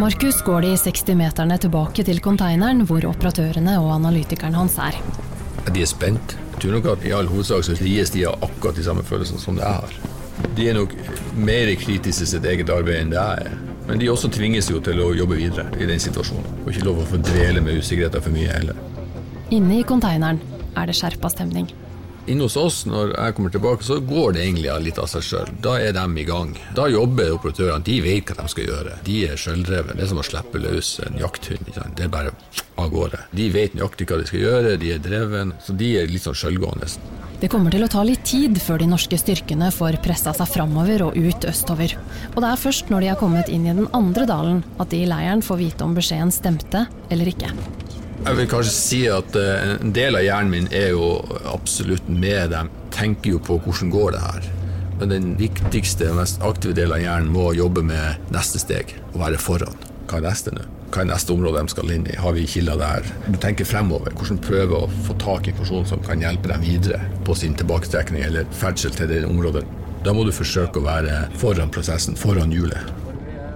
Markus 0.00 0.38
går 0.42 0.64
de 0.64 0.76
60 0.80 1.18
meterne 1.20 1.58
tilbake 1.60 2.04
til 2.06 2.20
konteineren 2.24 2.86
hvor 2.88 3.04
operatørene 3.10 3.74
og 3.82 3.90
analytikeren 3.98 4.56
hans 4.56 4.78
er. 4.80 4.96
De 5.68 5.82
er 5.84 5.90
spent. 5.90 6.36
Jeg 6.54 6.62
tror 6.64 6.78
nok 6.78 6.88
at 6.94 7.04
i 7.04 7.12
all 7.12 7.28
hovedsak 7.28 7.66
så 7.66 7.76
gis 7.76 8.12
de 8.14 8.24
av 8.30 8.40
akkurat 8.46 8.78
de 8.78 8.86
samme 8.86 9.04
følelsene 9.04 9.42
som 9.42 9.60
jeg 9.60 9.68
har. 9.68 9.92
De 10.56 10.68
er 10.70 10.78
nok 10.78 10.94
mer 11.36 11.74
kritiske 11.76 12.24
til 12.24 12.30
sitt 12.30 12.48
eget 12.48 12.72
arbeid 12.72 13.02
enn 13.02 13.12
det 13.12 13.20
jeg 13.20 13.44
er. 13.44 13.60
Men 13.88 14.00
de 14.00 14.08
også 14.08 14.30
tvinges 14.32 14.70
jo 14.70 14.80
til 14.84 15.00
å 15.02 15.10
jobbe 15.16 15.36
videre 15.36 15.68
i 15.76 15.88
den 15.90 16.00
situasjonen. 16.00 16.62
Og 16.62 16.72
ikke 16.72 16.86
lov 16.88 17.02
å 17.02 17.06
få 17.12 17.20
dvele 17.20 17.60
med 17.60 17.82
usikkerheten 17.82 18.24
for 18.24 18.32
mye 18.32 18.52
heller. 18.54 18.78
Inne 19.52 19.80
i 19.80 19.86
konteineren 19.86 20.40
er 20.78 20.88
det 20.88 20.96
skjerpa 20.96 21.28
stemning. 21.32 21.68
Inne 22.30 22.46
hos 22.46 22.54
oss, 22.56 22.84
når 22.86 23.16
jeg 23.16 23.34
kommer 23.34 23.50
tilbake, 23.50 23.82
så 23.82 23.96
går 23.98 24.36
det 24.36 24.44
egentlig 24.44 24.74
litt 24.84 24.98
av 25.02 25.08
seg 25.10 25.24
sjøl. 25.26 25.48
Da 25.64 25.74
er 25.82 25.96
de 25.96 26.04
i 26.22 26.26
gang. 26.28 26.52
Da 26.76 26.86
jobber 26.86 27.34
operatørene. 27.34 27.82
De 27.82 27.96
vet 28.04 28.30
hva 28.30 28.44
de 28.44 28.52
skal 28.52 28.68
gjøre. 28.68 28.98
De 29.08 29.16
er 29.26 29.40
sjøldrevne. 29.42 29.96
Det 29.98 30.06
er 30.06 30.12
som 30.12 30.22
å 30.22 30.26
slippe 30.26 30.62
løs 30.62 30.92
en 31.02 31.18
jakthund. 31.18 31.72
Det 31.74 32.06
er 32.06 32.12
bare 32.12 32.36
av 32.78 32.92
gårde. 32.94 33.24
De 33.34 33.48
vet 33.50 33.74
nøyaktig 33.74 34.06
hva 34.06 34.20
de 34.22 34.30
skal 34.30 34.46
gjøre, 34.46 34.78
de 34.78 34.94
er 34.94 35.02
dreven. 35.02 35.56
Så 35.66 35.74
de 35.74 35.90
er 35.98 36.10
litt 36.10 36.22
sånn 36.22 36.38
sjølgående. 36.38 36.86
Det 37.42 37.50
kommer 37.50 37.74
til 37.74 37.82
å 37.82 37.90
ta 37.90 38.04
litt 38.06 38.22
tid 38.22 38.54
før 38.62 38.78
de 38.78 38.86
norske 38.92 39.18
styrkene 39.18 39.72
får 39.74 39.98
pressa 40.04 40.30
seg 40.36 40.46
framover 40.46 41.08
og 41.08 41.18
ut 41.18 41.46
østover. 41.50 41.96
Og 42.36 42.38
det 42.38 42.52
er 42.52 42.64
først 42.68 42.92
når 42.92 43.02
de 43.02 43.10
har 43.10 43.18
kommet 43.18 43.50
inn 43.50 43.66
i 43.66 43.74
den 43.74 43.90
andre 43.98 44.28
dalen 44.30 44.62
at 44.78 44.94
de 44.94 45.02
i 45.02 45.10
leiren 45.10 45.42
får 45.42 45.58
vite 45.58 45.82
om 45.82 45.98
beskjeden 45.98 46.30
stemte 46.30 46.86
eller 47.10 47.34
ikke. 47.34 47.50
Jeg 48.22 48.38
vil 48.38 48.46
kanskje 48.46 48.72
si 48.72 48.98
at 49.10 49.34
eh, 49.34 49.72
en 49.82 49.90
del 49.94 50.14
av 50.14 50.22
hjernen 50.22 50.52
min 50.52 50.68
er 50.70 50.92
jo 50.94 51.06
absolutt 51.50 52.06
med 52.06 52.52
dem. 52.52 52.68
Tenker 52.94 53.34
jo 53.34 53.40
på 53.42 53.56
hvordan 53.64 53.90
går 53.90 54.14
det 54.14 54.20
her. 54.22 54.46
Men 55.00 55.10
den 55.10 55.32
viktigste 55.40 56.12
og 56.12 56.20
mest 56.20 56.44
aktive 56.46 56.76
delen 56.78 56.94
av 56.94 57.02
hjernen 57.02 57.32
må 57.34 57.48
jobbe 57.58 57.82
med 57.82 58.30
neste 58.30 58.62
steg. 58.62 58.94
Å 59.10 59.24
være 59.24 59.42
foran. 59.42 59.74
Hva 60.06 60.20
er 60.20 60.26
neste 60.28 60.54
nå? 60.54 60.68
Hva 60.92 61.02
er 61.02 61.10
neste 61.10 61.34
område 61.34 61.66
de 61.66 61.74
skal 61.74 61.90
inn 61.96 62.06
i? 62.06 62.16
Har 62.22 62.38
vi 62.38 62.46
kilder 62.46 62.78
der? 62.78 63.10
Du 63.26 63.40
tenker 63.42 63.66
fremover. 63.66 64.14
Hvordan 64.14 64.38
prøve 64.46 64.84
å 64.84 64.90
få 65.08 65.18
tak 65.18 65.48
i 65.48 65.56
informasjon 65.56 65.90
som 65.90 66.06
kan 66.06 66.22
hjelpe 66.22 66.52
dem 66.52 66.62
videre 66.62 67.02
på 67.26 67.34
sin 67.34 67.58
tilbakestrekning 67.58 68.22
eller 68.28 68.46
ferdsel 68.54 68.94
til 68.94 69.10
det 69.10 69.24
området. 69.26 69.66
Da 70.06 70.14
må 70.14 70.22
du 70.28 70.30
forsøke 70.34 70.78
å 70.78 70.86
være 70.86 71.24
foran 71.42 71.74
prosessen, 71.74 72.14
foran 72.18 72.54
hjulet. 72.54 73.01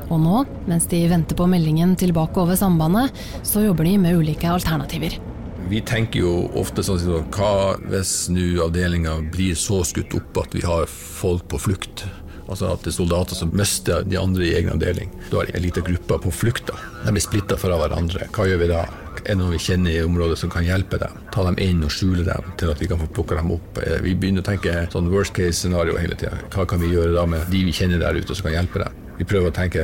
Og 0.07 0.21
nå, 0.23 0.43
mens 0.71 0.87
de 0.91 1.01
venter 1.11 1.39
på 1.39 1.49
meldingen 1.51 1.97
tilbake 1.99 2.43
over 2.43 2.59
sambandet, 2.59 3.15
så 3.47 3.65
jobber 3.65 3.89
de 3.89 3.97
med 4.03 4.21
ulike 4.21 4.51
alternativer. 4.51 5.19
Vi 5.67 5.81
tenker 5.83 6.23
jo 6.23 6.35
ofte 6.55 6.85
sånn 6.87 7.01
hva 7.35 7.75
hvis 7.91 8.29
nå 8.31 8.63
avdelinga 8.63 9.17
blir 9.35 9.57
så 9.59 9.81
skutt 9.87 10.15
opp 10.15 10.45
at 10.45 10.55
vi 10.55 10.63
har 10.63 10.87
folk 10.87 11.49
på 11.51 11.59
flukt? 11.59 12.05
Altså 12.47 12.69
at 12.71 12.85
det 12.85 12.93
er 12.93 12.95
soldater 13.01 13.35
som 13.35 13.51
mister 13.59 14.05
de 14.07 14.19
andre 14.21 14.47
i 14.47 14.53
egen 14.55 14.71
avdeling. 14.77 15.11
Da 15.33 15.41
er 15.41 15.49
det 15.49 15.57
en 15.59 15.65
liten 15.65 15.87
gruppe 15.89 16.21
på 16.23 16.31
flukt. 16.31 16.71
De 17.03 17.11
blir 17.11 17.25
splitta 17.25 17.59
fra 17.59 17.79
hverandre. 17.81 18.29
Hva 18.37 18.47
gjør 18.47 18.63
vi 18.63 18.69
da? 18.71 18.85
Er 19.25 19.33
det 19.33 19.39
noen 19.41 19.57
vi 19.57 19.63
kjenner 19.65 19.97
i 19.97 20.05
området 20.07 20.37
som 20.39 20.53
kan 20.53 20.63
hjelpe 20.63 21.01
dem? 21.03 21.17
Ta 21.35 21.43
dem 21.49 21.59
inn 21.63 21.83
og 21.83 21.91
skjule 21.91 22.23
dem 22.29 22.53
til 22.61 22.71
at 22.71 22.83
vi 22.83 22.87
kan 22.91 23.01
få 23.03 23.09
plukka 23.19 23.41
dem 23.41 23.51
opp. 23.57 23.81
Eh, 23.83 23.99
vi 24.05 24.15
begynner 24.15 24.45
å 24.45 24.47
tenke 24.47 24.85
sånn 24.93 25.11
worst 25.11 25.35
case 25.35 25.59
scenario 25.59 25.99
hele 25.99 26.15
tida. 26.15 26.39
Hva 26.55 26.69
kan 26.71 26.79
vi 26.79 26.93
gjøre 26.93 27.17
da 27.17 27.27
med 27.27 27.51
de 27.51 27.65
vi 27.67 27.75
kjenner 27.75 28.05
der 28.05 28.21
ute 28.21 28.37
som 28.37 28.47
kan 28.47 28.55
hjelpe 28.61 28.85
dem? 28.85 29.03
Vi 29.17 29.25
prøver 29.25 29.51
å 29.51 29.57
tenke 29.57 29.83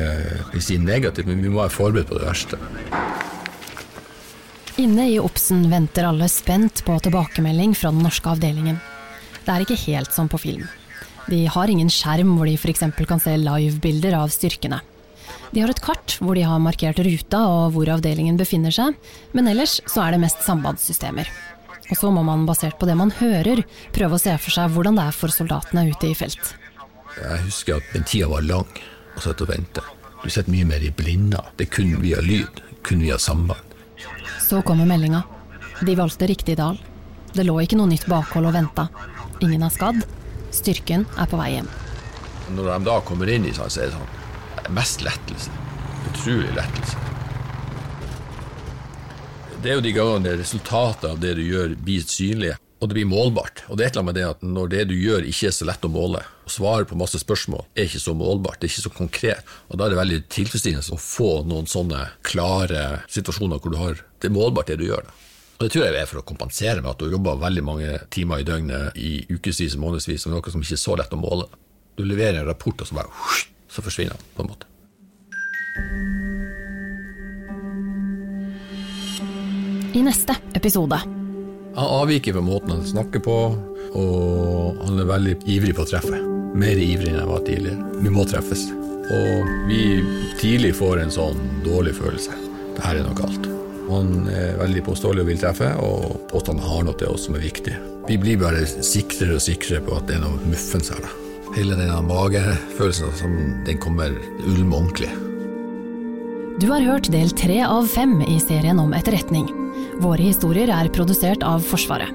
vi 0.52 0.60
sier 0.60 0.82
negativt, 0.82 1.28
men 1.28 1.40
vi 1.42 1.50
må 1.52 1.62
være 1.62 1.74
forberedt 1.74 2.10
på 2.10 2.18
det 2.20 2.28
verste. 2.28 2.60
Inne 4.80 5.08
i 5.12 5.18
Obsen 5.20 5.66
venter 5.70 6.06
alle 6.08 6.28
spent 6.32 6.84
på 6.86 6.96
tilbakemelding 7.04 7.74
fra 7.76 7.92
den 7.92 8.04
norske 8.04 8.30
avdelingen. 8.32 8.78
Det 9.42 9.52
er 9.52 9.64
ikke 9.64 9.80
helt 9.86 10.14
som 10.14 10.30
på 10.32 10.40
film. 10.40 10.64
De 11.28 11.44
har 11.46 11.70
ingen 11.70 11.90
skjerm 11.92 12.34
hvor 12.36 12.48
de 12.48 12.56
f.eks. 12.58 12.84
kan 13.08 13.20
se 13.22 13.36
livebilder 13.38 14.16
av 14.18 14.32
styrkene. 14.32 14.80
De 15.52 15.60
har 15.60 15.70
et 15.70 15.82
kart 15.84 16.16
hvor 16.20 16.36
de 16.36 16.44
har 16.48 16.62
markert 16.62 17.00
ruta 17.04 17.42
og 17.48 17.74
hvor 17.74 17.90
avdelingen 17.92 18.38
befinner 18.40 18.74
seg, 18.74 18.96
men 19.36 19.50
ellers 19.52 19.78
så 19.86 20.06
er 20.06 20.14
det 20.14 20.22
mest 20.24 20.40
sambandssystemer. 20.46 21.28
Og 21.90 21.98
så 21.98 22.08
må 22.14 22.22
man, 22.24 22.46
basert 22.48 22.78
på 22.80 22.88
det 22.88 22.96
man 22.96 23.12
hører, 23.18 23.60
prøve 23.92 24.16
å 24.16 24.22
se 24.22 24.32
for 24.40 24.54
seg 24.54 24.72
hvordan 24.72 24.96
det 24.96 25.04
er 25.10 25.16
for 25.16 25.34
soldatene 25.34 25.84
ute 25.90 26.08
i 26.08 26.16
felt. 26.16 26.54
Jeg 27.18 27.44
husker 27.44 27.78
at 27.78 27.92
den 27.92 28.08
tida 28.08 28.30
var 28.32 28.44
lang 28.46 28.70
å 29.16 29.22
sitter 29.22 29.46
og 29.46 29.52
venter. 29.52 29.90
Du 30.22 30.30
sitter 30.30 30.52
mye 30.54 30.68
mer 30.68 30.84
i 30.84 30.92
blinda. 30.94 31.42
Det 31.56 31.66
er 31.66 31.74
kun 31.74 31.94
via 32.02 32.20
lyd, 32.22 32.62
kun 32.86 33.02
via 33.02 33.18
samband. 33.18 33.76
Så 34.40 34.62
kommer 34.66 34.86
meldinga. 34.86 35.22
De 35.82 35.94
valgte 35.98 36.28
riktig 36.30 36.56
dal. 36.60 36.78
Det 37.32 37.46
lå 37.46 37.56
ikke 37.62 37.78
noe 37.80 37.90
nytt 37.90 38.06
bakhold 38.10 38.50
og 38.50 38.56
venta. 38.56 38.88
Ingen 39.42 39.64
er 39.66 39.72
skadd. 39.72 40.02
Styrken 40.52 41.06
er 41.18 41.30
på 41.30 41.38
vei 41.40 41.54
hjem. 41.56 41.70
Når 42.52 42.68
de 42.68 42.78
da 42.86 42.98
kommer 43.06 43.30
inn 43.32 43.46
i 43.48 43.54
så 43.56 43.66
er 43.70 43.88
det 43.88 43.96
sånn 43.96 44.74
mest 44.76 45.02
lettelse. 45.02 45.50
Utrolig 46.10 46.52
lettelse. 46.54 47.00
Det 49.62 49.70
er 49.70 49.78
jo 49.78 49.84
de 49.84 49.94
gangene 49.94 50.34
resultatet 50.40 51.06
av 51.06 51.20
det 51.22 51.36
du 51.38 51.42
gjør, 51.46 51.76
blir 51.78 52.02
synlige 52.06 52.58
og 52.82 52.90
det 52.90 52.96
blir 52.98 53.06
målbart. 53.06 53.62
Og 53.70 53.78
det 53.78 53.84
er 53.84 53.90
et 53.92 53.94
eller 53.94 54.02
annet 54.02 54.10
med 54.10 54.16
det 54.18 54.26
at 54.26 54.40
når 54.42 54.70
det 54.72 54.84
du 54.90 54.94
gjør 54.98 55.26
ikke 55.30 55.46
er 55.48 55.54
så 55.54 55.66
lett 55.68 55.84
å 55.86 55.90
måle, 55.92 56.18
og 56.42 56.50
svarer 56.50 56.86
på 56.90 56.98
masse 56.98 57.20
spørsmål 57.22 57.62
er 57.78 57.86
ikke 57.86 58.02
så 58.02 58.14
målbart, 58.18 58.58
det 58.58 58.66
er 58.66 58.72
ikke 58.72 58.86
så 58.88 58.94
konkret, 58.96 59.52
og 59.70 59.78
da 59.78 59.86
er 59.86 59.94
det 59.94 60.00
veldig 60.00 60.18
tilfredsstillende 60.34 60.96
å 60.96 60.98
få 60.98 61.30
noen 61.46 61.70
sånne 61.70 62.00
klare 62.26 63.04
situasjoner 63.06 63.62
hvor 63.62 63.70
du 63.70 63.78
har 63.78 64.02
det 64.18 64.30
er 64.30 64.34
målbart, 64.34 64.66
det 64.70 64.80
du 64.82 64.88
gjør. 64.88 65.06
da. 65.06 65.14
Og 65.58 65.62
Det 65.62 65.70
tror 65.76 65.84
jeg 65.86 65.94
er 65.94 66.10
for 66.10 66.18
å 66.18 66.26
kompensere 66.26 66.82
med 66.82 66.90
at 66.90 66.98
du 66.98 67.10
jobba 67.10 67.36
veldig 67.38 67.62
mange 67.62 67.94
timer 68.10 68.42
i 68.42 68.46
døgnet 68.46 68.98
i 68.98 69.12
ukevis 69.30 69.78
og 69.78 69.84
månedsvis, 69.86 70.26
og 70.26 70.34
noe 70.34 70.50
som 70.50 70.62
ikke 70.62 70.74
er 70.74 70.82
så 70.82 70.98
lett 70.98 71.14
å 71.14 71.22
måle. 71.22 71.46
Du 71.94 72.02
leverer 72.02 72.42
en 72.42 72.50
rapport, 72.50 72.82
og 72.82 72.88
så 72.88 72.98
bare 72.98 73.10
så 73.70 73.82
forsvinner 73.82 74.18
den, 74.18 74.26
på 74.34 74.42
en 74.42 74.50
måte. 74.50 74.66
I 79.92 80.02
neste 80.02 80.34
episode 80.58 80.98
han 81.74 81.86
avviker 82.02 82.32
på 82.32 82.40
måten 82.40 82.70
han 82.70 82.86
snakker 82.86 83.22
på, 83.24 83.36
og 83.96 84.84
han 84.84 85.00
er 85.00 85.08
veldig 85.08 85.34
ivrig 85.48 85.74
på 85.76 85.86
å 85.86 85.88
treffe. 85.88 86.20
Mer 86.58 86.76
ivrig 86.76 87.12
enn 87.12 87.20
jeg 87.20 87.30
var 87.30 87.44
tidligere. 87.46 87.92
Vi 88.04 88.12
må 88.12 88.26
treffes. 88.28 88.66
Og 89.12 89.48
vi 89.68 89.80
tidlig 90.40 90.74
får 90.78 91.02
en 91.02 91.14
sånn 91.14 91.40
dårlig 91.64 91.94
følelse. 91.96 92.36
Det 92.76 92.84
her 92.84 93.00
er 93.00 93.08
noe 93.08 93.16
galt. 93.16 93.48
Han 93.88 94.28
er 94.30 94.54
veldig 94.60 94.84
påståelig 94.86 95.24
og 95.24 95.32
vil 95.32 95.40
treffe, 95.42 95.72
og 95.80 96.46
han 96.48 96.62
har 96.62 96.86
noe 96.86 96.96
til 97.00 97.12
oss 97.12 97.26
som 97.28 97.36
er 97.36 97.44
viktig. 97.44 97.74
Vi 98.08 98.20
blir 98.20 98.40
bare 98.40 98.64
sikrere 98.68 99.38
og 99.38 99.44
sikrere 99.44 99.82
på 99.84 99.96
at 99.96 100.08
det 100.08 100.18
er 100.18 100.24
noe 100.24 100.52
muffens 100.52 100.92
her. 100.92 101.04
Hele 101.56 101.76
denne 101.76 102.00
magefølelsen 102.06 103.12
som 103.18 103.36
den 103.66 103.80
kommer 103.82 104.14
ulme 104.44 104.78
ordentlig. 104.78 105.10
Du 106.60 106.68
har 106.68 106.80
hørt 106.84 107.08
del 107.08 107.30
tre 107.32 107.62
av 107.64 107.86
fem 107.88 108.18
i 108.28 108.36
serien 108.40 108.80
om 108.80 108.92
etterretning. 108.92 109.46
Våre 110.04 110.20
historier 110.20 110.68
er 110.68 110.90
produsert 110.92 111.44
av 111.46 111.64
Forsvaret. 111.64 112.12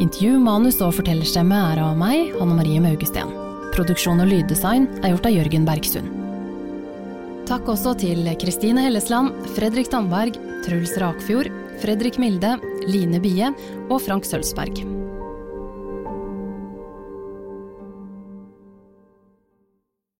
Intervju, 0.00 0.38
manus 0.40 0.78
og 0.80 0.94
fortellerstemme 0.96 1.58
er 1.74 1.82
av 1.82 1.98
meg, 1.98 2.32
Hanne 2.38 2.56
Marie 2.56 2.80
Maugesten. 2.80 3.28
Produksjon 3.74 4.22
og 4.24 4.30
lyddesign 4.30 4.88
er 5.02 5.12
gjort 5.12 5.28
av 5.28 5.36
Jørgen 5.36 5.68
Bergsund. 5.68 6.14
Takk 7.50 7.68
også 7.68 7.94
til 8.00 8.24
Kristine 8.40 8.86
Hellesland, 8.86 9.36
Fredrik 9.56 9.92
Tandberg, 9.92 10.38
Truls 10.64 10.96
Rakfjord, 11.00 11.52
Fredrik 11.82 12.16
Milde, 12.20 12.56
Line 12.88 13.20
Bie 13.20 13.52
og 13.88 14.00
Frank 14.04 14.28
Sølvsberg. 14.28 14.97